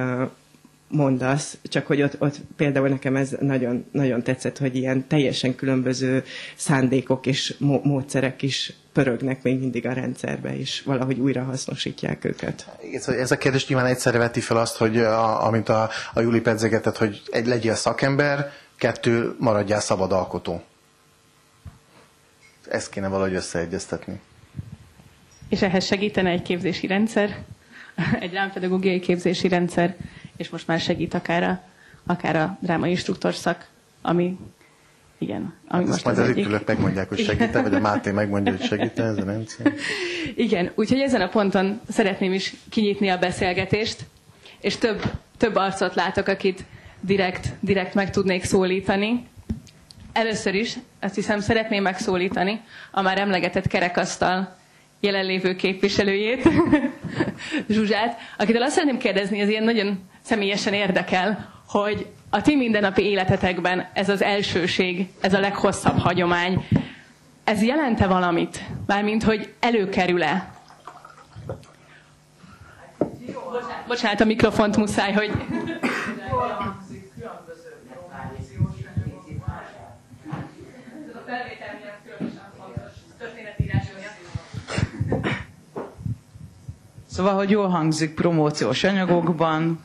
[0.89, 6.25] mondasz, csak hogy ott, ott például nekem ez nagyon, nagyon tetszett, hogy ilyen teljesen különböző
[6.57, 12.67] szándékok és módszerek is pörögnek még mindig a rendszerbe, és valahogy újra hasznosítják őket.
[12.99, 16.41] Szóval ez a kérdés nyilván egyszerre veti fel azt, hogy a, amint a, a Juli
[16.41, 20.63] pedzegetett, hogy egy legyél szakember, kettő maradjál szabad alkotó.
[22.69, 24.21] Ezt kéne valahogy összeegyeztetni.
[25.49, 27.37] És ehhez segítene egy képzési rendszer,
[28.21, 29.97] egy rámpedagógiai képzési rendszer,
[30.37, 31.63] és most már segít akár a,
[32.07, 33.67] akár a drámai instruktor szak,
[34.03, 34.37] ami
[35.19, 35.55] igen.
[35.69, 36.67] Ami hát most majd az egyik.
[36.67, 39.73] megmondják, hogy segít vagy a Máté megmondja, hogy segít ez a rendszer.
[40.35, 44.05] Igen, úgyhogy ezen a ponton szeretném is kinyitni a beszélgetést,
[44.61, 45.03] és több,
[45.37, 46.65] több arcot látok, akit
[47.01, 49.27] direkt, direkt meg tudnék szólítani.
[50.13, 54.56] Először is azt hiszem szeretném megszólítani a már emlegetett kerekasztal
[55.01, 56.49] jelenlévő képviselőjét,
[57.69, 63.89] Zsuzsát, akitől azt szeretném kérdezni, ez ilyen nagyon személyesen érdekel, hogy a ti mindennapi életetekben
[63.93, 66.67] ez az elsőség, ez a leghosszabb hagyomány,
[67.45, 68.61] ez jelente valamit?
[68.87, 70.55] Mármint, hogy előkerül-e?
[73.87, 75.31] Bocsánat, a mikrofont muszáj, hogy...
[87.17, 89.85] Szóval, hogy jól hangzik promóciós anyagokban,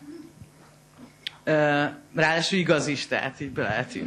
[2.16, 4.00] ráadásul igaz is, tehát így be lehet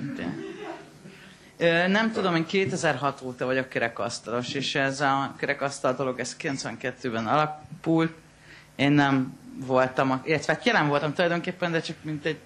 [1.89, 8.13] Nem tudom, én 2006 óta vagyok kerekasztalos, és ez a kerekasztal dolog, ez 92-ben alapult.
[8.77, 12.39] Én nem voltam, illetve hát jelen voltam tulajdonképpen, de csak mint egy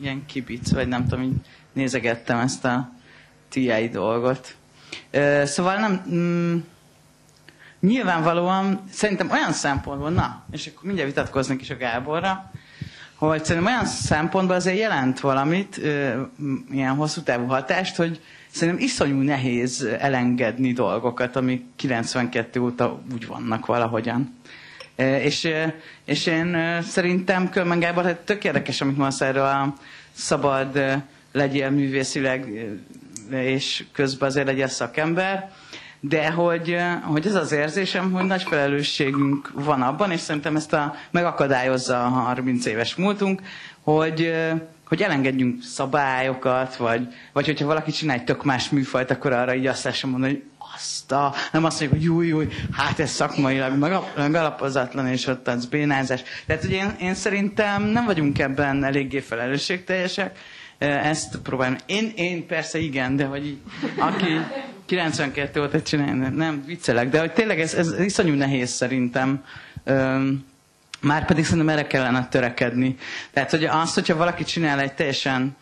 [0.00, 1.36] ilyen kibic, vagy nem tudom, így
[1.72, 2.90] nézegettem ezt a
[3.48, 4.54] TI dolgot.
[5.44, 6.58] Szóval nem, mm,
[7.84, 12.50] nyilvánvalóan szerintem olyan szempontból, na, és akkor mindjárt vitatkoznak is a Gáborra,
[13.14, 15.80] hogy szerintem olyan szempontból azért jelent valamit,
[16.70, 18.20] ilyen hosszú távú hatást, hogy
[18.50, 24.34] szerintem iszonyú nehéz elengedni dolgokat, amik 92 óta úgy vannak valahogyan.
[24.96, 25.48] És,
[26.04, 29.74] és én szerintem Kölmen Gábor, hát tök érdekes, amit mondasz erről a
[30.12, 30.80] szabad
[31.32, 32.66] legyél művészileg,
[33.30, 35.52] és közben azért legyél szakember
[36.08, 40.94] de hogy, hogy ez az érzésem, hogy nagy felelősségünk van abban, és szerintem ezt a,
[41.10, 43.42] megakadályozza a 30 éves múltunk,
[43.80, 44.32] hogy,
[44.88, 49.66] hogy elengedjünk szabályokat, vagy, vagy hogyha valaki csinál egy tök más műfajt, akkor arra így
[49.66, 50.42] azt lehessen mondani, hogy
[50.74, 53.78] azt a, nem azt mondjuk, hogy júj, júj, hát ez szakmailag
[54.16, 56.22] megalapozatlan, és ott az bénázás.
[56.46, 60.38] Tehát, hogy én, én szerintem nem vagyunk ebben eléggé felelősségteljesek,
[60.78, 61.76] ezt próbálom.
[61.86, 63.58] Én, én persze igen, de hogy
[63.98, 64.40] aki
[64.86, 69.44] 92 óta csinálni, nem viccelek, de hogy tényleg ez, ez iszonyú nehéz szerintem.
[71.00, 72.96] Már pedig szerintem erre kellene törekedni.
[73.32, 75.56] Tehát, hogy az, hogyha valaki csinál egy teljesen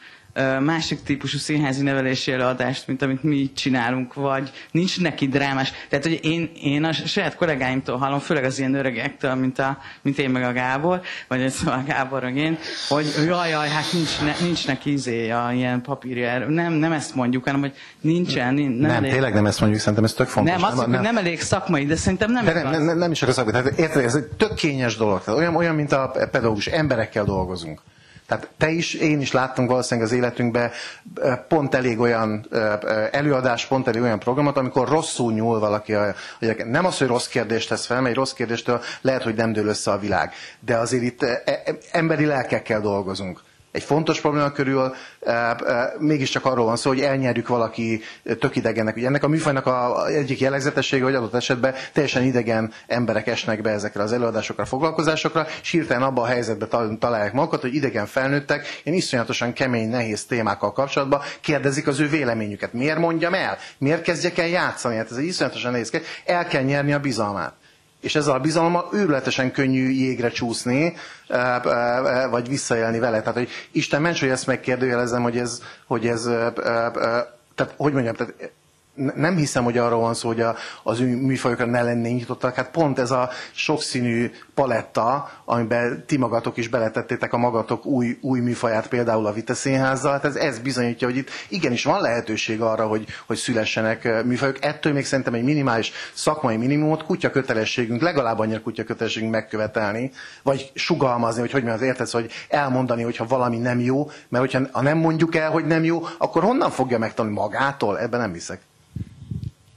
[0.61, 5.73] másik típusú színházi nevelési előadást, mint amit mi csinálunk, vagy nincs neki drámás.
[5.89, 10.19] Tehát, hogy én, én a saját kollégáimtól hallom, főleg az ilyen öregektől, mint, a, mint
[10.19, 12.59] én meg a Gábor, vagy ez a Gábor meg én,
[12.89, 16.49] hogy jaj, jaj, hát nincs, ne, nincs neki izé a ilyen papírja.
[16.49, 18.55] Nem, nem ezt mondjuk, hanem, hogy nincsen.
[18.55, 19.11] Nem, nem elég...
[19.11, 20.55] tényleg nem ezt mondjuk, szerintem ez tök fontos.
[20.55, 23.23] Nem, azt mondjuk, nem, nem elég szakmai, de szerintem nem de nem, nem, nem, is
[23.23, 23.53] a szakmai.
[23.53, 25.23] Tehát érted, ez egy tök kényes dolog.
[25.25, 27.81] Tehát olyan, olyan, mint a pedagógus, emberekkel dolgozunk.
[28.27, 30.71] Tehát te is, én is láttunk valószínűleg az életünkben
[31.49, 32.47] pont elég olyan
[33.11, 37.69] előadás, pont elég olyan programot, amikor rosszul nyúl valaki, hogy nem az, hogy rossz kérdést
[37.69, 40.33] tesz fel, mert egy rossz kérdéstől lehet, hogy nem dől össze a világ.
[40.61, 41.43] De azért itt e,
[41.93, 43.41] emberi lelkekkel dolgozunk
[43.73, 48.01] egy fontos probléma körül e, e, mégiscsak arról van szó, hogy elnyerjük valaki
[48.39, 48.97] tök idegennek.
[48.97, 53.71] Ugye ennek a műfajnak a egyik jellegzetessége, hogy adott esetben teljesen idegen emberek esnek be
[53.71, 58.95] ezekre az előadásokra, foglalkozásokra, és hirtelen abban a helyzetben találják magukat, hogy idegen felnőttek, én
[58.95, 62.73] iszonyatosan kemény, nehéz témákkal kapcsolatban kérdezik az ő véleményüket.
[62.73, 63.59] Miért mondjam el?
[63.79, 64.97] Miért kezdjek el játszani?
[64.97, 66.01] Hát ez egy iszonyatosan nehéz.
[66.25, 67.55] El kell nyerni a bizalmát
[68.03, 70.95] és ezzel a bizalommal őrületesen könnyű jégre csúszni,
[72.31, 73.19] vagy visszaélni vele.
[73.21, 76.23] Tehát, hogy Isten ments, hogy ezt megkérdőjelezem, hogy ez, hogy ez
[77.55, 78.35] tehát, hogy mondjam, tehát
[78.95, 82.55] nem hiszem, hogy arról van szó, hogy a, az műfajokra ne lennénk nyitottak.
[82.55, 88.41] Hát pont ez a sokszínű paletta, amiben ti magatok is beletettétek a magatok új, új
[88.41, 92.87] műfaját, például a Vita Színházzal, hát ez, ez bizonyítja, hogy itt igenis van lehetőség arra,
[92.87, 94.65] hogy, hogy szülessenek műfajok.
[94.65, 100.11] Ettől még szerintem egy minimális szakmai minimumot kutya kötelességünk, legalább annyira kutya kötelességünk megkövetelni,
[100.43, 104.61] vagy sugalmazni, hogy hogy mi az értesz, hogy elmondani, hogyha valami nem jó, mert hogyha
[104.73, 107.99] ha nem mondjuk el, hogy nem jó, akkor honnan fogja megtanulni magától?
[107.99, 108.61] Ebben nem hiszek.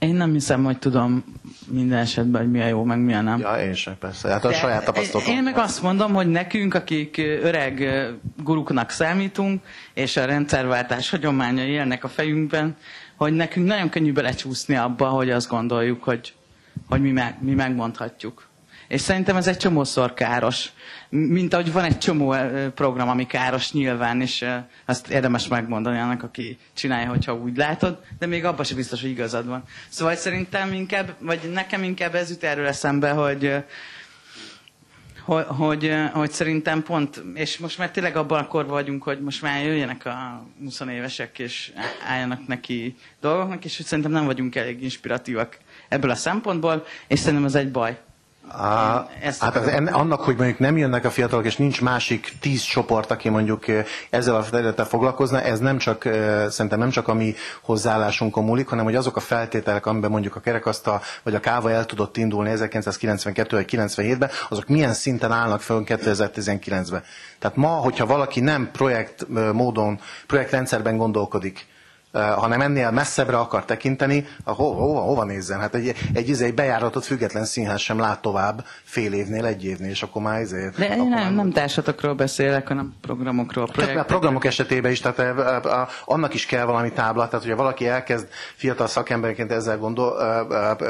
[0.06, 1.24] Én nem hiszem, hogy tudom
[1.70, 3.38] minden esetben, hogy mi a jó, meg mi a nem.
[3.38, 4.28] Ja, én sem, persze.
[4.28, 5.34] Hát a De saját tapasztalatom.
[5.34, 7.88] Én meg azt mondom, hogy nekünk, akik öreg
[8.42, 9.62] guruknak számítunk,
[9.94, 12.76] és a rendszerváltás hagyományai élnek a fejünkben,
[13.16, 16.34] hogy nekünk nagyon könnyű belecsúszni abba, hogy azt gondoljuk, hogy,
[16.88, 18.45] hogy mi, meg, mi megmondhatjuk.
[18.88, 20.70] És szerintem ez egy csomószor káros.
[21.08, 22.34] Mint ahogy van egy csomó
[22.74, 24.44] program, ami káros nyilván, és
[24.84, 29.10] azt érdemes megmondani annak, aki csinálja, hogyha úgy látod, de még abban sem biztos, hogy
[29.10, 29.62] igazad van.
[29.88, 33.54] Szóval szerintem inkább, vagy nekem inkább ez jut erről eszembe, hogy
[35.26, 39.42] hogy, hogy, hogy szerintem pont, és most már tényleg abban a korban vagyunk, hogy most
[39.42, 41.72] már jöjjenek a 20 évesek, és
[42.08, 45.58] álljanak neki dolgoknak, és hogy szerintem nem vagyunk elég inspiratívak
[45.88, 47.98] ebből a szempontból, és szerintem ez egy baj.
[48.48, 49.06] A,
[49.40, 53.10] hát az, en, annak, hogy mondjuk nem jönnek a fiatalok, és nincs másik tíz csoport,
[53.10, 53.64] aki mondjuk
[54.10, 56.02] ezzel a területtel foglalkozna, ez nem csak,
[56.48, 60.40] szerintem nem csak a mi hozzáállásunkon múlik, hanem hogy azok a feltételek, amiben mondjuk a
[60.40, 65.82] kerekasztal vagy a káva el tudott indulni 1992 vagy 97-ben, azok milyen szinten állnak fel
[65.84, 67.02] 2019-ben.
[67.38, 71.66] Tehát ma, hogyha valaki nem projekt módon, projektrendszerben gondolkodik,
[72.16, 75.60] hanem ennél messzebbre akar tekinteni, hova, hova, hova nézzen?
[75.60, 75.96] Hát egy, egy,
[76.30, 80.40] egy, egy bejáratott független színház sem lát tovább fél évnél, egy évnél, és akkor már
[80.40, 80.78] ezért...
[80.78, 84.02] De én nem, nem társatokról beszélek, hanem programokról, projektekről.
[84.02, 87.56] A programok esetében is, tehát a, a, a, annak is kell valami tábla, tehát hogyha
[87.58, 90.14] valaki elkezd fiatal szakemberként ezzel gondol,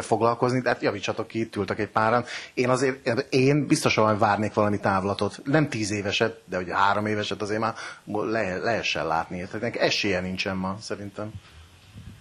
[0.01, 2.25] foglalkozni, tehát javítsatok ki, itt ültek egy páran.
[2.55, 5.41] Én azért, én biztosan várnék valami távlatot.
[5.45, 7.75] Nem tíz éveset, de ugye három éveset azért már
[8.05, 9.49] le, lehessen látni.
[9.53, 11.41] Tehát esélye nincsen ma, szerintem szerintem.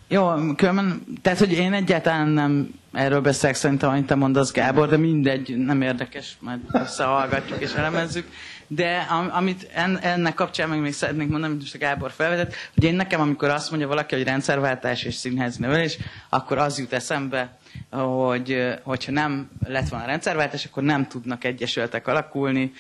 [0.08, 4.98] Jó, különben, tehát, hogy én egyáltalán nem erről beszélek szerintem, amit te mondasz, Gábor, de
[4.98, 8.28] mindegy, nem érdekes, majd összehallgatjuk és elemezzük.
[8.68, 9.70] De amit
[10.02, 13.50] ennek kapcsán meg még szeretnék mondani, amit most a Gábor felvetett, hogy én nekem, amikor
[13.50, 15.98] azt mondja valaki, hogy rendszerváltás és színházi nevelés,
[16.30, 17.58] akkor az jut eszembe,
[17.90, 22.72] hogy hogyha nem lett volna rendszerváltás, akkor nem tudnak egyesületek alakulni,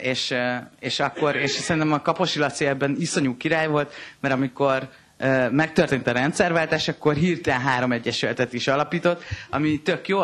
[0.00, 0.34] és,
[0.80, 4.88] és akkor, és szerintem a Kaposi Laci ebben iszonyú király volt, mert amikor
[5.50, 10.20] megtörtént a rendszerváltás, akkor hirtelen három egyesületet is alapított, ami tök jó,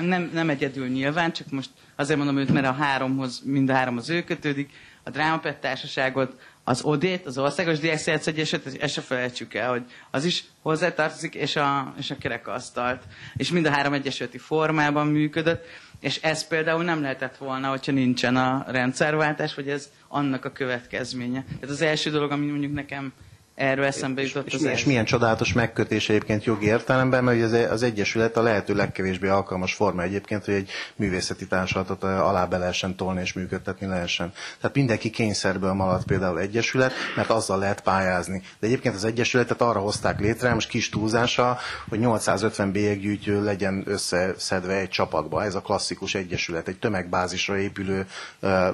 [0.00, 4.10] nem, nem egyedül nyilván, csak most azért mondom őt, mert a háromhoz, mind a háromhoz
[4.10, 4.70] ő kötődik,
[5.02, 10.24] a Drámapet Társaságot, az OD-t, az Országos Diákszert Egyesület, ezt se felejtsük el, hogy az
[10.24, 13.02] is hozzátartozik, és a, és a kerekasztalt.
[13.36, 15.66] És mind a három egyesületi formában működött,
[16.00, 21.44] és ez például nem lehetett volna, hogyha nincsen a rendszerváltás, vagy ez annak a következménye.
[21.44, 23.12] Tehát az első dolog, ami mondjuk nekem
[23.56, 27.52] Erről eszembe jutott és, az és, és milyen csodálatos megkötés egyébként jogi értelemben, mert az,
[27.52, 32.96] az Egyesület a lehető legkevésbé alkalmas forma egyébként, hogy egy művészeti társulatot alá be lehessen
[32.96, 34.32] tolni és működtetni lehessen.
[34.60, 38.42] Tehát mindenki kényszerből maradt például Egyesület, mert azzal lehet pályázni.
[38.60, 44.74] De egyébként az Egyesületet arra hozták létre, most kis túlzása, hogy 850 bélyeggyűjtő legyen összeszedve
[44.74, 45.44] egy csapatba.
[45.44, 48.06] Ez a klasszikus Egyesület, egy tömegbázisra épülő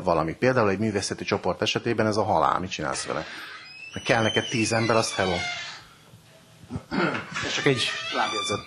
[0.02, 0.32] valami.
[0.32, 3.24] Például egy művészeti csoport esetében ez a halál, mit csinálsz vele?
[3.94, 5.34] Meg kell neked tíz ember, azt hello.
[7.44, 7.82] Ez csak egy
[8.14, 8.60] lábjegyzet.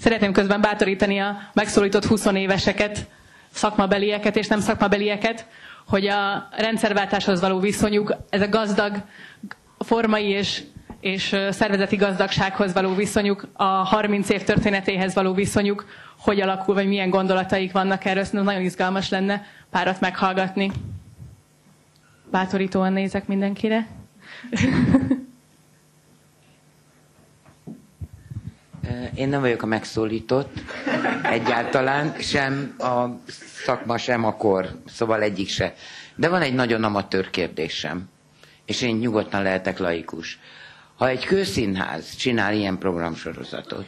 [0.00, 3.08] Szeretném közben bátorítani a megszólított 20 éveseket,
[3.52, 5.46] szakmabelieket és nem szakmabelieket,
[5.86, 8.96] hogy a rendszerváltáshoz való viszonyuk, ez a gazdag
[9.78, 10.62] formai és,
[11.04, 15.86] és szervezeti gazdagsághoz való viszonyuk, a 30 év történetéhez való viszonyuk,
[16.18, 20.70] hogy alakul, vagy milyen gondolataik vannak erről, szerintem nagyon izgalmas lenne párat meghallgatni.
[22.30, 23.86] Bátorítóan nézek mindenkire.
[29.14, 30.52] Én nem vagyok a megszólított
[31.22, 33.04] egyáltalán, sem a
[33.64, 35.74] szakma, sem a kor, szóval egyik se.
[36.16, 38.08] De van egy nagyon amatőr kérdésem,
[38.64, 40.38] és én nyugodtan lehetek laikus.
[40.96, 43.86] Ha egy kőszínház csinál ilyen programsorozatot,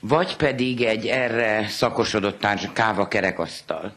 [0.00, 3.92] vagy pedig egy erre szakosodott társ, káva kerekasztal,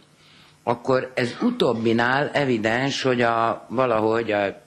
[0.64, 4.62] akkor ez utóbbinál evidens, hogy a, valahogy a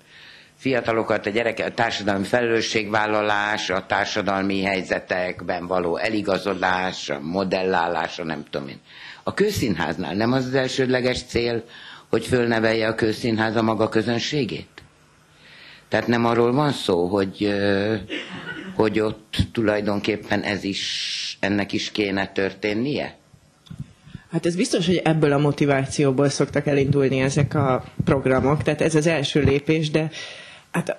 [0.56, 8.68] fiatalokat, a gyerek, a társadalmi felelősségvállalás, a társadalmi helyzetekben való eligazodás, a modellálása, nem tudom
[8.68, 8.80] én.
[9.22, 11.64] A közszínháznál nem az az elsődleges cél,
[12.08, 14.75] hogy fölnevelje a közszínház a maga közönségét?
[15.88, 17.54] Tehát nem arról van szó, hogy,
[18.74, 23.16] hogy ott tulajdonképpen ez is, ennek is kéne történnie?
[24.30, 29.06] Hát ez biztos, hogy ebből a motivációból szoktak elindulni ezek a programok, tehát ez az
[29.06, 30.10] első lépés, de
[30.70, 30.96] hát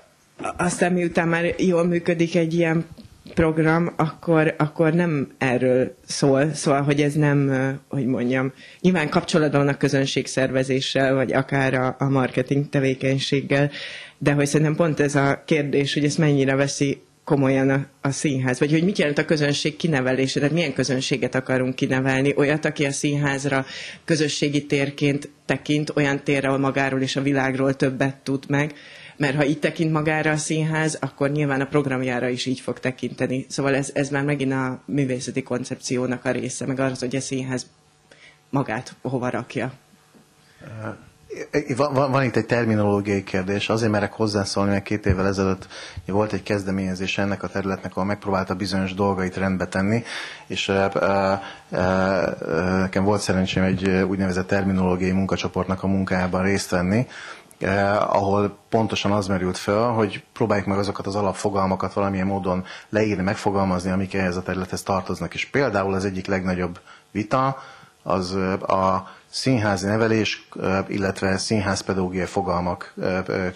[0.57, 2.85] aztán miután már jól működik egy ilyen
[3.33, 6.53] program, akkor, akkor nem erről szól.
[6.53, 7.51] Szóval, hogy ez nem,
[7.87, 13.71] hogy mondjam, nyilván kapcsolatban van a közönségszervezéssel, vagy akár a, a marketing tevékenységgel,
[14.17, 18.59] de hogy szerintem pont ez a kérdés, hogy ezt mennyire veszi komolyan a, a színház,
[18.59, 22.91] vagy hogy mit jelent a közönség kinevelése, tehát milyen közönséget akarunk kinevelni, olyat, aki a
[22.91, 23.65] színházra
[24.05, 28.73] közösségi térként tekint, olyan térre, ahol magáról és a világról többet tud meg,
[29.17, 33.45] mert ha így tekint magára a színház, akkor nyilván a programjára is így fog tekinteni.
[33.49, 37.65] Szóval ez, ez már megint a művészeti koncepciónak a része, meg az, hogy a színház
[38.49, 39.73] magát hova rakja.
[41.75, 45.67] Van, van, van itt egy terminológiai kérdés, azért merek hozzászólni, mert két évvel ezelőtt
[46.05, 50.03] volt egy kezdeményezés ennek a területnek, ahol megpróbálta bizonyos dolgait rendbe tenni,
[50.47, 51.81] és e, e, e,
[52.79, 57.07] nekem volt szerencsém egy úgynevezett terminológiai munkacsoportnak a munkájában részt venni,
[57.59, 63.23] eh, ahol pontosan az merült fel, hogy próbáljuk meg azokat az alapfogalmakat valamilyen módon leírni,
[63.23, 65.33] megfogalmazni, amik ehhez a területhez tartoznak.
[65.33, 66.79] És például az egyik legnagyobb
[67.11, 67.57] vita
[68.03, 70.47] az a színházi nevelés,
[70.87, 72.93] illetve színházpedagógiai fogalmak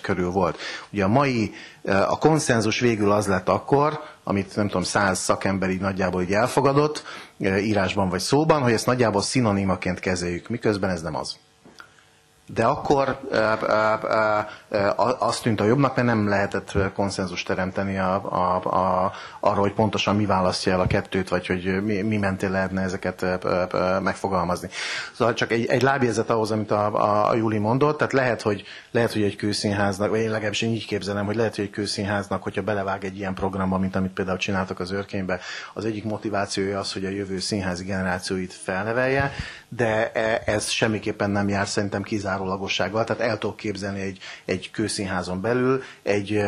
[0.02, 0.58] körül volt.
[0.92, 1.54] Ugye a mai,
[1.86, 7.04] a konszenzus végül az lett akkor, amit nem tudom, száz szakember így nagyjából így elfogadott,
[7.38, 11.36] írásban vagy szóban, hogy ezt nagyjából szinonimaként kezeljük, miközben ez nem az
[12.54, 13.20] de akkor
[15.20, 20.16] azt tűnt a jobbnak, mert nem lehetett konszenzus teremteni a, a, a, arra, hogy pontosan
[20.16, 23.26] mi választja el a kettőt, vagy hogy mi, mi mentén lehetne ezeket
[24.02, 24.70] megfogalmazni.
[25.14, 28.64] Szóval csak egy, egy lábjegyzet ahhoz, amit a, a, a Júli mondott, tehát lehet, hogy,
[28.92, 32.44] lehet, hogy egy kőszínháznak, vagy én legalábbis én így képzelem, hogy lehet, hogy egy kőszínháznak,
[32.44, 35.40] hogyha belevág egy ilyen programba, mint amit például csináltak az őrkénybe,
[35.74, 39.32] az egyik motivációja az, hogy a jövő színházi generációit felnevelje,
[39.70, 42.04] de e, ez semmiképpen nem jár szerintem
[42.42, 46.42] kizárólagossággal, tehát el tudok képzelni egy, egy kőszínházon belül egy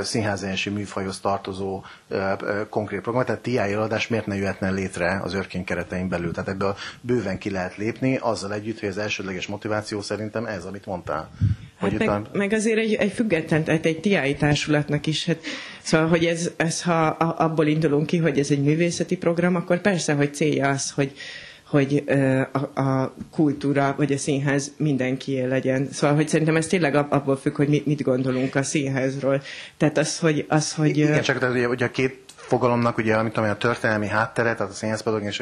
[0.00, 1.82] színházensi műfajhoz tartozó
[2.68, 6.32] konkrét programot, tehát TI eladás miért ne jöhetne létre az őrkény keretein belül.
[6.32, 10.86] Tehát ebből bőven ki lehet lépni, azzal együtt, hogy az elsődleges motiváció szerintem ez, amit
[10.86, 11.30] mondtál.
[11.78, 12.22] Hát meg, a...
[12.32, 15.38] meg azért egy, egy független, tehát egy TI társulatnak is, hát,
[15.82, 20.12] szóval, hogy ez, ez ha abból indulunk ki, hogy ez egy művészeti program, akkor persze,
[20.12, 21.12] hogy célja az, hogy,
[21.68, 22.04] hogy
[22.52, 25.88] a, a kultúra vagy a színház mindenkié legyen.
[25.92, 29.42] Szóval, hogy szerintem ez tényleg abból függ, hogy mit, mit gondolunk a színházról.
[29.76, 30.46] Tehát az, hogy...
[30.48, 34.06] Az, hogy Igen, csak tehát, ugye, ugye a két fogalomnak, ugye, amit tudom, a történelmi
[34.06, 35.40] háttere, tehát a színházpedagógia és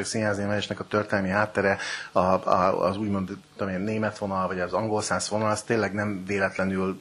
[0.78, 1.78] a történelmi háttere,
[2.12, 5.92] a, a, az úgymond tudom én, német vonal, vagy az angol száz vonal, az tényleg
[5.92, 7.00] nem véletlenül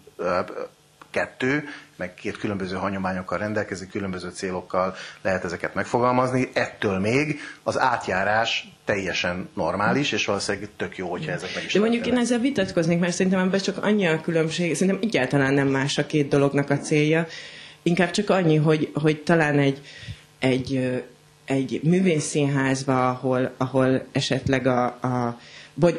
[1.11, 1.63] kettő,
[1.95, 6.49] meg két különböző hagyományokkal rendelkezik, különböző célokkal lehet ezeket megfogalmazni.
[6.53, 11.73] Ettől még az átjárás teljesen normális, és valószínűleg tök jó, hogyha ezek meg is.
[11.73, 15.67] De mondjuk én ezzel vitatkoznék, mert szerintem ebben csak annyi a különbség, szerintem egyáltalán nem
[15.67, 17.27] más a két dolognak a célja.
[17.83, 19.81] Inkább csak annyi, hogy, hogy talán egy,
[20.39, 21.03] egy,
[21.45, 25.39] egy művészszínházba, ahol, ahol esetleg a, a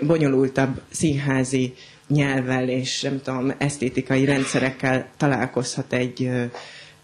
[0.01, 1.75] bonyolultabb színházi
[2.09, 6.31] nyelvvel és nem tudom, esztétikai rendszerekkel találkozhat egy,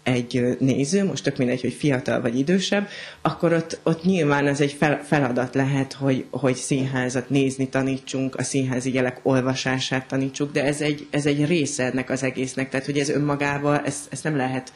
[0.03, 2.87] egy néző, most tök mindegy, hogy fiatal vagy idősebb,
[3.21, 8.43] akkor ott, ott nyilván ez egy fel, feladat lehet, hogy, hogy színházat nézni tanítsunk, a
[8.43, 12.99] színházi jelek olvasását tanítsuk, de ez egy, ez egy része ennek az egésznek, tehát hogy
[12.99, 14.73] ez önmagával, ezt, ezt nem lehet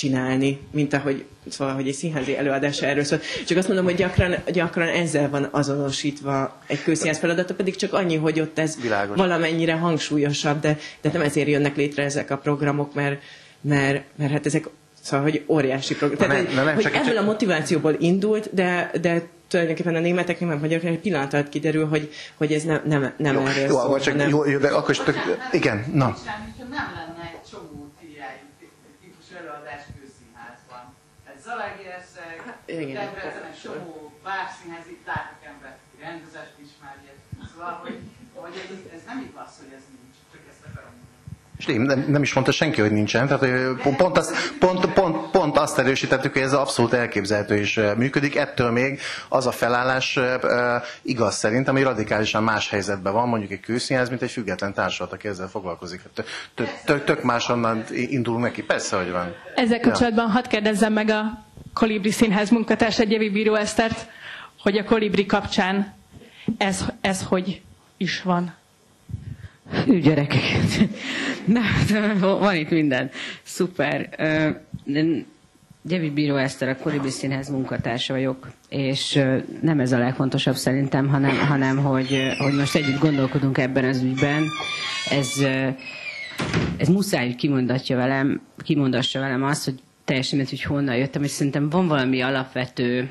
[0.00, 3.20] csinálni, mint ahogy, szóval, hogy egy színházi előadás erről szól.
[3.46, 8.16] Csak azt mondom, hogy gyakran, gyakran ezzel van azonosítva egy kőszínház feladata, pedig csak annyi,
[8.16, 9.16] hogy ott ez Világos.
[9.16, 13.22] valamennyire hangsúlyosabb, de, de nem ezért jönnek létre ezek a programok, mert,
[13.60, 14.68] mert, mert hát ezek
[15.02, 16.18] Szóval, hogy óriási program.
[16.18, 17.22] Tehát, nem, nem, nem, hogy csak ebből csak...
[17.22, 22.12] a motivációból indult, de, de tulajdonképpen a németeknek, nem magyarok, egy pillanat alatt kiderül, hogy,
[22.36, 24.00] hogy ez nem, nem, nem jó, erről jó, szól.
[24.00, 24.28] Csak, nem...
[24.28, 25.16] jó, jó, de akkor is tök,
[25.52, 26.16] igen, na.
[26.70, 27.90] Nem lenne egy csomó
[29.00, 30.82] típus előadás kőszínházban.
[31.34, 37.12] Ez Zalaegerszeg, Debrecen, egy csomó bárszínház, itt látok embert, rendezést ismerje.
[37.50, 37.98] Szóval, hogy,
[38.34, 40.94] hogy ez, ez nem igaz, hogy ez nincs, csak ezt akarom
[41.60, 43.26] és nem, nem is mondta senki, hogy nincsen.
[43.26, 48.36] Tehát pont, azt, pont, pont, pont azt erősítettük, hogy ez abszolút elképzelhető és működik.
[48.36, 50.18] Ettől még az a felállás
[51.02, 55.28] igaz szerintem, hogy radikálisan más helyzetben van, mondjuk egy kőszínház, mint egy független társulat, aki
[55.28, 56.02] ezzel foglalkozik.
[56.84, 58.62] Tök, tök máshonnan indulunk neki.
[58.62, 59.34] Persze, hogy van.
[59.54, 60.32] Ezzel kapcsolatban ja.
[60.32, 61.48] hadd kérdezzem meg a
[61.80, 64.06] Kolibri Színház munkatárs, Jevi Bíró Esztert,
[64.58, 65.94] hogy a Kolibri kapcsán
[66.58, 67.60] ez, ez hogy
[67.96, 68.54] is van?
[69.84, 70.42] Hű gyerekek.
[71.54, 71.60] Na,
[72.20, 73.10] van itt minden.
[73.42, 74.08] Szuper.
[75.82, 79.22] Gyevi Bíró Eszter, a Kolibri Színház munkatársa vagyok, és
[79.62, 84.44] nem ez a legfontosabb szerintem, hanem, hanem hogy, hogy most együtt gondolkodunk ebben az ügyben.
[85.10, 85.28] Ez,
[86.76, 91.30] ez muszáj, hogy kimondatja velem, kimondassa velem azt, hogy teljesen mindegy, hogy honnan jöttem, és
[91.30, 93.10] szerintem van valami alapvető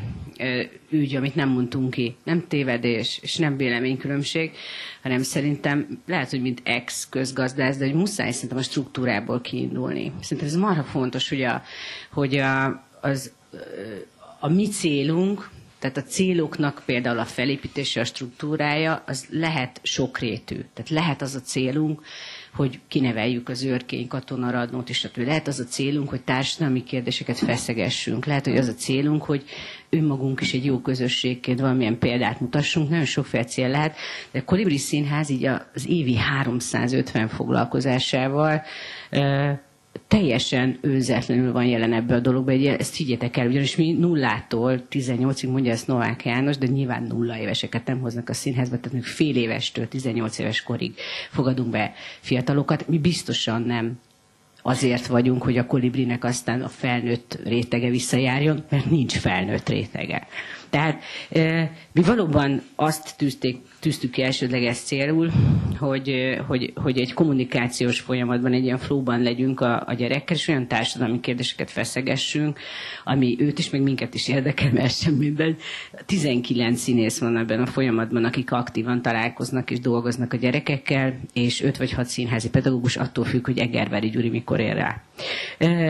[0.90, 2.16] ügy, amit nem mondtunk ki.
[2.24, 4.52] Nem tévedés, és nem véleménykülönbség,
[5.02, 10.12] hanem szerintem lehet, hogy mint ex-közgazdász, de hogy muszáj szerintem a struktúrából kiindulni.
[10.22, 11.64] Szerintem ez marha fontos, hogy, a,
[12.12, 13.32] hogy a, az,
[14.40, 15.50] a mi célunk,
[15.80, 20.56] tehát a céloknak például a felépítése, a struktúrája, az lehet sokrétű.
[20.74, 22.02] Tehát lehet az a célunk,
[22.54, 25.18] hogy kineveljük az őrkény katonaradnót, és stb.
[25.18, 28.26] Lehet az a célunk, hogy társadalmi kérdéseket feszegessünk.
[28.26, 29.44] Lehet, hogy az a célunk, hogy
[29.90, 32.90] önmagunk is egy jó közösségként valamilyen példát mutassunk.
[32.90, 33.96] Nagyon sokféle cél lehet,
[34.32, 38.62] de a Kolibri Színház így az évi 350 foglalkozásával
[40.10, 42.52] teljesen önzetlenül van jelen ebbe a dologba.
[42.52, 47.86] Ezt higgyetek el, ugyanis mi nullától 18-ig mondja ezt Novák János, de nyilván nulla éveseket
[47.86, 50.94] nem hoznak a színházba, tehát még fél évestől 18 éves korig
[51.30, 52.88] fogadunk be fiatalokat.
[52.88, 54.00] Mi biztosan nem
[54.62, 60.28] azért vagyunk, hogy a kolibrinek aztán a felnőtt rétege visszajárjon, mert nincs felnőtt rétege.
[60.70, 61.04] Tehát
[61.92, 65.32] mi valóban azt tűzték tűztük ki elsődleges célul,
[65.80, 70.68] hogy, hogy, hogy egy kommunikációs folyamatban, egy ilyen flóban legyünk a, a gyerekkel, és olyan
[70.68, 72.60] társadalmi kérdéseket feszegessünk,
[73.04, 75.62] ami őt is, meg minket is érdekel, mert sem mindegy.
[76.06, 81.78] 19 színész van ebben a folyamatban, akik aktívan találkoznak és dolgoznak a gyerekekkel, és 5
[81.78, 85.02] vagy 6 színházi pedagógus attól függ, hogy Egerveri Gyuri mikor ér rá.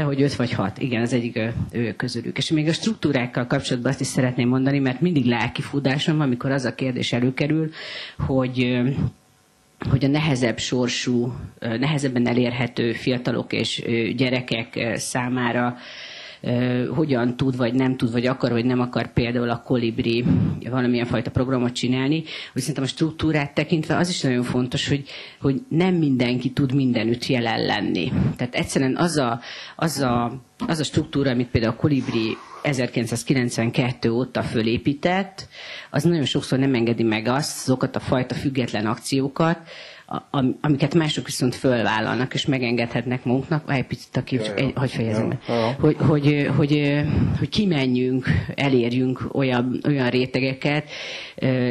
[0.03, 1.39] Hogy 5 vagy 6, igen, az egyik
[1.71, 2.37] ő közülük.
[2.37, 5.61] És még a struktúrákkal kapcsolatban azt is szeretném mondani, mert mindig lelki
[6.17, 7.69] van, amikor az a kérdés előkerül,
[8.17, 8.79] hogy
[9.89, 13.83] hogy a nehezebb sorsú, nehezebben elérhető fiatalok és
[14.15, 15.77] gyerekek számára
[16.95, 20.25] hogyan tud, vagy nem tud, vagy akar, vagy nem akar például a kolibri
[20.69, 25.03] valamilyen fajta programot csinálni, hogy szerintem a struktúrát tekintve az is nagyon fontos, hogy,
[25.41, 28.11] hogy nem mindenki tud mindenütt jelen lenni.
[28.37, 29.39] Tehát egyszerűen az a,
[29.75, 35.47] az a, az a struktúra, amit például a kolibri 1992 óta fölépített,
[35.89, 39.57] az nagyon sokszor nem engedi meg azt, azokat a fajta független akciókat,
[40.61, 44.71] amiket mások viszont fölvállalnak, és megengedhetnek magunknak, egy picit aki, ja, ja.
[44.75, 45.75] hogy fejezem ja.
[45.79, 47.01] Hogy, hogy, hogy,
[47.37, 48.25] hogy kimenjünk,
[48.55, 50.89] elérjünk olyan, olyan rétegeket,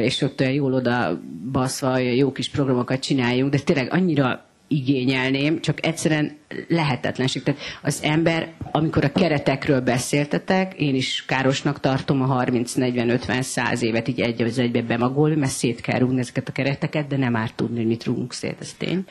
[0.01, 1.19] és ott olyan jól oda
[1.51, 6.37] baszva, jó kis programokat csináljunk, de tényleg annyira igényelném, csak egyszerűen
[6.67, 7.43] lehetetlenség.
[7.43, 13.41] Tehát az ember, amikor a keretekről beszéltetek, én is károsnak tartom a 30, 40, 50,
[13.41, 17.17] 100 évet így egy az egybe bemagolni, mert szét kell rúgni ezeket a kereteket, de
[17.17, 19.03] nem árt tudni, hogy mit rúgunk szét, ez tény.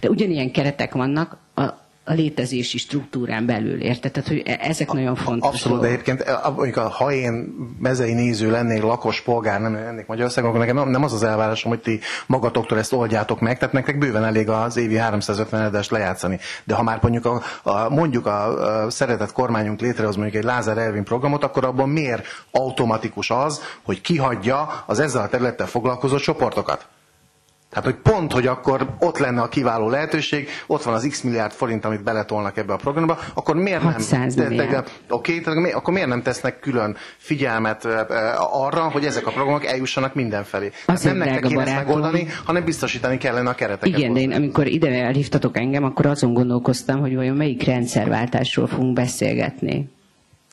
[0.00, 4.12] De ugyanilyen keretek vannak, a, a létezési struktúrán belül, érted?
[4.12, 5.48] Tehát, hogy e- ezek nagyon fontos.
[5.48, 6.24] Abszolút, de egyébként
[6.56, 11.12] mondjuk, ha én mezei néző lennék, lakos polgár, nem lennék Magyarországon, akkor nekem nem az
[11.12, 15.62] az elvárásom, hogy ti magatoktól ezt oldjátok meg, tehát nektek bőven elég az évi 350
[15.62, 16.38] edest lejátszani.
[16.64, 20.78] De ha már mondjuk a, a, mondjuk a, a szeretett kormányunk létrehoz mondjuk egy Lázár
[20.78, 26.88] Elvin programot, akkor abban miért automatikus az, hogy kihagyja az ezzel a területtel foglalkozó csoportokat?
[27.74, 31.52] Tehát, hogy pont, hogy akkor ott lenne a kiváló lehetőség, ott van az x milliárd
[31.52, 36.22] forint, amit beletolnak ebbe a programba, akkor miért nem, de, oké, okay, akkor miért nem
[36.22, 37.84] tesznek külön figyelmet
[38.52, 40.70] arra, hogy ezek a programok eljussanak mindenfelé?
[40.86, 43.98] Hát nem nektek kéne ezt megoldani, hanem biztosítani kellene a kereteket.
[43.98, 48.92] Igen, de én amikor ide elhívtatok engem, akkor azon gondolkoztam, hogy vajon melyik rendszerváltásról fogunk
[48.92, 49.88] beszélgetni.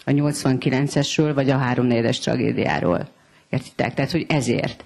[0.05, 3.07] A 89-esről, vagy a 3 es tragédiáról.
[3.49, 3.93] Értitek?
[3.93, 4.83] Tehát, hogy ezért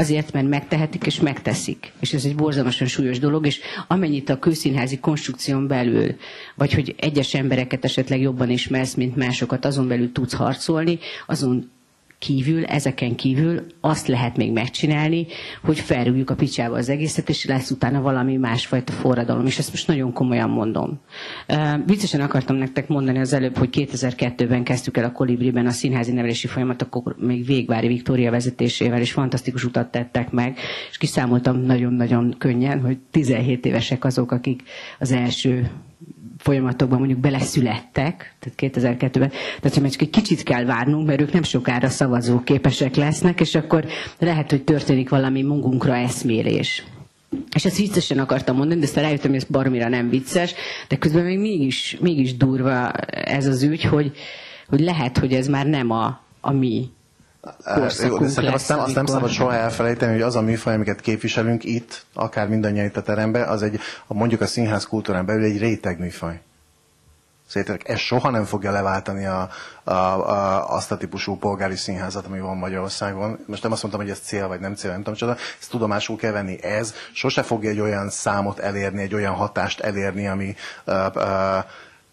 [0.00, 1.92] azért, mert megtehetik és megteszik.
[2.00, 6.14] És ez egy borzalmasan súlyos dolog, és amennyit a kőszínházi konstrukción belül,
[6.54, 11.70] vagy hogy egyes embereket esetleg jobban ismersz, mint másokat, azon belül tudsz harcolni, azon
[12.20, 15.26] kívül, ezeken kívül azt lehet még megcsinálni,
[15.62, 19.86] hogy felrúgjuk a picsába az egészet, és lesz utána valami másfajta forradalom, és ezt most
[19.86, 21.00] nagyon komolyan mondom.
[21.86, 26.46] Viccesen akartam nektek mondani az előbb, hogy 2002-ben kezdtük el a Kolibriben a színházi nevelési
[26.46, 30.58] folyamat, akkor még Végvári Viktória vezetésével, és fantasztikus utat tettek meg,
[30.90, 34.62] és kiszámoltam nagyon-nagyon könnyen, hogy 17 évesek azok, akik
[34.98, 35.70] az első
[36.40, 39.30] folyamatokban mondjuk beleszülettek, tehát 2002-ben,
[39.60, 43.54] tehát hogy csak egy kicsit kell várnunk, mert ők nem sokára szavazó képesek lesznek, és
[43.54, 43.84] akkor
[44.18, 46.84] lehet, hogy történik valami munkunkra eszmélés.
[47.54, 50.54] És ezt viccesen akartam mondani, de aztán rájöttem, hogy ez baromira nem vicces,
[50.88, 54.12] de közben még mégis, mégis durva ez az ügy, hogy,
[54.68, 56.90] hogy lehet, hogy ez már nem a, a mi
[57.64, 61.64] korszakunk Szerintem azt nem, azt nem szabad soha elfelejteni, hogy az a műfaj, amiket képviselünk
[61.64, 65.98] itt, akár mindannyian itt a teremben, az egy, mondjuk a színház kultúrán belül egy réteg
[65.98, 66.40] műfaj.
[67.50, 69.48] Szerintetek ez soha nem fogja leváltani a,
[69.84, 73.38] a, a, azt a típusú polgári színházat, ami van Magyarországon.
[73.46, 75.36] Most nem azt mondtam, hogy ez cél vagy nem cél, nem tudom, csoda.
[75.60, 76.62] Ezt tudomásul kell venni.
[76.62, 80.54] Ez sose fogja egy olyan számot elérni, egy olyan hatást elérni, ami
[80.86, 81.64] uh, uh,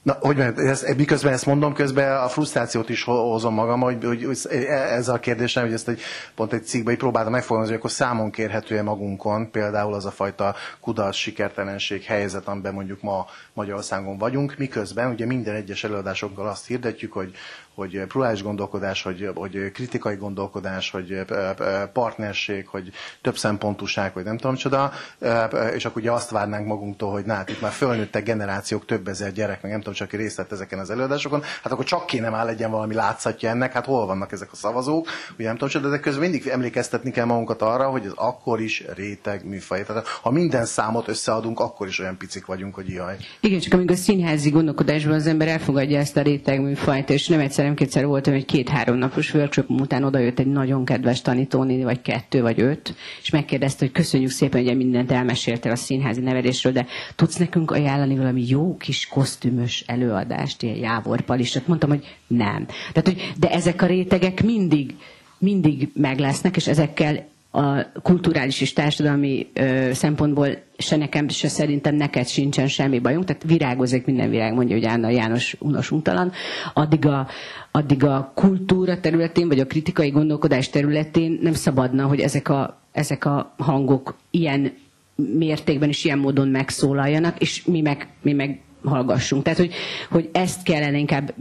[0.01, 4.03] Na, hogy mondjam, ez, miközben ezt mondom, közben a frusztrációt is ho- hozom magam, hogy,
[4.03, 4.27] hogy
[4.69, 6.01] ez a kérdésem, hogy ezt egy,
[6.35, 10.55] pont egy cikkben így próbáltam megfogalmazni, hogy akkor számon kérhető-e magunkon, például az a fajta
[10.81, 17.13] kudarc, sikertelenség helyzet, amiben mondjuk ma Magyarországon vagyunk, miközben ugye minden egyes előadásokkal azt hirdetjük,
[17.13, 17.31] hogy,
[17.77, 21.21] hogy plurális gondolkodás, hogy, hogy kritikai gondolkodás, hogy ö,
[21.57, 22.91] ö, partnerség, hogy
[23.21, 25.43] több szempontúság, vagy nem tudom csoda, ö,
[25.75, 29.31] és akkor ugye azt várnánk magunktól, hogy na, hát itt már fölnőttek generációk, több ezer
[29.33, 32.45] gyerek, meg nem tudom, csak részt vett ezeken az előadásokon, hát akkor csak kéne már
[32.45, 35.99] legyen valami látszatja ennek, hát hol vannak ezek a szavazók, ugye nem tudom csoda, de
[35.99, 39.83] közben mindig emlékeztetni kell magunkat arra, hogy ez akkor is réteg műfaj.
[39.85, 43.15] Tehát ha minden számot összeadunk, akkor is olyan picik vagyunk, hogy jaj.
[43.39, 47.39] Igen, csak amikor a színházi gondolkodásban az ember elfogadja ezt a réteg műfajt, és nem
[47.39, 52.01] egyszer, nem kétszer voltam, hogy két-három napos workshop után odajött egy nagyon kedves tanítónéni, vagy
[52.01, 56.85] kettő, vagy öt, és megkérdezte, hogy köszönjük szépen, hogy mindent elmeséltél a színházi nevelésről, de
[57.15, 61.67] tudsz nekünk ajánlani valami jó kis kosztümös előadást, ilyen Jávor Palistot?
[61.67, 62.65] Mondtam, hogy nem.
[62.65, 64.95] Tehát, hogy, de ezek a rétegek mindig,
[65.37, 67.27] mindig meg lesznek, és ezekkel
[67.57, 70.47] a kulturális és társadalmi ö, szempontból
[70.77, 75.09] se nekem, se szerintem neked sincsen semmi bajunk, tehát virágozik minden virág, mondja, hogy Anna
[75.09, 76.31] János unos untalan,
[76.73, 77.27] addig a,
[77.71, 83.25] addig a kultúra területén, vagy a kritikai gondolkodás területén nem szabadna, hogy ezek a, ezek
[83.25, 84.73] a hangok ilyen
[85.15, 89.43] mértékben és ilyen módon megszólaljanak, és mi meg, mi meg hallgassunk.
[89.43, 89.73] Tehát, hogy,
[90.09, 91.33] hogy ezt kellene inkább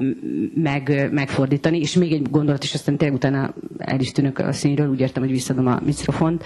[0.54, 4.88] meg, megfordítani, és még egy gondolat, és aztán tényleg utána el is tűnök a színről,
[4.88, 6.44] úgy értem, hogy visszadom a mikrofont,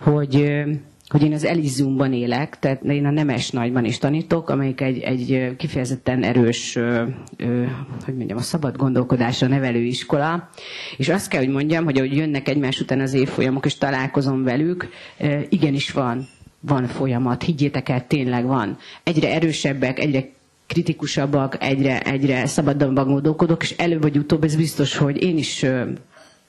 [0.00, 0.64] hogy
[1.10, 5.56] hogy én az Elysiumban élek, tehát én a Nemes Nagyban is tanítok, amelyik egy, egy
[5.56, 7.02] kifejezetten erős, ö,
[7.36, 7.64] ö,
[8.04, 10.48] hogy mondjam, a szabad gondolkodásra nevelő iskola,
[10.96, 14.88] és azt kell, hogy mondjam, hogy ahogy jönnek egymás után az évfolyamok, és találkozom velük,
[15.18, 16.26] ö, igenis van
[16.60, 18.78] van folyamat, higgyétek el, tényleg van.
[19.02, 20.28] Egyre erősebbek, egyre
[20.66, 25.66] kritikusabbak, egyre, egyre szabadabban gondolkodok, és előbb vagy utóbb ez biztos, hogy én is,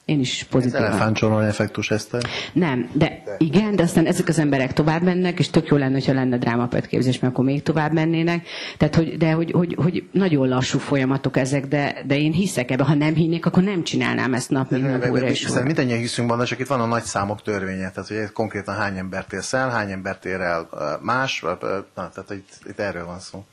[0.04, 0.84] én is Ez pozitívan.
[0.84, 2.16] elefántcsorolni effektus ezt.
[2.52, 6.12] Nem, de igen, de aztán ezek az emberek tovább mennek, és tök jó lenne, ha
[6.12, 8.46] lenne drámapötképzés, mert akkor még tovább mennének.
[8.78, 12.84] Tehát, hogy, de hogy, hogy, hogy nagyon lassú folyamatok ezek, de, de én hiszek ebbe.
[12.84, 16.28] Ha nem hinnék, akkor nem csinálnám ezt nap, mint nap újra és Hiszen mindannyian hiszünk
[16.28, 19.70] benne, csak itt van a nagy számok törvénye, tehát hogy konkrétan hány embert élsz el,
[19.70, 20.68] hány embert ér el
[21.02, 21.58] más, na,
[21.94, 23.44] tehát itt, itt erről van szó.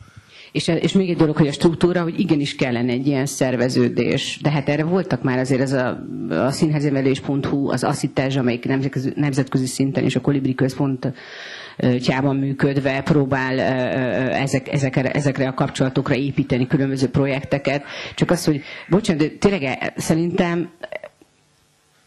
[0.52, 4.40] És, és még egy dolog, hogy a struktúra, hogy igenis kellene egy ilyen szerveződés.
[4.42, 9.66] De hát erre voltak már azért ez a, a színházemelés.hu, az Asszitáz, amelyik nemzetközi, nemzetközi
[9.66, 11.14] szinten és a Kolibri Központ
[12.02, 13.60] tyában működve próbál
[14.30, 17.84] ezek, ezekre, ezekre a kapcsolatokra építeni különböző projekteket.
[18.16, 20.70] Csak az, hogy bocsánat, de tényleg szerintem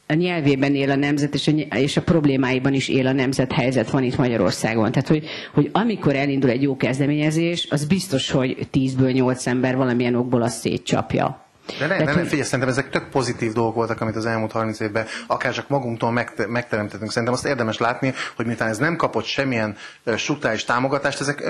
[0.06, 3.90] a nyelvében él a nemzet, és a, és a problémáiban is él a nemzet helyzet
[3.90, 4.92] van itt Magyarországon.
[4.92, 5.24] Tehát, hogy,
[5.54, 10.60] hogy amikor elindul egy jó kezdeményezés, az biztos, hogy 10-ből 8 ember valamilyen okból azt
[10.60, 11.40] szétcsapja.
[11.78, 14.80] De nem, Tehát, nem, figyelj, szerintem ezek tök pozitív dolgok voltak, amit az elmúlt 30
[14.80, 17.10] évben akár csak magunktól megte- megteremtettünk.
[17.10, 19.76] Szerintem azt érdemes látni, hogy miután ez nem kapott semmilyen
[20.16, 21.42] struktúrális támogatást, ezek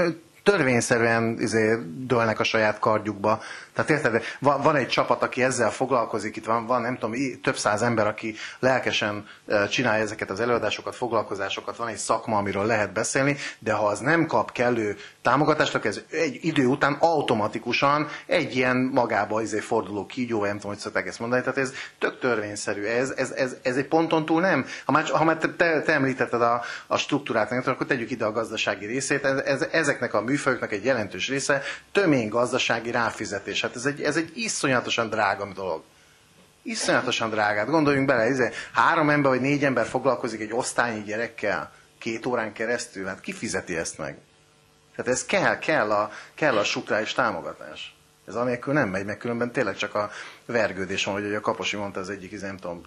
[0.43, 3.41] törvényszerűen izé, dőlnek a saját kardjukba.
[3.75, 7.57] Tehát érted, van, van egy csapat, aki ezzel foglalkozik, itt van, van nem tudom, több
[7.57, 9.27] száz ember, aki lelkesen
[9.71, 14.27] csinálja ezeket az előadásokat, foglalkozásokat, van egy szakma, amiről lehet beszélni, de ha az nem
[14.27, 20.45] kap kellő támogatást, akkor ez egy idő után automatikusan egy ilyen magába izé forduló kígyó,
[20.45, 23.87] nem tudom, hogy szokták ezt mondani, tehát ez tök törvényszerű, ez, ez, ez, ez egy
[23.87, 24.67] ponton túl nem.
[24.85, 28.33] Ha már, ha már te, te, te említetted a, a struktúrát, akkor tegyük ide a
[28.33, 31.63] gazdasági részét, ez, ez, ezeknek a műfajoknak egy jelentős része
[31.93, 33.62] tömény gazdasági ráfizetés.
[33.63, 35.83] Hát ez egy, ez egy iszonyatosan drága dolog.
[36.63, 37.67] Iszonyatosan drágát.
[37.67, 43.07] Gondoljunk bele, izé, három ember vagy négy ember foglalkozik egy osztályi gyerekkel két órán keresztül,
[43.07, 44.19] hát ki fizeti ezt meg?
[44.97, 47.95] Tehát ez kell, kell a, kell a struktúrális támogatás.
[48.27, 50.11] Ez anélkül nem megy, meg különben tényleg csak a
[50.53, 52.81] vergődés van, hogy a Kaposi mondta az egyik, nem tudom,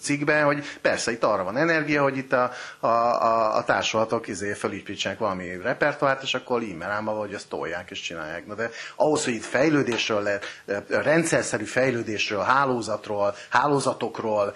[0.00, 2.50] cikkben, hogy persze itt arra van energia, hogy itt a,
[2.80, 8.00] a, a, a társulatok izé fölépítsenek valami repertoárt, és akkor e-mail hogy azt tolják és
[8.00, 8.46] csinálják.
[8.46, 10.38] Na de ahhoz, hogy itt fejlődésről, le,
[10.88, 14.54] rendszerszerű fejlődésről, hálózatról, hálózatokról,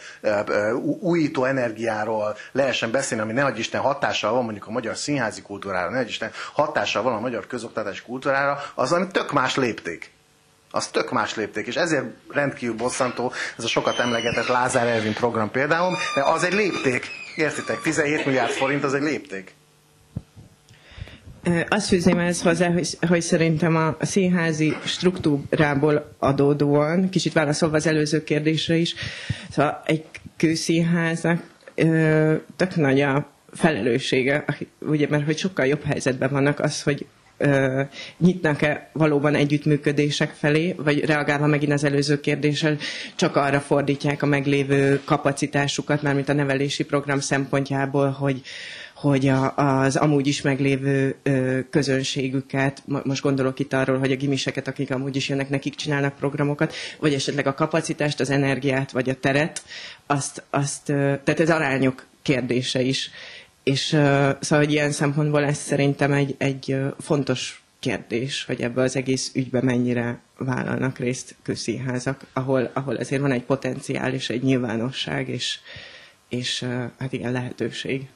[1.01, 6.05] újító energiáról lehessen beszélni, ami ne Isten hatással van mondjuk a magyar színházi kultúrára, ne
[6.05, 10.13] Isten hatással van a magyar közoktatási kultúrára, az ami tök más lépték
[10.75, 15.51] Az tök más lépték, és ezért rendkívül bosszantó ez a sokat emlegetett Lázár Elvin program
[15.51, 17.07] például, de az egy lépték.
[17.37, 17.81] Értitek?
[17.81, 19.55] 17 milliárd forint az egy lépték.
[21.69, 28.25] Azt fűzném ezt hozzá, hogy, hogy szerintem a színházi struktúrából adódóan, kicsit válaszolva az előző
[28.25, 28.95] kérdésre is,
[29.51, 30.05] szóval egy
[30.37, 31.43] kőszínháznak
[32.57, 34.45] tök nagy a felelőssége,
[34.79, 37.24] ugye, mert hogy sokkal jobb helyzetben vannak az, hogy ö,
[38.19, 42.77] nyitnak-e valóban együttműködések felé, vagy reagálva megint az előző kérdéssel,
[43.15, 48.43] csak arra fordítják a meglévő kapacitásukat, mármint a nevelési program szempontjából, hogy,
[48.95, 54.69] hogy a, az amúgy is meglévő ö, közönségüket, most gondolok itt arról, hogy a gimiseket,
[54.69, 59.15] akik amúgy is jönnek, nekik csinálnak programokat, vagy esetleg a kapacitást, az energiát, vagy a
[59.15, 59.63] teret,
[60.07, 60.93] azt, azt ö,
[61.25, 63.11] tehát ez arányok kérdése is.
[63.65, 64.01] És uh,
[64.41, 69.33] szóval, hogy ilyen szempontból ez szerintem egy, egy uh, fontos kérdés, hogy ebbe az egész
[69.35, 75.59] ügybe mennyire vállalnak részt közszínházak, ahol, ahol ezért van egy potenciál és egy nyilvánosság, és,
[76.29, 78.09] és uh, hát igen, lehetőség.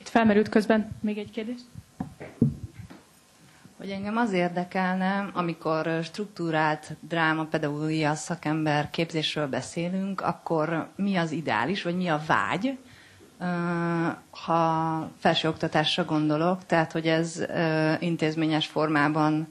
[0.00, 1.60] Itt felmerült közben még egy kérdés?
[3.76, 11.82] Hogy engem az érdekelne, amikor struktúrált dráma, pedagógia, szakember képzésről beszélünk, akkor mi az ideális,
[11.82, 12.78] vagy mi a vágy,
[14.30, 17.42] ha felsőoktatásra gondolok, tehát hogy ez
[17.98, 19.48] intézményes formában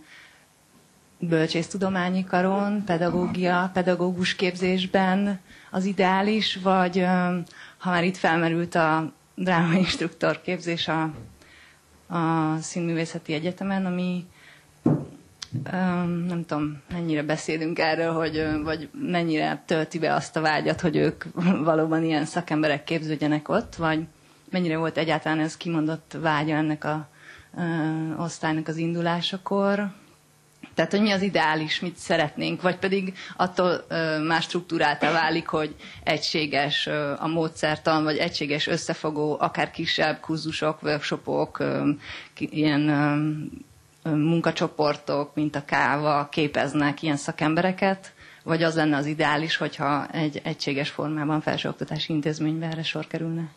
[1.19, 5.39] bölcsésztudományi karon, pedagógia, pedagógus képzésben
[5.71, 7.05] az ideális, vagy
[7.77, 11.01] ha már itt felmerült a drámainstruktor képzés a,
[12.15, 14.25] a Színművészeti Egyetemen, ami
[16.27, 21.23] nem tudom, mennyire beszélünk erről, hogy, vagy mennyire tölti be azt a vágyat, hogy ők
[21.63, 24.03] valóban ilyen szakemberek képződjenek ott, vagy
[24.49, 27.07] mennyire volt egyáltalán ez kimondott vágya ennek a
[28.17, 29.87] osztálynak az indulásakor.
[30.73, 33.85] Tehát, hogy mi az ideális, mit szeretnénk, vagy pedig attól
[34.27, 36.87] más struktúráltá válik, hogy egységes
[37.17, 41.63] a módszertan, vagy egységes összefogó, akár kisebb kurzusok, workshopok,
[42.37, 42.89] ilyen
[44.09, 48.13] munkacsoportok, mint a káva képeznek ilyen szakembereket,
[48.43, 53.49] vagy az lenne az ideális, hogyha egy egységes formában felsőoktatási intézményben erre sor kerülne?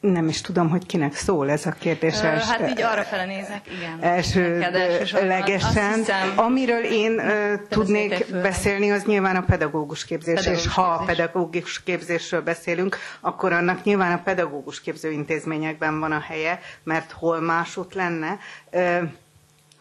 [0.00, 2.22] Nem is tudom, hogy kinek szól ez a kérdés.
[2.22, 3.98] Ö, hát így arra fele nézek, igen.
[4.00, 6.04] Elsőlegesen.
[6.36, 7.20] Amiről én
[7.68, 13.52] tudnék beszélni, az nyilván a pedagógus képzés, pedagógus és ha a pedagógus képzésről beszélünk, akkor
[13.52, 18.38] annak nyilván a pedagógus képzőintézményekben van a helye, mert hol másút lenne.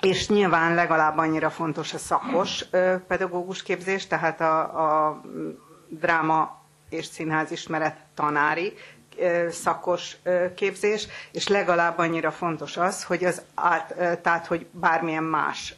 [0.01, 2.65] És nyilván legalább annyira fontos a szakos
[3.07, 4.59] pedagógus képzés, tehát a,
[5.07, 5.21] a
[5.89, 8.73] dráma és színházismeret tanári
[9.51, 10.15] szakos
[10.55, 15.75] képzés, és legalább annyira fontos az, hogy az át, tehát, hogy bármilyen más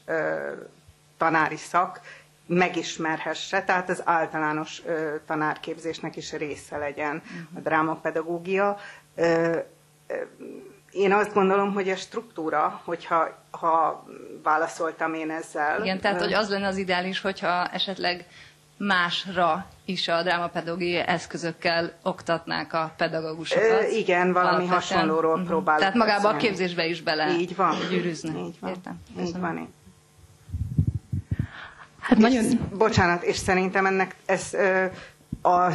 [1.18, 2.00] tanári szak
[2.46, 4.82] megismerhesse, tehát az általános
[5.26, 7.22] tanárképzésnek is része legyen
[7.56, 8.78] a drámapedagógia.
[10.92, 14.06] Én azt gondolom, hogy a struktúra, hogyha ha
[14.44, 15.84] válaszoltam én ezzel.
[15.84, 18.26] Igen, tehát hogy az lenne az ideális, hogyha esetleg
[18.80, 23.64] másra is a drámapedagógiai eszközökkel oktatnák a pedagógusokat.
[23.64, 24.80] Ö, igen, valami Alapvetően.
[24.80, 25.48] hasonlóról uh-huh.
[25.48, 25.80] próbálok.
[25.80, 27.76] Tehát magába a képzésbe is bele Így van.
[27.90, 28.36] gyűrűznek.
[28.38, 28.70] Így van.
[28.70, 29.00] Értem.
[29.20, 29.74] Így van.
[32.00, 32.46] Hát nagyon...
[32.78, 34.86] bocsánat, és szerintem ennek ez ö,
[35.42, 35.72] a,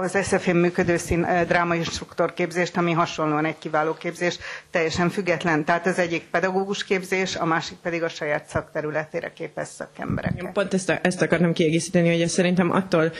[0.00, 4.38] az SZF-én működő szín, drámainstruktor képzést, ami hasonlóan egy kiváló képzés,
[4.70, 5.64] teljesen független.
[5.64, 10.42] Tehát az egyik pedagógus képzés, a másik pedig a saját szakterületére képez szakembereket.
[10.42, 13.12] Én pont ezt, ezt akartam kiegészíteni, hogy ez szerintem attól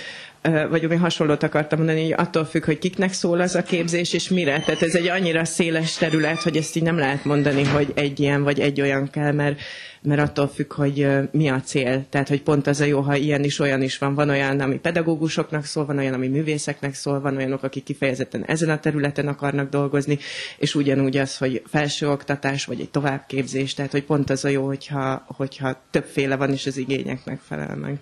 [0.42, 4.28] vagy ami hasonlót akartam mondani, hogy attól függ, hogy kiknek szól az a képzés, és
[4.28, 4.60] mire.
[4.60, 8.42] Tehát ez egy annyira széles terület, hogy ezt így nem lehet mondani, hogy egy ilyen
[8.42, 9.60] vagy egy olyan kell, mert,
[10.02, 12.06] mert attól függ, hogy mi a cél.
[12.08, 14.14] Tehát, hogy pont az a jó, ha ilyen is, olyan is van.
[14.14, 18.70] Van olyan, ami pedagógusoknak szól, van olyan, ami művészeknek szól, van olyanok, akik kifejezetten ezen
[18.70, 20.18] a területen akarnak dolgozni,
[20.58, 25.24] és ugyanúgy az, hogy felsőoktatás, vagy egy továbbképzés, tehát, hogy pont az a jó, hogyha,
[25.26, 27.98] hogyha többféle van, és az igényeknek felel meg.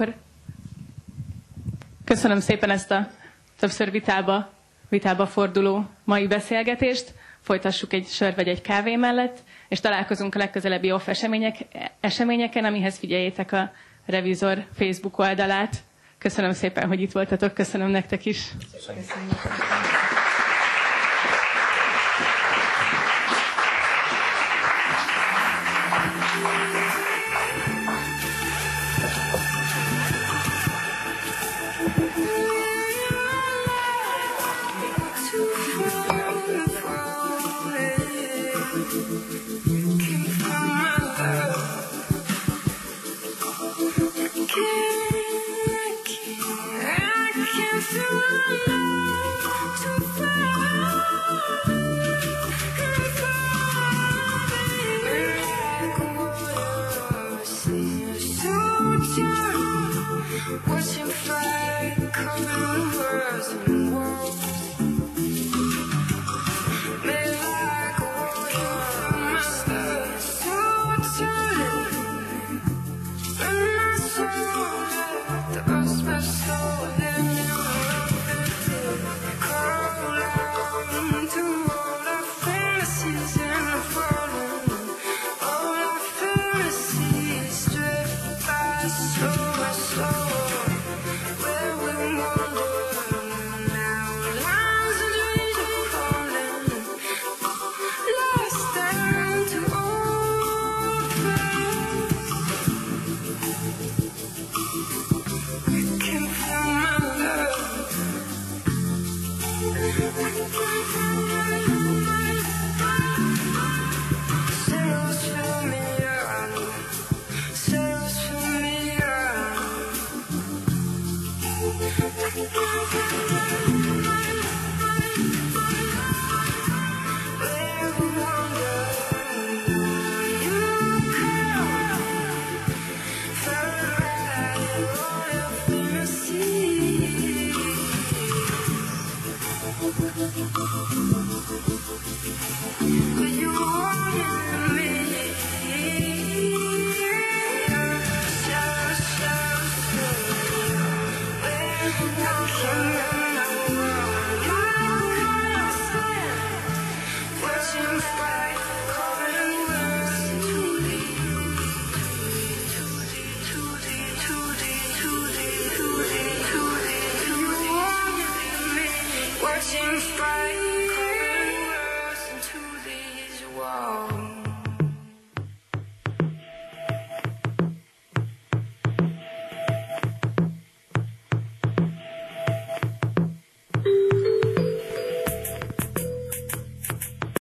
[0.00, 0.14] Akkor
[2.04, 3.08] köszönöm szépen ezt a
[3.58, 4.50] többször vitába,
[4.88, 7.14] vitába forduló mai beszélgetést.
[7.40, 9.38] Folytassuk egy sör vagy egy kávé mellett,
[9.68, 11.56] és találkozunk a legközelebbi off események,
[12.00, 13.72] eseményeken, amihez figyeljétek a
[14.06, 15.76] Revizor Facebook oldalát.
[16.18, 18.48] Köszönöm szépen, hogy itt voltatok, köszönöm nektek is.
[18.74, 19.04] Köszönjük.